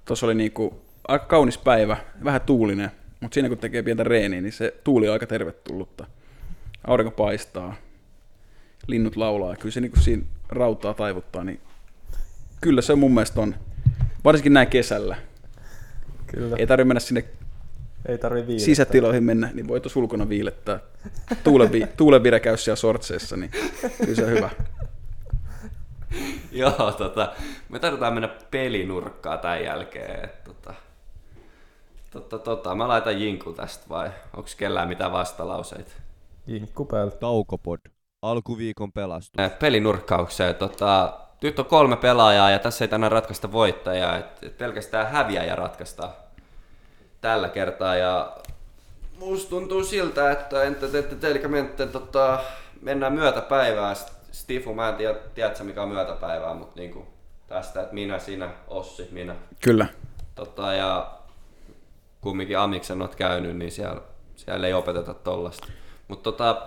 Tuossa 0.05 0.25
oli 0.25 0.35
niinku 0.35 0.81
aika 1.07 1.25
kaunis 1.25 1.57
päivä, 1.57 1.97
vähän 2.23 2.41
tuulinen, 2.41 2.91
mutta 3.21 3.33
siinä 3.33 3.49
kun 3.49 3.57
tekee 3.57 3.83
pientä 3.83 4.03
reeniä, 4.03 4.41
niin 4.41 4.53
se 4.53 4.73
tuuli 4.83 5.07
on 5.07 5.13
aika 5.13 5.27
tervetullutta. 5.27 6.05
Aurinko 6.87 7.11
paistaa, 7.11 7.75
linnut 8.87 9.15
laulaa, 9.15 9.49
ja 9.49 9.55
kyllä 9.55 9.73
se 9.73 9.81
niinku 9.81 9.99
siinä 9.99 10.23
rautaa 10.49 10.93
taivuttaa, 10.93 11.43
niin 11.43 11.59
kyllä 12.61 12.81
se 12.81 12.95
mun 12.95 13.13
mielestä 13.13 13.41
on, 13.41 13.55
varsinkin 14.23 14.53
näin 14.53 14.67
kesällä. 14.67 15.15
Kyllä. 16.27 16.55
Ei 16.59 16.67
tarvitse 16.67 16.87
mennä 16.87 16.99
sinne 16.99 17.23
Ei 18.05 18.17
tarvi 18.17 18.59
sisätiloihin 18.59 19.23
mennä, 19.23 19.49
niin 19.53 19.67
voi 19.67 19.81
tuossa 19.81 19.99
ulkona 19.99 20.29
viilettää. 20.29 20.79
Tuulen, 21.43 21.71
vi- 21.71 21.87
tuulen 21.97 22.23
vire 22.23 22.39
käy 22.39 22.57
siellä 22.57 22.75
sortseissa, 22.75 23.37
niin 23.37 23.51
kyllä 23.97 24.15
se 24.15 24.23
on 24.25 24.31
hyvä. 24.31 24.49
Joo, 26.51 26.91
tota, 26.97 27.33
me 27.69 27.79
tarvitaan 27.79 28.13
mennä 28.13 28.29
pelinurkkaa 28.51 29.37
tämän 29.37 29.63
jälkeen. 29.63 30.25
Et, 30.25 30.43
tota, 30.43 30.73
tota, 32.11 32.39
tota, 32.39 32.75
mä 32.75 32.87
laitan 32.87 33.21
jinku 33.21 33.53
tästä 33.53 33.85
vai 33.89 34.11
onko 34.37 34.49
kellään 34.57 34.87
mitään 34.87 35.11
vastalauseita? 35.11 35.91
Jinkku 36.47 36.85
päällä. 36.85 37.11
Taukopod. 37.11 37.79
Alkuviikon 38.21 38.91
pelastus. 38.91 39.45
Eh, 39.45 39.59
pelinurkkaukseen. 39.59 40.55
Tota, 40.55 41.19
nyt 41.41 41.59
on 41.59 41.65
kolme 41.65 41.97
pelaajaa 41.97 42.49
ja 42.49 42.59
tässä 42.59 42.83
ei 42.83 42.89
tänään 42.89 43.11
ratkaista 43.11 43.51
voittajaa, 43.51 44.17
et, 44.17 44.43
et 44.43 44.57
pelkästään 44.57 45.07
häviäjä 45.07 45.55
ratkaista 45.55 46.09
tällä 47.21 47.49
kertaa. 47.49 47.95
Ja 47.95 48.37
musta 49.19 49.49
tuntuu 49.49 49.83
siltä, 49.83 50.31
että 50.31 50.63
entä 50.63 50.87
te, 50.87 51.01
te, 51.01 51.15
te, 51.15 51.47
menette, 51.47 51.87
tota, 51.87 52.39
mennään 52.81 53.13
myötäpäivään. 53.13 53.95
Stifu, 54.31 54.73
mä 54.73 54.89
en 54.89 54.95
tiedä, 54.95 55.15
tiedätkö 55.35 55.63
mikä 55.63 55.83
on 55.83 55.89
myötäpäivää, 55.89 56.53
mutta 56.53 56.79
niinku 56.79 57.07
tästä, 57.47 57.81
että 57.81 57.93
minä, 57.93 58.19
sinä, 58.19 58.49
Ossi, 58.67 59.07
minä. 59.11 59.35
Kyllä. 59.61 59.85
Tota, 60.35 60.73
ja 60.73 61.11
kumminkin 62.21 62.59
Amiksen 62.59 63.01
oot 63.01 63.15
käynyt, 63.15 63.57
niin 63.57 63.71
siellä, 63.71 64.01
siellä 64.35 64.67
ei 64.67 64.73
opeteta 64.73 65.13
tollasta. 65.13 65.67
Mutta 66.07 66.23
tota, 66.23 66.61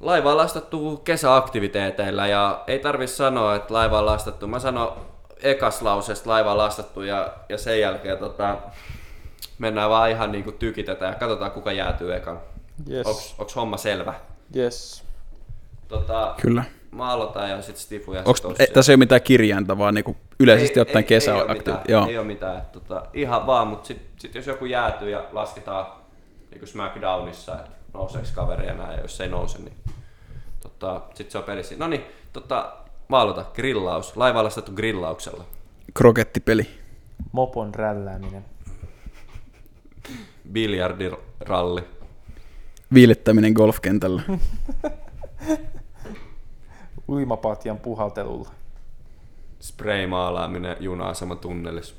laiva 0.00 0.30
on 0.30 0.36
lastattu 0.36 0.96
kesäaktiviteeteilla 0.96 2.26
ja 2.26 2.64
ei 2.66 2.78
tarvi 2.78 3.06
sanoa, 3.06 3.54
että 3.54 3.74
laiva 3.74 3.98
on 3.98 4.06
lastattu. 4.06 4.46
Mä 4.46 4.58
sanon 4.58 4.92
ekas 5.42 5.82
lauseesta 5.82 6.30
laiva 6.30 6.52
on 6.52 6.58
lastattu 6.58 7.02
ja, 7.02 7.32
ja 7.48 7.58
sen 7.58 7.80
jälkeen 7.80 8.18
tota, 8.18 8.56
mennään 9.58 9.90
vaan 9.90 10.10
ihan 10.10 10.32
niinku 10.32 10.52
tykitetään 10.52 11.12
ja 11.12 11.18
katsotaan 11.18 11.50
kuka 11.50 11.72
jäätyy 11.72 12.14
ekan. 12.14 12.40
Yes. 12.90 13.06
Onks, 13.06 13.34
onks 13.38 13.56
homma 13.56 13.76
selvä? 13.76 14.14
Yes. 14.56 15.04
Tota, 15.88 16.34
Kyllä. 16.40 16.64
mä 16.90 17.10
aloitan 17.10 17.50
ja 17.50 17.62
sit 17.62 17.76
Stifu 17.76 18.12
ja 18.12 18.22
Onks, 18.24 18.42
sit 18.42 18.60
ei, 18.60 18.66
tässä 18.66 18.92
ei 18.92 18.94
ole 18.94 18.98
mitään 18.98 19.22
kirjainta, 19.22 19.78
vaan 19.78 19.94
niinku 19.94 20.16
yleisesti 20.40 20.80
ottaen 20.80 21.04
kesä 21.04 21.34
ei, 21.34 21.42
ole 21.42 21.54
mitään, 21.54 21.80
Joo. 21.88 22.08
ei 22.08 22.18
ole 22.18 22.26
mitään. 22.26 22.62
Tota, 22.72 23.02
ihan 23.14 23.46
vaan, 23.46 23.68
mutta 23.68 23.86
sitten 23.86 24.08
sit 24.18 24.34
jos 24.34 24.46
joku 24.46 24.64
jäätyy 24.64 25.10
ja 25.10 25.24
lasketaan 25.32 25.86
niin 26.50 26.58
kuin 26.58 26.68
SmackDownissa, 26.68 27.54
että 27.54 27.70
nouseeko 27.94 28.28
kaveri 28.34 28.66
ja 28.66 28.74
näin, 28.74 28.96
ja 28.96 29.00
jos 29.00 29.20
ei 29.20 29.28
nouse, 29.28 29.58
niin 29.58 29.76
tota, 30.60 31.02
sitten 31.14 31.32
se 31.32 31.38
on 31.38 31.44
pelissä. 31.44 31.74
No 31.78 31.88
niin, 31.88 32.04
tota, 32.32 32.72
mä 33.08 33.18
aloitan. 33.18 33.46
Grillaus. 33.54 34.16
Laiva 34.16 34.38
on 34.38 34.44
lastattu 34.44 34.72
grillauksella. 34.72 35.44
Krokettipeli. 35.94 36.68
Mopon 37.32 37.74
rällääminen. 37.74 38.44
Biljardiralli. 40.52 41.84
Viilettäminen 42.94 43.52
golfkentällä. 43.52 44.22
Uimapatjan 47.08 47.78
puhaltelulla. 47.78 48.50
Spray-maalaaminen 49.60 50.76
juna-aseman 50.80 51.38
tunnelissa. 51.38 51.94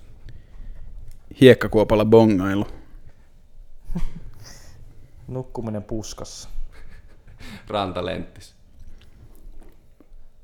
Hiekkakuopalla 1.42 2.06
bongailu. 2.06 2.68
Nukkuminen 5.30 5.84
puskassa. 5.84 6.50
Rantalenttis. 7.68 8.56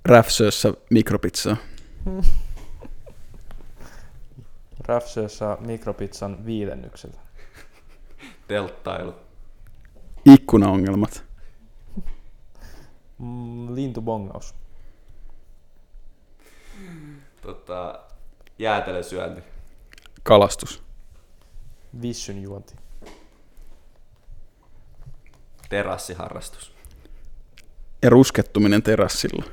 Räfsössä 0.05 0.73
mikropizzaa. 0.89 1.57
Räfsössä 4.87 5.57
mikropizzan 5.59 6.45
viilennyksellä. 6.45 7.19
Telttailu. 8.47 9.15
Ikkunaongelmat. 10.25 11.23
Mm, 13.19 13.75
lintubongaus. 13.75 14.55
Tota, 17.41 17.99
jäätelösyönti. 18.59 19.41
Kalastus. 20.23 20.83
Vissyn 22.01 22.41
juonti. 22.41 22.84
Terassiharrastus. 25.69 26.75
Ja 28.01 28.09
ruskettuminen 28.09 28.83
terassilla. 28.83 29.43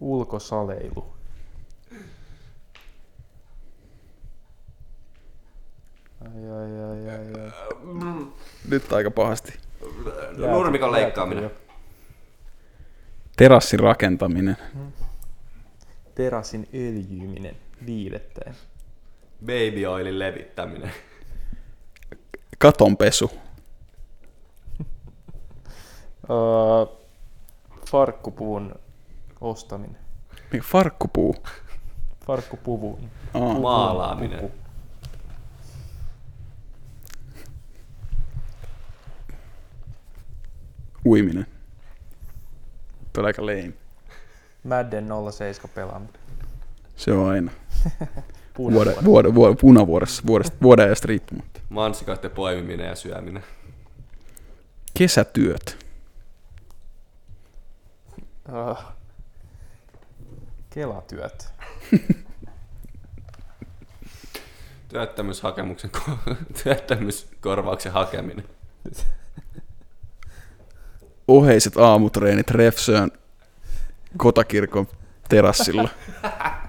Ulkosaleilu. 0.00 1.16
Ai, 6.20 6.50
ai, 6.50 6.84
ai, 6.84 7.08
ai, 7.10 7.42
ai. 7.42 8.26
Nyt 8.68 8.92
aika 8.92 9.10
pahasti. 9.10 9.52
Nurmikon 10.36 10.92
leikkaaminen. 10.92 11.50
Terassin 13.36 13.80
rakentaminen. 13.80 14.56
Terassin 16.14 16.68
öljyyminen 16.74 17.56
viilettäen. 17.86 18.54
Baby 19.40 19.86
oilin 19.86 20.18
levittäminen. 20.18 20.92
Katonpesu. 22.58 23.30
Öö, 26.30 26.96
farkkupuvun 27.90 28.74
ostaminen. 29.40 29.96
Mikä 30.52 30.64
Farkkupuu. 30.68 31.36
Farkkupuvun. 32.26 33.10
Aa, 33.34 33.58
Maalaaminen. 33.58 34.40
Pupu. 34.40 34.54
uiminen. 41.06 41.46
Tuo 43.12 43.22
on 43.22 43.26
aika 43.26 43.46
lame. 43.46 43.72
Madden 44.64 45.06
07 45.32 45.70
pelaaminen. 45.74 46.14
Se 46.96 47.12
on 47.12 47.28
aina. 47.28 47.50
Punavuori. 48.54 48.90
Vuode, 48.90 49.04
vuode, 49.04 49.34
vuode, 49.34 49.56
punavuodessa, 49.60 50.22
vuodesta, 50.26 50.56
vuoden 50.62 50.84
ajasta 50.84 51.06
riippumatta. 51.08 51.60
Mansikoiden 51.68 52.30
poimiminen 52.30 52.86
ja 52.86 52.94
syöminen. 52.94 53.44
Kesätyöt. 54.98 55.85
Uh, 58.48 58.78
Kelatyöt. 60.70 61.52
Työttömyyshakemuksen, 64.88 65.90
ko- 65.96 66.34
työttömyyskorvauksen 66.62 67.92
hakeminen. 67.92 68.44
Oheiset 71.28 71.76
aamutreenit 71.76 72.50
Refsöön 72.50 73.10
kotakirkon 74.16 74.88
terassilla. 75.28 75.88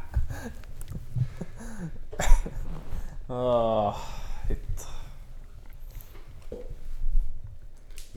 Ah, 3.30 4.02
hitto. 4.50 4.84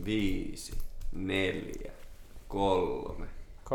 Viisi, 0.05 0.79
neljä, 1.13 1.93
kolme, 2.49 3.27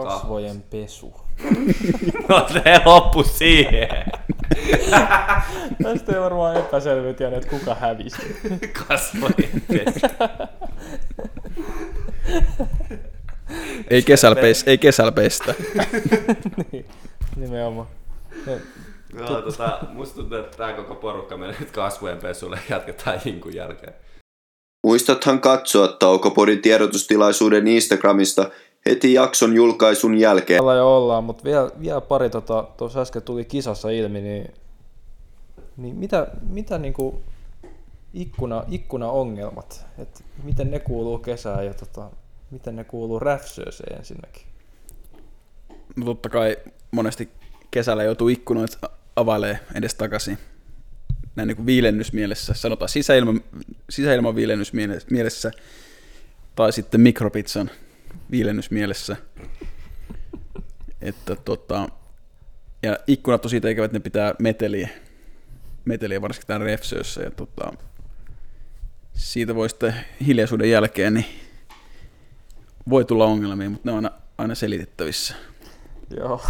Kasvojen 0.03 0.61
pesu. 0.61 1.13
No 2.29 2.47
se 2.53 2.61
loppu 2.85 3.23
siihen. 3.23 3.89
Tästä 5.83 6.13
ei 6.13 6.21
varmaan 6.21 6.57
epäselvyyttä 6.57 7.23
jäänyt, 7.23 7.43
että 7.43 7.57
kuka 7.57 7.75
hävisi. 7.75 8.17
Kasvojen 8.87 9.61
pestä. 9.67 10.29
Ei 13.89 14.03
kesällä, 14.03 14.41
pes, 14.41 14.63
ei 14.67 14.77
kesällä 14.77 15.11
pestä. 15.11 15.53
niin, 16.71 16.85
nimenomaan. 17.35 17.87
Ja 18.47 18.55
No, 19.13 19.41
tota, 19.41 19.79
musta 19.93 20.15
tuntuu, 20.15 20.37
että 20.37 20.57
tää 20.57 20.73
koko 20.73 20.95
porukka 20.95 21.37
menee 21.37 21.55
nyt 21.59 21.71
kasvojen 21.71 22.17
pesulle 22.17 22.59
ja 22.69 22.75
jatketaan 22.75 23.19
hinkun 23.25 23.55
jälkeen. 23.55 23.93
Muistathan 24.83 25.41
katsoa 25.41 25.87
Taukopodin 25.87 26.61
tiedotustilaisuuden 26.61 27.67
Instagramista 27.67 28.49
heti 28.89 29.13
jakson 29.13 29.55
julkaisun 29.55 30.17
jälkeen. 30.17 30.61
Ollaan 30.61 30.77
jo 30.77 30.97
ollaan, 30.97 31.23
mutta 31.23 31.43
vielä, 31.43 31.71
vielä 31.81 32.01
pari 32.01 32.29
tota, 32.29 32.67
tuossa 32.77 33.01
äsken 33.01 33.21
tuli 33.21 33.45
kisassa 33.45 33.89
ilmi, 33.89 34.21
niin, 34.21 34.53
niin 35.77 35.95
mitä, 35.95 36.27
mitä 36.49 36.77
niinku 36.77 37.21
ikkuna, 38.13 38.63
ikkunaongelmat, 38.67 39.85
että 39.97 40.19
miten 40.43 40.71
ne 40.71 40.79
kuuluu 40.79 41.17
kesään 41.17 41.65
ja 41.65 41.73
tota, 41.73 42.09
miten 42.51 42.75
ne 42.75 42.83
kuuluu 42.83 43.19
räfsööseen 43.19 43.97
ensinnäkin? 43.97 44.43
No 45.95 46.05
totta 46.05 46.29
kai 46.29 46.57
monesti 46.91 47.29
kesällä 47.71 48.03
joutuu 48.03 48.29
ikkunoita 48.29 48.89
availee 49.15 49.59
edes 49.75 49.95
takaisin. 49.95 50.37
Näin 51.35 51.47
niin 51.47 51.55
kuin 51.55 51.65
viilennysmielessä, 51.65 52.53
sanotaan 52.53 52.89
sisäilma, 52.89 53.33
sisäilman 53.89 54.35
viilennysmielessä, 54.35 55.51
tai 56.55 56.73
sitten 56.73 57.01
mikropizzan 57.01 57.71
viilennysmielessä. 58.31 59.15
Että 61.01 61.35
tota, 61.35 61.89
ja 62.83 62.97
ikkunat 63.07 63.45
on 63.45 63.49
siitä 63.49 63.69
ikävät, 63.69 63.85
että 63.85 63.97
ne 63.97 64.03
pitää 64.03 64.35
meteliä, 64.39 64.89
meteliä 65.85 66.21
varsinkin 66.21 66.47
tämän 66.47 66.61
refsöössä. 66.61 67.21
Ja 67.21 67.31
tota, 67.31 67.73
siitä 69.13 69.55
voi 69.55 69.69
sitten 69.69 69.95
hiljaisuuden 70.27 70.69
jälkeen, 70.69 71.13
niin 71.13 71.25
voi 72.89 73.05
tulla 73.05 73.25
ongelmia, 73.25 73.69
mutta 73.69 73.89
ne 73.89 73.91
on 73.91 74.05
aina, 74.05 74.11
aina 74.37 74.55
selitettävissä. 74.55 75.35
Joo. 76.17 76.41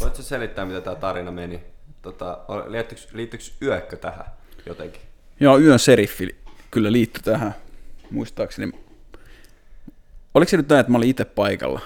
Voitko 0.00 0.22
selittää, 0.22 0.64
mitä 0.64 0.80
tämä 0.80 0.96
tarina 0.96 1.30
meni? 1.30 1.60
Tota, 2.02 2.38
liittyykö, 2.66 3.02
liittyykö 3.12 3.44
yökkö 3.62 3.96
tähän 3.96 4.24
jotenkin? 4.66 5.02
Joo, 5.40 5.58
yön 5.58 5.78
seriffi 5.78 6.36
kyllä 6.70 6.92
liittyi 6.92 7.22
tähän, 7.22 7.54
muistaakseni. 8.10 8.87
Oliko 10.34 10.48
se 10.48 10.56
nyt 10.56 10.68
näin, 10.68 10.80
että 10.80 10.92
mä 10.92 10.98
olin 10.98 11.08
itse 11.08 11.24
paikalla? 11.24 11.80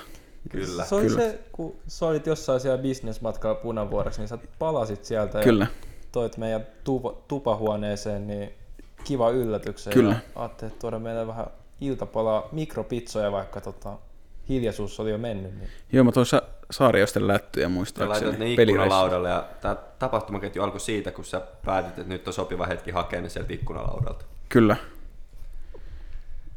Kyllä. 0.50 0.84
Se 0.84 0.94
oli 0.94 1.06
Kyllä. 1.06 1.20
se, 1.20 1.40
kun 1.52 1.76
sä 1.86 2.06
olit 2.06 2.26
jossain 2.26 2.60
siellä 2.60 2.82
bisnesmatkalla 2.82 3.54
punavuoreksi, 3.54 4.20
niin 4.20 4.28
sä 4.28 4.38
palasit 4.58 5.04
sieltä 5.04 5.40
Kyllä. 5.40 5.64
ja 5.64 5.88
toit 6.12 6.36
meidän 6.36 6.66
tupa, 6.84 7.14
tupahuoneeseen, 7.28 8.26
niin 8.26 8.52
kiva 9.04 9.30
yllätyksen. 9.30 9.92
Kyllä. 9.92 10.12
Ja 10.12 10.40
ajattelin, 10.42 10.72
että 10.72 10.80
tuoda 10.80 10.98
meille 10.98 11.26
vähän 11.26 11.46
iltapalaa 11.80 12.48
mikropizzoja, 12.52 13.32
vaikka 13.32 13.60
tota, 13.60 13.98
hiljaisuus 14.48 15.00
oli 15.00 15.10
jo 15.10 15.18
mennyt. 15.18 15.58
Niin. 15.58 15.68
Joo, 15.92 16.04
mä 16.04 16.12
toin 16.12 16.26
sa- 16.26 16.42
saariosten 16.70 17.28
lättyjä 17.28 17.68
muistaakseni. 17.68 18.26
laitat 18.26 18.40
ne 18.40 18.52
ikkunalaudalle 18.52 19.28
ja 19.28 19.48
tämä 19.60 19.76
tapahtumaketju 19.98 20.62
alkoi 20.62 20.80
siitä, 20.80 21.10
kun 21.10 21.24
sä 21.24 21.42
päätit, 21.64 21.98
että 21.98 22.12
nyt 22.12 22.26
on 22.26 22.34
sopiva 22.34 22.66
hetki 22.66 22.90
hakea 22.90 23.20
ne 23.20 23.28
sieltä 23.28 23.52
ikkunalaudalta. 23.52 24.24
Kyllä. 24.48 24.76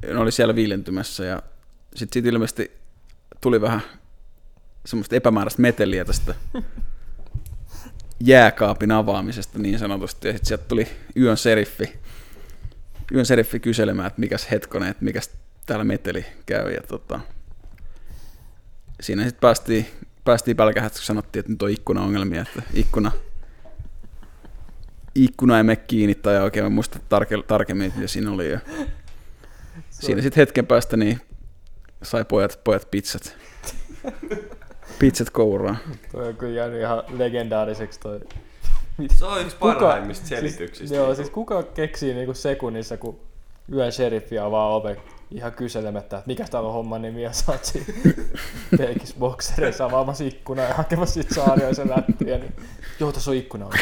Ne 0.08 0.18
oli 0.20 0.32
siellä 0.32 0.56
viilentymässä 0.56 1.26
ja 1.26 1.42
sitten 1.96 2.14
siitä 2.14 2.30
ilmeisesti 2.30 2.72
tuli 3.42 3.62
vähän 3.62 3.82
semmoista 4.86 5.16
epämääräistä 5.16 5.62
meteliä 5.62 6.06
tästä 6.06 6.36
jääkaapin 8.20 8.92
avaamisesta 8.92 9.60
niin 9.60 9.80
sanotusti. 9.80 10.28
Ja 10.28 10.34
sitten 10.34 10.48
sieltä 10.48 10.64
tuli 10.68 10.88
yön 11.18 11.38
seriffi, 11.38 12.00
yön 13.12 13.26
seriffi 13.26 13.60
kyselemään, 13.60 14.08
että 14.08 14.20
mikäs 14.20 14.52
hetkonen, 14.52 14.90
että 14.90 15.06
mikäs 15.06 15.30
täällä 15.66 15.84
meteli 15.84 16.26
käy. 16.46 16.72
Ja 16.72 16.82
tota, 16.88 17.20
siinä 19.02 19.24
sitten 19.24 19.42
päästiin, 19.42 19.86
päästiin 20.24 20.58
pälkähästä, 20.58 20.98
kun 20.98 21.06
sanottiin, 21.06 21.40
että 21.40 21.52
nyt 21.52 21.62
on 21.62 21.70
ikkunaongelmia, 21.70 22.42
että 22.42 22.62
ikkuna, 22.74 23.12
ikkuna 25.16 25.58
ei 25.58 25.64
mene 25.64 25.76
kiinni 25.76 26.16
tai 26.16 26.42
oikein 26.42 26.66
mä 26.66 26.70
muista 26.70 27.00
tarke, 27.10 27.36
tarkemmin, 27.48 27.94
mitä 27.96 28.08
siinä 28.08 28.32
oli. 28.32 28.52
Ja 28.52 28.60
siinä 29.90 30.22
sitten 30.22 30.42
hetken 30.42 30.68
päästä 30.68 30.98
niin 30.98 31.22
sai 32.06 32.26
pojat, 32.26 32.60
pojat 32.64 32.88
pizzat. 32.92 33.38
Pizzat 35.00 35.30
kouraan. 35.30 35.78
Toi 36.12 36.28
on 36.28 36.36
kyllä 36.36 36.54
jäänyt 36.54 36.82
ihan 36.82 37.04
legendaariseksi 37.18 38.00
toi. 38.00 38.20
Se 39.16 39.26
on 39.26 39.42
yksi 39.42 39.56
parhaimmista 39.60 40.28
selityksistä. 40.28 40.78
Siis, 40.78 40.92
joo, 40.92 41.16
siis 41.16 41.30
kuka 41.30 41.64
keksii 41.64 42.14
niinku 42.14 42.34
sekunnissa, 42.34 42.98
kun 42.98 43.20
yön 43.74 43.92
sheriffi 43.92 44.40
avaa 44.40 44.76
oven 44.76 44.98
ihan 45.32 45.52
kyselemättä, 45.52 46.18
että 46.18 46.28
mikä 46.28 46.46
täällä 46.52 46.68
on 46.68 46.74
homman 46.74 47.02
nimi, 47.02 47.24
ja 47.24 47.34
sä 47.34 47.52
oot 47.52 47.66
siinä 47.66 47.86
pelkis 48.78 49.16
boksereissa 49.20 49.86
avaamassa 49.86 50.24
ikkunaa 50.24 50.66
ja 50.66 50.74
hakemassa 50.74 51.14
siitä 51.14 51.36
saarioisen 51.36 51.90
lättyjä, 51.90 52.38
niin 52.38 52.54
joo, 53.00 53.12
tässä 53.12 53.32
on 53.32 53.38
ikkuna. 53.38 53.70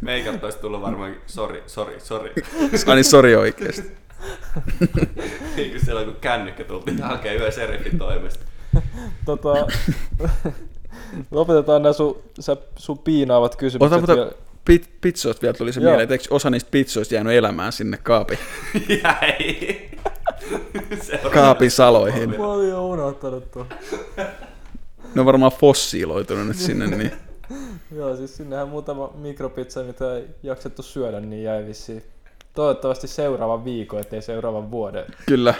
Meikät 0.00 0.44
olisi 0.44 0.58
tullut 0.58 0.82
varmaan, 0.82 1.16
sori, 1.26 1.62
sori, 1.66 2.00
sori. 2.00 2.32
Ai 2.86 2.94
niin, 2.94 3.04
sori 3.04 3.36
oikeesti. 3.36 3.96
Niin 5.56 5.70
kuin 5.70 5.84
silloin, 5.84 6.06
kun 6.06 6.16
kännykkä 6.20 6.64
tultiin 6.64 7.02
hakemaan 7.02 7.40
yön 7.40 7.52
seriffin 7.52 7.98
toimesta. 7.98 8.44
tota, 9.26 9.54
lopetetaan 11.30 11.82
nämä 11.82 11.92
sun, 11.92 12.22
sä, 12.40 12.56
sun 12.76 12.98
piinaavat 12.98 13.56
kysymykset 13.56 14.02
Ota, 14.02 14.12
ota, 14.12 14.32
pit, 14.64 14.90
pizzoista 15.00 15.42
vielä 15.42 15.54
tuli 15.54 15.72
se 15.72 15.80
Joo. 15.80 15.90
mieleen, 15.90 16.02
että 16.02 16.14
eikö 16.14 16.24
osa 16.30 16.50
niistä 16.50 16.70
pizzoista 16.70 17.14
jäänyt 17.14 17.32
elämään 17.32 17.72
sinne 17.72 17.96
kaapin, 17.96 18.38
Jäi. 19.02 19.90
Seuraava. 21.02 21.30
kaapin 21.30 21.70
saloihin. 21.70 22.30
Mä 22.30 22.46
olin 22.46 22.70
jo 22.70 22.88
unohtanut 22.88 23.50
tuon. 23.50 23.66
Ne 25.14 25.20
on 25.20 25.26
varmaan 25.26 25.52
fossiiloitunut 25.52 26.46
nyt 26.46 26.56
sinne, 26.56 26.86
niin 26.86 27.12
Joo, 27.96 28.16
siis 28.16 28.36
sinnehän 28.36 28.68
muutama 28.68 29.12
mikropizza, 29.14 29.82
mitä 29.82 30.16
ei 30.16 30.24
jaksettu 30.42 30.82
syödä, 30.82 31.20
niin 31.20 31.42
jäi 31.42 31.66
vissiin. 31.66 32.02
Toivottavasti 32.60 33.08
seuraavan 33.08 33.64
viikon, 33.64 34.00
ettei 34.00 34.22
seuraavan 34.22 34.70
vuoden 34.70 35.04
kyllä. 35.26 35.54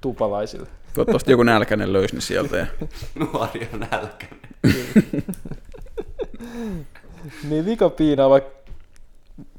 tupalaisille. 0.00 0.68
Toivottavasti 0.94 1.30
joku 1.30 1.42
nälkäinen 1.42 1.92
löysi 1.92 2.14
ne 2.14 2.20
sieltä. 2.20 2.56
Ja... 2.56 2.66
Nuori 3.32 3.68
on 3.72 3.80
nälkäinen. 3.80 4.40
Niin 7.48 7.64
vika 7.64 7.90
piinaava 7.90 8.40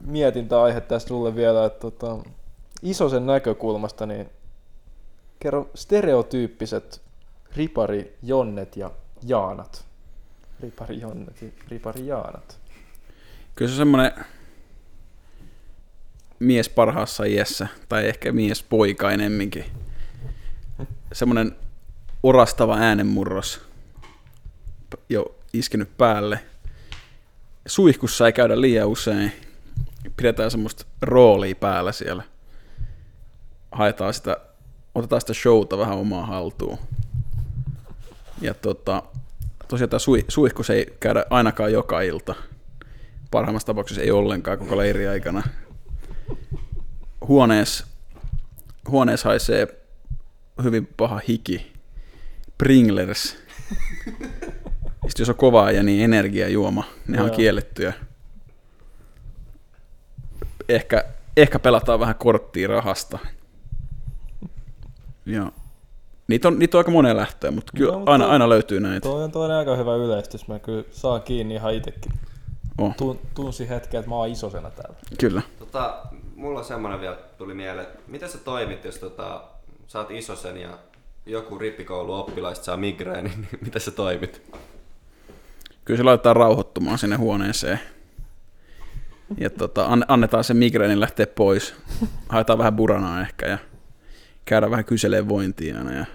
mietintäaihe 0.06 0.82
tästä 0.82 1.08
sulle 1.08 1.36
vielä, 1.36 1.66
että 1.66 1.80
tota, 1.80 2.18
isosen 2.82 3.26
näkökulmasta, 3.26 4.06
niin 4.06 4.30
kerro 5.40 5.70
stereotyyppiset 5.76 7.02
ripari 7.56 8.18
Jonnet 8.24 8.78
ja 8.78 8.92
Jaanat. 9.24 9.86
Ripari 10.60 11.00
Jonnet 11.00 11.42
ja 11.42 11.48
ripari 11.68 12.08
Jaanat. 12.08 12.60
Kyllä 13.56 13.70
se 13.70 13.74
on 13.74 13.78
semmoinen 13.78 14.12
mies 16.40 16.70
parhaassa 16.70 17.24
iässä, 17.24 17.68
tai 17.90 18.08
ehkä 18.08 18.32
mies 18.32 18.64
poika 18.64 19.12
enemminkin. 19.12 19.66
Semmoinen 21.14 21.56
orastava 22.24 22.78
äänenmurros 22.78 23.62
jo 25.10 25.36
iskenyt 25.54 25.98
päälle. 25.98 26.40
Suihkussa 27.66 28.26
ei 28.26 28.34
käydä 28.34 28.62
liian 28.62 28.88
usein. 28.88 29.32
Pidetään 30.18 30.52
semmoista 30.52 30.86
roolia 31.02 31.56
päällä 31.56 31.92
siellä. 31.92 32.24
Haetaan 33.72 34.14
sitä, 34.14 34.38
otetaan 34.96 35.22
sitä 35.22 35.34
showta 35.34 35.78
vähän 35.78 35.98
omaa 35.98 36.26
haltuun. 36.26 36.78
Ja 38.42 38.54
tota, 38.54 39.04
tosiaan 39.68 39.90
tämä 39.90 40.00
sui, 40.00 40.26
suihkus 40.28 40.70
ei 40.70 40.98
käydä 41.00 41.26
ainakaan 41.30 41.74
joka 41.74 42.02
ilta. 42.02 42.36
Parhaimmassa 43.32 43.66
tapauksessa 43.66 44.02
ei 44.02 44.12
ollenkaan 44.12 44.58
koko 44.58 44.78
leiri 44.78 45.08
aikana. 45.08 45.44
Huoneessa, 47.28 47.88
huoneessa 48.90 49.30
haisee 49.30 49.68
hyvin 50.64 50.88
paha 50.98 51.22
hiki. 51.28 51.72
Pringlers. 52.58 53.38
Sitten 55.08 55.20
jos 55.20 55.30
on 55.30 55.36
kovaa 55.36 55.72
ja 55.72 55.84
niin 55.84 56.04
energiajuoma, 56.04 56.84
ne 57.08 57.22
on 57.22 57.28
Joo. 57.28 57.36
kiellettyä. 57.36 57.94
Ehkä, 60.70 61.04
ehkä 61.38 61.60
pelataan 61.60 62.00
vähän 62.00 62.16
korttia 62.16 62.68
rahasta. 62.68 63.20
Ja 65.26 65.52
Niitä 66.28 66.48
on, 66.48 66.60
niitä 66.60 66.78
on 66.78 66.80
aika 66.80 66.92
moneen 66.92 67.18
lähtöön, 67.18 67.54
mutta 67.54 67.72
kyllä 67.78 67.92
No, 67.92 67.98
mutta 68.00 68.12
aina, 68.12 68.24
toi- 68.26 68.32
aina 68.34 68.50
löytyy 68.50 68.80
näitä. 68.80 69.10
Toi 69.10 69.24
on 69.24 69.32
toinen 69.32 69.58
aika 69.58 69.76
hyvä 69.76 69.96
yleistys. 69.96 70.48
Mä 70.48 70.60
kyllä 70.60 70.84
saan 70.92 71.22
kiinni 71.22 71.56
ihan 71.56 71.74
itekin. 71.74 72.12
Oh. 72.78 72.96
Tun, 72.96 73.20
tunsin 73.36 73.68
hetken, 73.68 74.00
että 74.00 74.10
mä 74.10 74.16
oon 74.16 74.30
isosena 74.30 74.70
täällä. 74.72 74.96
Kyllä. 75.20 75.42
Tota, 75.60 76.04
mulla 76.38 76.60
on 76.60 76.66
semmonen 76.66 77.02
vielä 77.02 77.18
tuli 77.38 77.54
mieleen, 77.54 77.88
että 77.88 78.00
miten 78.08 78.30
sä 78.30 78.38
toimit, 78.38 78.86
jos 78.86 78.98
tota, 78.98 79.44
oot 79.96 80.12
isosen 80.12 80.58
ja 80.58 80.78
joku 81.26 81.58
rippikoulu 81.58 82.14
oppilaista 82.14 82.66
saa 82.66 82.78
migreeni, 82.78 83.30
niin 83.36 83.48
miten 83.62 83.82
sä 83.82 83.92
toimit? 83.92 84.42
Kyllä 85.86 85.98
se 85.98 86.04
laitetaan 86.04 86.36
rauhoittumaan 86.36 86.98
sinne 86.98 87.16
huoneeseen. 87.16 87.80
Ja 89.38 89.50
tota, 89.50 89.86
an- 89.86 90.06
annetaan 90.08 90.44
se 90.44 90.54
migreenin 90.54 91.00
lähteä 91.00 91.28
pois. 91.28 91.76
Haetaan 92.30 92.60
vähän 92.60 92.76
buranaa 92.76 93.22
ehkä 93.22 93.46
ja 93.46 93.58
käydään 94.46 94.72
vähän 94.72 94.86
kyselee 94.86 95.28
vointia 95.28 95.78
aina. 95.78 95.94
Ja 95.94 96.06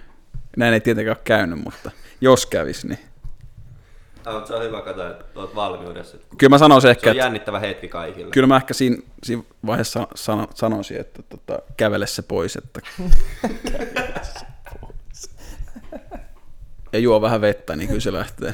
näin 0.57 0.73
ei 0.73 0.79
tietenkään 0.79 1.17
ole 1.17 1.23
käynyt, 1.23 1.63
mutta 1.63 1.91
jos 2.21 2.45
kävis, 2.45 2.85
niin 2.85 2.99
Mutta 4.31 4.47
se 4.47 4.53
on 4.55 4.63
hyvä 4.63 4.81
katsoa, 4.81 5.09
että 5.09 5.25
oot 5.35 5.55
valmiudessa. 5.55 6.17
kyllä 6.37 6.49
mä 6.49 6.57
sanoisin 6.57 6.87
Se 6.87 6.91
ehkä, 6.91 7.09
on 7.09 7.11
että 7.11 7.23
jännittävä 7.25 7.59
hetki 7.59 7.87
kaikille. 7.87 8.31
kyllä 8.31 8.47
mä 8.47 8.55
ehkä 8.55 8.73
siinä, 8.73 8.97
siinä 9.23 9.43
vaiheessa 9.65 10.07
sano, 10.15 10.47
sanoisin, 10.55 10.99
että 10.99 11.23
tota, 11.23 11.59
kävele 11.77 12.07
se 12.07 12.21
pois, 12.21 12.55
että 12.55 12.79
ja 16.93 16.99
juo 16.99 17.21
vähän 17.21 17.41
vettä, 17.41 17.75
niin 17.75 17.87
kyllä 17.87 18.01
se 18.01 18.13
lähtee. 18.13 18.53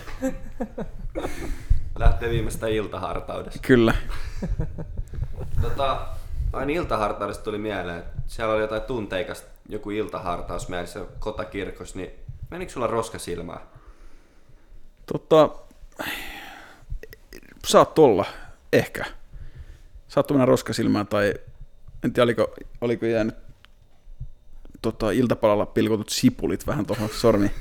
Lähtee 2.00 2.30
viimeistä 2.30 2.68
iltahartaudesta. 2.68 3.60
Kyllä. 3.68 3.94
Tota, 5.62 6.08
aina 6.54 6.72
iltahartaudesta 6.72 7.44
tuli 7.44 7.58
mieleen, 7.58 8.00
että 8.00 8.22
siellä 8.28 8.54
oli 8.54 8.62
jotain 8.62 8.82
tunteikasta, 8.82 9.48
joku 9.70 9.90
iltahartaus 9.90 10.70
mielessä 10.70 11.06
kotakirkossa, 11.20 11.98
niin 12.00 12.12
menikö 12.52 12.72
sulla 12.72 12.88
roska 12.88 13.20
silmään? 13.20 13.60
Tota, 15.12 15.50
saat 17.66 18.00
olla, 18.00 18.26
ehkä. 18.74 19.06
Saattoi 20.08 20.36
mennä 20.38 20.46
roskasilmään 20.46 21.08
tai 21.08 21.34
en 22.04 22.14
tiedä, 22.14 22.24
oliko, 22.24 22.54
oliko 22.82 23.06
jäänyt 23.06 23.36
tota, 24.82 25.12
iltapalalla 25.12 25.66
pilkotut 25.66 26.10
sipulit 26.10 26.68
vähän 26.68 26.86
tuohon 26.86 27.10
sormi, 27.10 27.52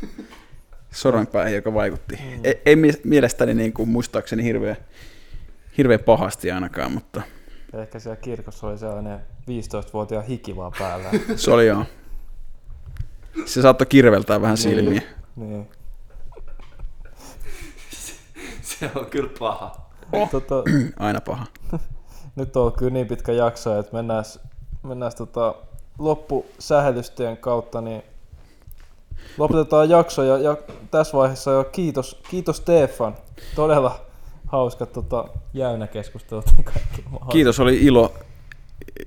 sormenpäähän, 0.91 1.55
joka 1.55 1.75
vaikutti. 1.75 2.17
Mm. 2.17 2.41
Ei, 2.45 2.61
ei 2.67 2.77
mie- 2.77 3.01
mielestäni 3.05 3.55
niin 3.55 3.73
kuin, 3.73 3.89
muistaakseni 3.89 4.45
hirveän, 4.45 4.77
hirveän 5.79 6.01
pahasti 6.01 6.51
ainakaan, 6.51 6.93
mutta 6.93 7.23
Ehkä 7.73 7.99
siellä 7.99 8.17
kirkossa 8.17 8.67
oli 8.67 8.79
sellainen 8.79 9.21
15-vuotiaan 9.51 10.25
hiki 10.25 10.57
vaan 10.57 10.73
päällä. 10.79 11.11
se 11.37 11.51
oli 11.51 11.67
joo. 11.67 11.85
Se 13.45 13.63
saattoi 13.63 13.87
kirveltää 13.87 14.43
vähän 14.43 14.57
silmiä. 14.57 15.03
niin. 15.37 15.69
Se 18.81 18.91
on 18.95 19.07
kyllä 19.07 19.31
paha. 19.39 19.77
Tota, 20.31 20.55
Aina 20.97 21.21
paha. 21.21 21.47
nyt 22.37 22.57
on 22.57 22.73
kyllä 22.73 22.93
niin 22.93 23.07
pitkä 23.07 23.33
jakso, 23.33 23.79
että 23.79 23.97
mennään, 23.97 24.25
mennään 24.83 25.13
tota 25.19 25.55
loppusähelystien 25.99 27.37
kautta, 27.37 27.81
niin 27.81 28.03
lopetetaan 29.39 29.91
jakso 29.91 30.23
ja, 30.23 30.39
ja 30.39 30.57
tässä 30.91 31.17
vaiheessa 31.17 31.51
jo 31.51 31.65
kiitos, 31.65 32.21
kiitos 32.31 32.57
Stefan. 32.57 33.17
Todella 33.55 34.01
hauska 34.47 34.87
tota, 34.87 35.25
jäynä 35.55 35.87
keskustelu. 35.87 36.43
Kaikki 36.65 37.05
Kiitos, 37.31 37.61
oli 37.61 37.79
ilo, 37.85 38.15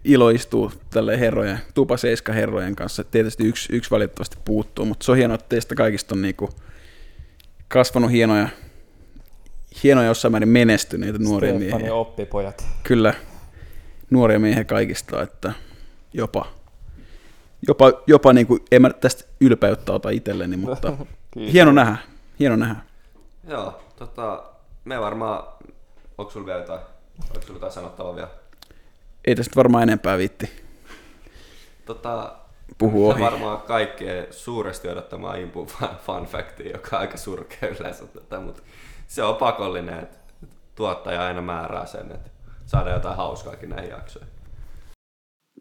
ilo 0.04 0.30
istua 0.30 0.72
tälle 0.90 1.20
herrojen, 1.20 1.60
Tupa 1.74 1.98
Seiska 1.98 2.34
herrojen 2.34 2.76
kanssa. 2.76 3.04
Tietysti 3.04 3.44
yksi, 3.44 3.76
yksi 3.76 3.92
valitettavasti 3.92 4.38
puuttuu, 4.46 4.86
mutta 4.86 5.06
se 5.06 5.12
on 5.12 5.18
hienoa, 5.18 5.36
että 5.36 5.50
teistä 5.50 5.76
kaikista 5.76 6.16
on 6.16 6.22
niinku 6.22 6.50
kasvanut 7.68 8.12
hienoja, 8.12 8.50
hienoja 9.84 10.08
jossain 10.08 10.32
määrin 10.32 10.50
menestyneitä 10.50 11.20
nuoria 11.20 11.52
Stefan 11.54 11.68
miehiä. 11.72 11.88
ja 11.88 11.94
oppipojat. 11.96 12.66
Kyllä, 12.84 13.14
nuoria 14.10 14.40
miehiä 14.40 14.64
kaikista, 14.64 15.22
että 15.22 15.54
jopa, 16.14 16.46
jopa, 17.68 17.92
jopa 18.08 18.34
niinku, 18.34 18.60
en 18.72 18.82
mä 18.82 18.90
tästä 18.90 19.24
ylpeyttä 19.42 19.92
ota 19.94 20.10
itselleni, 20.10 20.58
mutta 20.58 20.94
hieno 21.54 21.72
nähdä, 21.72 21.98
hieno 22.40 22.56
nähdä. 22.56 22.76
Joo, 23.48 23.84
tota, 23.96 24.44
me 24.86 25.00
varmaan, 25.02 25.44
onko 26.18 26.32
sulla 26.32 26.46
vielä 26.46 26.60
jotain, 26.60 26.80
onko 27.30 27.42
sulla 27.42 27.56
jotain 27.56 27.72
sanottavaa 27.74 28.16
vielä? 28.16 28.30
Ei 29.26 29.36
tästä 29.36 29.56
varmaan 29.56 29.84
enempää 29.84 30.18
viitti 30.18 30.50
Tota, 31.86 32.34
puhua 32.78 33.14
se 33.14 33.16
ohi. 33.16 33.24
varmaan 33.32 33.62
kaikkien 33.62 34.28
suuresti 34.32 34.88
odottamaa 34.90 35.36
Impu 35.36 35.66
fun- 35.66 35.96
fun 36.06 36.26
factia, 36.26 36.72
joka 36.72 36.96
on 36.96 37.02
aika 37.02 37.18
surkea 37.18 37.70
yleensä, 37.80 38.06
tätä, 38.08 38.40
mutta 38.40 38.62
se 39.12 39.24
on 39.24 39.36
pakollinen, 39.36 40.00
että 40.00 40.18
tuottaja 40.76 41.26
aina 41.26 41.42
määrää 41.42 41.86
sen, 41.86 42.12
että 42.12 42.30
saadaan 42.66 42.96
jotain 42.96 43.18
hauskaakin 43.18 43.70
näihin 43.70 43.90
jaksoihin. 43.90 44.32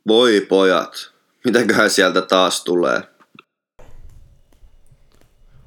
Voi 0.07 0.47
pojat, 0.49 1.13
mitäköhän 1.45 1.91
sieltä 1.91 2.23
taas 2.23 2.65
tulee? 2.65 3.03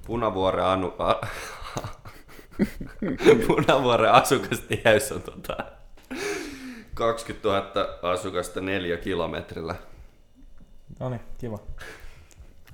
Punavuoren, 0.05 0.65
anu, 0.65 0.93
a, 0.99 1.15
Punavuoren 3.47 4.11
asukastiheys 4.11 5.11
on 5.11 5.21
tota 5.21 5.57
20 6.93 7.49
000 7.49 8.11
asukasta 8.13 8.61
neljä 8.61 8.97
kilometrillä. 8.97 9.75
No 10.99 11.09
niin, 11.09 11.21
kiva. 11.37 11.59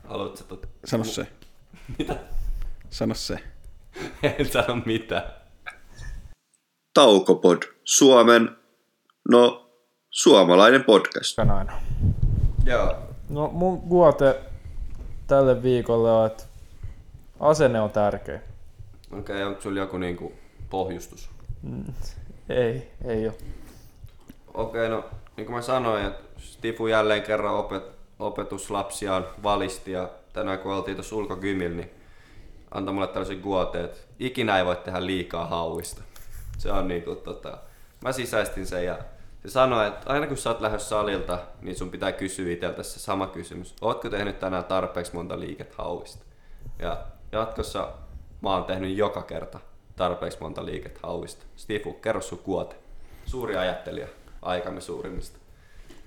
Haluatko 0.07 0.43
tot... 0.47 0.69
Sano 0.85 1.03
se. 1.03 1.27
Mitä? 1.97 2.15
Sano 2.89 3.13
se. 3.13 3.39
En 4.39 4.45
sano 4.45 4.81
mitään. 4.85 5.23
Taukopod, 6.93 7.57
Suomen, 7.83 8.57
no, 9.29 9.69
suomalainen 10.09 10.83
podcast. 10.83 11.39
Aina. 11.39 11.73
Joo. 12.65 12.95
No 13.29 13.47
mun 13.47 13.79
guote 13.89 14.41
tälle 15.27 15.63
viikolle 15.63 16.11
on, 16.11 16.27
että 16.27 16.43
asenne 17.39 17.81
on 17.81 17.89
tärkeä. 17.89 18.41
Okei, 19.11 19.35
okay, 19.35 19.43
onko 19.43 19.61
sulla 19.61 19.79
joku 19.79 19.97
niinku 19.97 20.33
pohjustus? 20.69 21.29
Ei, 22.49 22.91
ei 23.05 23.27
ole. 23.27 23.35
Okei, 24.53 24.87
okay, 24.87 24.89
no 24.89 25.09
niin 25.37 25.45
kuin 25.45 25.55
mä 25.55 25.61
sanoin, 25.61 26.05
että 26.05 26.23
Stifu 26.37 26.87
jälleen 26.87 27.23
kerran 27.23 27.55
opet, 27.55 27.83
opetuslapsiaan 28.19 29.25
valisti 29.43 29.91
ja 29.91 30.09
tänään 30.33 30.59
kun 30.59 30.73
oltiin 30.73 30.97
tuossa 30.97 31.15
ulkokymillä, 31.15 31.75
niin 31.75 31.91
antoi 32.71 32.93
mulle 32.93 33.07
tällaisen 33.07 33.39
guoteen, 33.39 33.85
että 33.85 33.97
ikinä 34.19 34.57
ei 34.57 34.65
voi 34.65 34.75
tehdä 34.75 35.05
liikaa 35.05 35.45
hauista. 35.45 36.01
Se 36.57 36.71
on 36.71 36.87
niinku 36.87 37.15
tota, 37.15 37.57
mä 38.01 38.11
sisäistin 38.11 38.65
sen 38.65 38.85
ja 38.85 38.97
se 39.41 39.49
sanoi, 39.49 39.87
että 39.87 40.13
aina 40.13 40.27
kun 40.27 40.37
sä 40.37 40.49
oot 40.49 40.61
lähdössä 40.61 40.89
salilta, 40.89 41.39
niin 41.61 41.75
sun 41.75 41.89
pitää 41.89 42.11
kysyä 42.11 42.51
itseltä 42.51 42.83
se 42.83 42.99
sama 42.99 43.27
kysymys. 43.27 43.75
Ootko 43.81 44.09
tehnyt 44.09 44.39
tänään 44.39 44.63
tarpeeksi 44.63 45.15
monta 45.15 45.39
liiket 45.39 45.75
hauista? 45.75 46.25
Ja 46.79 46.97
jatkossa 47.31 47.89
mä 48.41 48.49
oon 48.49 48.63
tehnyt 48.63 48.97
joka 48.97 49.21
kerta 49.21 49.59
tarpeeksi 49.95 50.37
monta 50.41 50.65
liiket 50.65 50.99
hauista. 51.03 51.45
Stifu, 51.55 51.93
kerro 51.93 52.21
sun 52.21 52.39
kuote. 52.39 52.75
Suuri 53.25 53.57
ajattelija, 53.57 54.07
aikamme 54.41 54.81
suurimmista. 54.81 55.39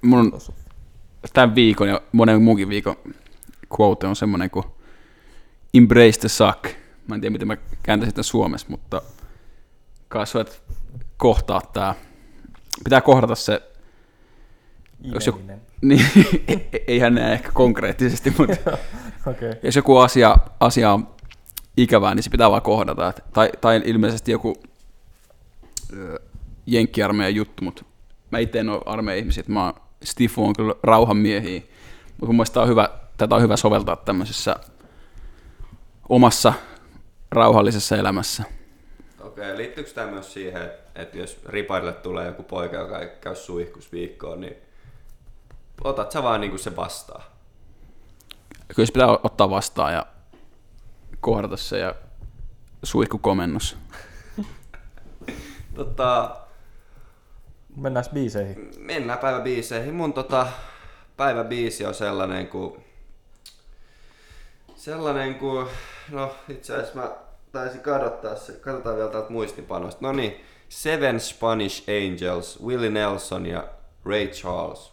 Mun 0.03 0.33
tämän 1.33 1.55
viikon 1.55 1.89
ja 1.89 2.01
monen 2.13 2.43
muunkin 2.43 2.69
viikon 2.69 2.97
quote 3.81 4.07
on 4.07 4.17
semmoinen 4.17 4.51
kuin 4.51 4.65
Embrace 5.75 6.21
the 6.21 6.29
suck. 6.29 6.65
Mä 7.09 7.15
en 7.15 7.21
tiedä, 7.21 7.33
miten 7.33 7.49
mä 7.49 7.57
kääntäisin 7.83 8.11
sitä 8.11 8.23
suomessa, 8.23 8.67
mutta 8.71 9.03
kasvat 10.09 10.63
kohtaa 11.17 11.61
tää. 11.73 11.95
Pitää 12.85 13.01
kohdata 13.01 13.35
se, 13.35 13.63
Jos 15.03 15.27
joku- 15.27 15.43
niin 15.83 16.07
eihän 16.87 17.15
näe 17.15 17.33
ehkä 17.33 17.51
konkreettisesti, 17.53 18.35
mutta. 18.39 18.71
Okay. 19.27 19.53
jos 19.63 19.77
joku 19.77 19.97
asia, 19.97 20.37
asia 20.61 20.93
on 20.93 21.09
ikävää, 21.77 22.15
niin 22.15 22.23
se 22.23 22.31
pitää 22.31 22.51
vaan 22.51 22.63
kohdata. 22.63 23.09
Et, 23.09 23.25
tai, 23.33 23.51
tai 23.61 23.83
ilmeisesti 23.85 24.33
joku 24.33 24.55
jenkkiarmeijan 26.67 27.35
juttu, 27.35 27.65
mutta 27.65 27.85
mä 28.31 28.39
itse 28.39 28.59
en 28.59 28.69
ole 28.69 28.81
armeijan 28.87 29.19
ihmisiä, 29.19 29.45
mä 29.49 29.65
oon, 29.65 29.75
Stifu 30.05 30.47
on 30.47 30.53
kyllä 30.57 30.75
rauhanmiehiä, 30.83 31.61
mutta 32.07 32.27
mun 32.27 32.35
mielestä 32.37 32.61
on 32.61 32.69
hyvä, 32.69 32.89
tätä 33.17 33.35
on 33.35 33.43
hyvä 33.43 33.57
soveltaa 33.57 33.97
tämmöisessä 33.97 34.57
omassa 36.09 36.53
rauhallisessa 37.31 37.97
elämässä. 37.97 38.45
Okei, 39.21 39.57
liittyykö 39.57 39.91
tämä 39.91 40.11
myös 40.11 40.33
siihen, 40.33 40.71
että 40.95 41.19
jos 41.19 41.41
riparille 41.47 41.93
tulee 41.93 42.27
joku 42.27 42.43
poika, 42.43 42.77
joka 42.77 42.99
ei 42.99 43.09
käy 43.21 43.35
suihkus 43.35 43.93
viikkoon, 43.93 44.41
niin 44.41 44.57
otat 45.85 46.13
sä 46.13 46.23
vaan 46.23 46.41
niinku 46.41 46.59
se 46.59 46.77
vastaan? 46.77 47.23
Kyllä 48.77 48.87
se 48.87 48.93
pitää 48.93 49.09
ottaa 49.23 49.51
vastaan 49.51 49.93
ja 49.93 50.07
kohdata 51.21 51.57
se 51.57 51.79
ja 51.79 51.95
suihkukomennus. 52.83 53.77
Tota, 55.75 56.37
Mennään 57.77 58.05
biiseihin. 58.15 58.71
mennään 58.79 59.19
päiväbiiseihin. 59.19 59.95
Mun 59.95 60.13
tota, 60.13 60.47
päiväbiisi 61.17 61.87
on 61.87 61.95
sellainen 61.95 62.49
kuin... 62.49 62.85
Sellainen 64.83 65.35
kuin, 65.35 65.67
no 66.11 66.35
itse 66.49 66.75
asiassa 66.75 67.01
mä 67.01 67.11
taisin 67.53 67.81
kadottaa 67.81 68.37
se, 68.37 68.53
katsotaan 68.53 68.97
vielä 68.97 69.11
täältä 69.11 69.31
muistipanoista. 69.31 70.07
No 70.07 70.13
niin, 70.13 70.41
Seven 70.69 71.21
Spanish 71.21 71.85
Angels, 71.91 72.63
Willie 72.65 72.91
Nelson 72.91 73.47
ja 73.47 73.65
Ray 74.05 74.27
Charles. 74.27 74.93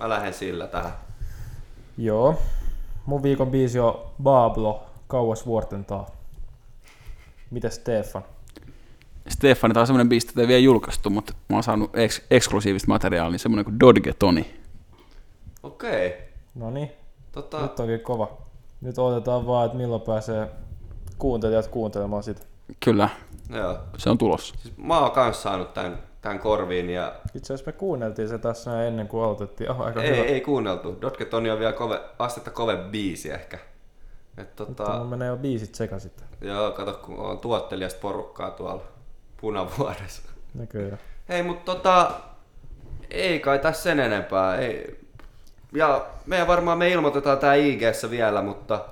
Mä 0.00 0.08
lähden 0.08 0.34
sillä 0.34 0.66
tähän. 0.66 0.92
Joo. 1.98 2.38
Mun 3.06 3.22
viikon 3.22 3.50
biisi 3.50 3.78
on 3.78 4.00
Bablo, 4.22 4.86
kauas 5.06 5.46
vuorten 5.46 5.84
taa. 5.84 6.10
Mites 7.50 7.74
Stefan? 7.74 8.24
Stefani, 9.28 9.74
tää 9.74 9.80
on 9.80 9.86
semmonen 9.86 10.08
biisi, 10.08 10.26
jota 10.28 10.40
ei 10.40 10.48
vielä 10.48 10.60
julkaistu, 10.60 11.10
mutta 11.10 11.32
mä 11.48 11.56
oon 11.56 11.62
saanut 11.62 11.90
eks- 11.96 12.22
eksklusiivista 12.30 12.88
materiaalia, 12.88 13.30
niin 13.30 13.38
semmonen 13.38 13.64
kuin 13.64 13.80
Dodge 13.80 14.12
Toni. 14.12 14.54
Okei. 15.62 16.06
Okay. 16.06 16.20
No 16.54 16.70
niin, 16.70 16.90
Tota, 17.32 17.62
nyt 17.62 17.80
onkin 17.80 18.00
kova. 18.00 18.41
Nyt 18.82 18.98
odotetaan 18.98 19.46
vaan, 19.46 19.66
että 19.66 19.78
milloin 19.78 20.02
pääsee 20.02 20.48
kuuntelijat 21.18 21.66
kuuntelemaan 21.68 22.22
sitä. 22.22 22.40
Kyllä, 22.84 23.08
joo. 23.50 23.78
se 23.98 24.10
on 24.10 24.18
tulossa. 24.18 24.54
Siis 24.58 24.76
mä 24.76 24.98
oon 24.98 25.10
kans 25.10 25.42
saanut 25.42 25.74
tän, 25.74 25.98
tän 26.20 26.38
korviin 26.38 26.90
ja 26.90 27.14
Itse 27.34 27.54
asiassa 27.54 27.68
me 27.72 27.78
kuunneltiin 27.78 28.28
se 28.28 28.38
tässä 28.38 28.86
ennen 28.86 29.08
kuin 29.08 29.24
aloitettiin. 29.24 29.70
Oh, 29.70 29.80
aika 29.80 30.02
ei, 30.02 30.16
hyvä. 30.16 30.24
ei 30.24 30.40
kuunneltu. 30.40 30.98
Dotketoni 31.00 31.50
on 31.50 31.58
vielä 31.58 31.72
kove, 31.72 32.00
astetta 32.18 32.50
kove 32.50 32.76
biisi 32.76 33.30
ehkä. 33.30 33.58
Et 34.38 34.56
tota, 34.56 34.92
Mulla 34.92 35.04
menee 35.04 35.28
jo 35.28 35.36
biisit 35.36 35.74
sekaisin. 35.74 36.12
joo, 36.40 36.70
kato 36.70 36.92
kun 37.04 37.18
on 37.18 37.38
tuottelijasta 37.38 38.00
porukkaa 38.00 38.50
tuolla 38.50 38.82
punavuoressa. 39.40 40.22
Näköjään. 40.54 40.98
Hei, 41.28 41.42
mutta 41.42 41.74
tota, 41.74 42.10
ei 43.10 43.40
kai 43.40 43.58
tässä 43.58 43.82
sen 43.82 44.00
enempää. 44.00 44.56
Ei. 44.56 45.01
Ja 45.72 46.06
me 46.26 46.46
varmaan 46.46 46.78
me 46.78 46.90
ilmoitetaan 46.90 47.38
tää 47.38 47.54
ig 47.54 47.82
vielä, 48.10 48.42
mutta 48.42 48.84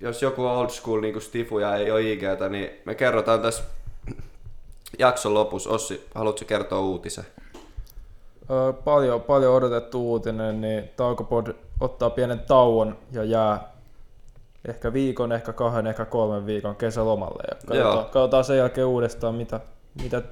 jos 0.00 0.22
joku 0.22 0.44
on 0.44 0.56
old 0.56 0.68
school 0.68 1.00
niin 1.00 1.12
kuin 1.12 1.22
Stifu 1.22 1.58
ja 1.58 1.76
ei 1.76 1.90
ole 1.90 2.02
IGtä, 2.02 2.48
niin 2.48 2.70
me 2.84 2.94
kerrotaan 2.94 3.42
tässä 3.42 3.64
jakson 4.98 5.34
lopussa. 5.34 5.70
Ossi, 5.70 6.08
haluatko 6.14 6.44
kertoa 6.46 6.80
uutisen? 6.80 7.24
Öö, 8.50 8.72
paljon, 8.72 9.22
paljon 9.22 9.54
odotettu 9.54 10.10
uutinen, 10.10 10.60
niin 10.60 10.90
Taukopod 10.96 11.46
ottaa 11.80 12.10
pienen 12.10 12.40
tauon 12.40 12.98
ja 13.12 13.24
jää 13.24 13.74
ehkä 14.68 14.92
viikon, 14.92 15.32
ehkä 15.32 15.52
kahden, 15.52 15.86
ehkä 15.86 16.04
kolmen 16.04 16.46
viikon 16.46 16.76
kesälomalle. 16.76 17.42
Ja 17.50 17.54
katsotaan, 17.54 17.78
Joo. 17.78 18.04
katsotaan 18.04 18.44
sen 18.44 18.58
jälkeen 18.58 18.86
uudestaan, 18.86 19.34
mitä, 19.34 19.60
mitä 20.02 20.22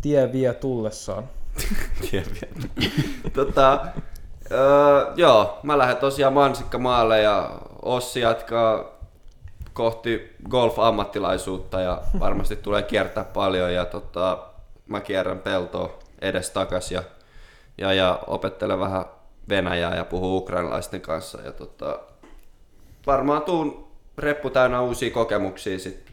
tie 0.00 0.32
vie 0.32 0.54
tullessaan. 0.54 1.28
tota, 3.34 3.86
öö, 4.52 5.12
joo, 5.16 5.58
mä 5.62 5.78
lähden 5.78 5.96
tosiaan 5.96 6.32
mansikkamaalle 6.32 7.20
ja 7.20 7.50
Ossi 7.82 8.20
jatkaa 8.20 8.84
kohti 9.72 10.36
golf-ammattilaisuutta 10.50 11.80
ja 11.80 12.02
varmasti 12.20 12.56
tulee 12.56 12.82
kiertää 12.82 13.24
paljon 13.24 13.74
ja 13.74 13.84
tota, 13.84 14.38
mä 14.86 15.00
kierrän 15.00 15.38
peltoa 15.38 15.98
edes 16.20 16.50
takas 16.50 16.92
ja, 16.92 17.02
ja, 17.78 17.92
ja 17.92 18.18
opettelen 18.26 18.78
vähän 18.78 19.04
venäjää 19.48 19.96
ja 19.96 20.04
puhun 20.04 20.36
ukrainalaisten 20.36 21.00
kanssa 21.00 21.40
ja 21.40 21.52
tota, 21.52 21.98
varmaan 23.06 23.42
tuun 23.42 23.90
reppu 24.18 24.50
täynnä 24.50 24.80
uusia 24.80 25.10
kokemuksia 25.10 25.78
sit 25.78 26.12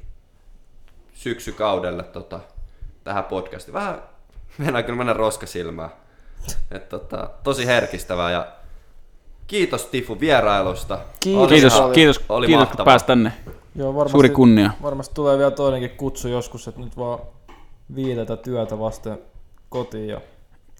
syksykaudelle 1.13 2.03
tota, 2.03 2.39
tähän 3.03 3.23
podcastiin. 3.23 3.73
Vähän 3.73 4.01
mennään 4.57 4.85
kyllä 4.85 4.97
mennä 4.97 5.13
roskasilmään. 5.13 5.89
Et, 6.71 6.89
tota, 6.89 7.29
tosi 7.43 7.65
herkistävää 7.65 8.31
ja 8.31 8.47
kiitos 9.47 9.85
Tifu 9.85 10.19
vierailusta. 10.19 10.99
Kiitos. 11.19 11.49
Kiitos, 11.49 11.73
paljon. 11.73 11.91
kiitos, 11.93 12.21
Oli 12.29 12.47
kiitos 12.47 12.69
kun 12.69 12.85
pääsit 12.85 13.05
tänne. 13.05 13.33
Joo, 13.75 13.93
varmasti, 13.95 14.11
Suuri 14.11 14.29
kunnia. 14.29 14.71
Varmasti 14.81 15.15
tulee 15.15 15.38
vielä 15.38 15.51
toinenkin 15.51 15.89
kutsu 15.89 16.27
joskus, 16.27 16.67
että 16.67 16.81
nyt 16.81 16.97
vaan 16.97 17.19
viiletä 17.95 18.38
työtä 18.38 18.79
vasten 18.79 19.19
kotiin 19.69 20.07
ja 20.07 20.21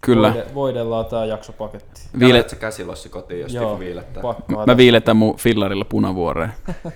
Kyllä. 0.02 0.28
voide, 0.34 0.54
voidellaan 0.54 1.06
tää 1.06 1.24
jaksopaketti. 1.24 2.00
Viile, 2.12 2.26
Viilet... 2.26 2.48
sä 2.50 2.56
käsilossi 2.56 3.08
kotiin, 3.08 3.40
jos 3.40 3.52
Tifu 3.52 3.78
viilettää. 3.78 4.22
pakko. 4.22 4.66
mä 4.66 4.76
viiletän 4.76 5.16
mun 5.16 5.36
fillarilla 5.36 5.84
punavuoreen. 5.84 6.52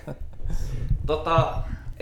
Tota, 1.05 1.53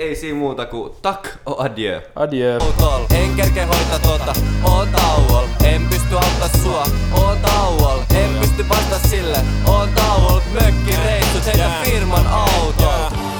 ei 0.02 0.16
siinä 0.16 0.38
muuta 0.38 0.66
kuin 0.66 0.94
tak 1.02 1.28
o 1.46 1.64
adieu. 1.64 2.02
Adieu. 2.16 2.60
autol 2.62 3.06
En 3.18 3.36
kerke 3.36 3.64
hoita 3.64 4.00
tota, 4.00 4.34
oon 4.64 4.88
tauol 4.88 5.46
En 5.64 5.88
pysty 5.90 6.16
auttaa 6.16 6.50
sua, 6.64 6.84
oon 7.14 7.38
tauol 7.38 8.00
En 8.16 8.30
pysty 8.40 8.70
vasta 8.70 9.08
sille, 9.10 9.38
oon 9.68 9.90
tauol 9.90 10.40
Mökkireissut 10.54 11.46
heitä 11.46 11.72
firman 11.84 12.28
autol 12.28 12.82
Yeah, 12.82 13.31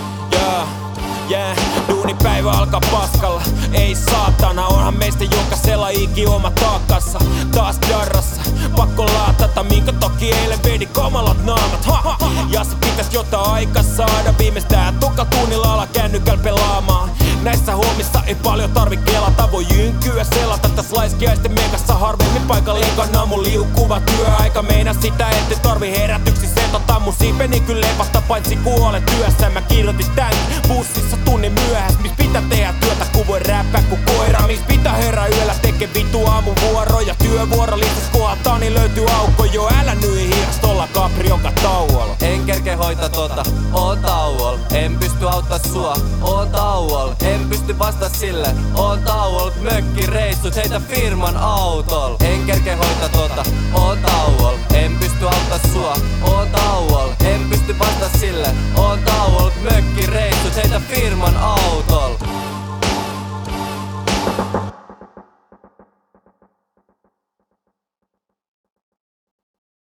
yeah. 1.32 1.58
Duunipäivä 1.90 2.52
alkaa 2.52 2.82
paskalla. 2.92 3.42
Ei 3.74 3.96
saatana, 3.96 4.68
onhan 4.68 4.98
meistä 4.98 5.24
jokaisella 5.24 5.90
iki 5.90 6.26
oma 6.26 6.52
taakassa. 6.52 7.20
Taas 7.52 7.80
darrassa, 7.90 8.42
pakko 8.76 9.06
laatata 9.06 9.64
Minkä 9.64 9.92
toki 9.92 10.32
eilen 10.32 10.64
vedi 10.64 10.86
kamalat 10.86 11.46
naamat. 11.46 11.86
Ha, 11.86 12.02
ha. 12.02 12.18
Ja 12.50 12.64
se 12.64 12.76
pitäis 12.76 13.14
jotain 13.14 13.52
aika 13.52 13.84
saada. 13.84 14.34
Viimeistään 14.40 15.00
tukatunnilla 15.00 15.74
ala 15.74 15.88
kännykäl 15.88 16.38
pelaamaan 16.38 17.10
Näissä 17.42 17.76
hommissa 17.76 18.24
ei 18.28 18.36
paljon 18.36 18.72
tarvi 18.72 18.98
kelata. 18.98 19.52
Voi 19.52 19.66
jynkyä 19.76 20.24
selata 20.24 20.70
täs 20.70 20.92
laiskiaisten 20.92 21.52
mekassa 21.52 21.94
Harvemmin 21.94 22.42
paikalle 22.42 22.86
kannan 22.96 23.28
mun 23.28 23.44
liukuva 23.44 24.00
työaika. 24.00 24.62
Meina 24.62 24.94
sitä 24.94 25.30
ette 25.30 25.56
tarvi 25.56 25.92
herätyksi 25.92 26.48
setota 26.48 27.00
Mun 27.00 27.14
siipeni 27.14 27.60
kyllä 27.60 27.88
lepästä 27.88 28.22
paitsi 28.28 28.56
kuolen 28.56 29.04
työssä 29.04 29.50
Mä 29.50 29.62
kirjoitin 29.62 30.12
tän 30.16 30.34
bussissa 30.68 31.18
tunnin 31.18 31.54
myöhäs 31.54 32.00
Mis 32.00 32.12
pitää 32.12 32.44
tehdä 32.50 32.74
työtä 32.82 33.06
kun 33.14 33.28
voi 33.28 33.40
räppää 33.40 33.84
ku 33.90 33.98
koira. 34.06 34.48
Mis 34.48 34.60
pitää 34.60 34.94
herää 34.94 35.28
yöllä 35.28 35.56
teke 35.62 35.90
vitu 35.94 36.26
aamuvuoro. 36.26 37.00
Ja 37.00 37.16
työvuoro 37.16 37.78
listas 37.78 38.10
kohtaa 38.12 38.60
niin 38.60 38.74
löytyy 38.74 39.06
aukko. 39.20 39.46
Jo 39.46 39.70
älä 39.80 39.96
nyi 39.96 40.28
hiirastolla 40.36 40.88
kapri 40.94 41.30
joka 41.30 41.52
tauolla. 41.52 42.16
En 42.22 42.46
kerke 42.46 42.74
hoita 42.74 43.10
tota, 43.10 43.44
oon 43.74 44.00
tauol 44.00 44.58
En 44.74 45.00
pysty 45.00 45.30
auttaa 45.30 45.60
sua, 45.74 45.96
oon 46.22 46.50
tauol 46.50 47.10
En 47.32 47.50
pysty 47.50 47.80
vasta 47.80 48.10
sille, 48.10 48.48
oon 48.76 49.00
tauol 49.00 49.52
Mökkireissut 49.62 50.56
heitä 50.56 50.80
firman 50.80 51.38
autol. 51.38 52.16
En 52.20 52.46
kerke 52.46 52.76
hoita 52.76 53.10
tota, 53.10 53.44
oon 53.74 53.98
tauol. 53.98 54.56
En 54.74 54.98
pysty 55.00 55.26
auttaa 55.26 55.60
sua, 55.74 55.96
oon 56.24 56.48
tauol. 56.50 57.10
En 57.26 57.50
pysty 57.50 57.80
vasta 57.80 58.18
sille, 58.20 58.48
oon 58.76 59.00
tauol 59.00 59.52
Mökkireissut 59.64 60.56
heitä 60.56 60.82
firman 60.90 61.38
autol 61.38 62.41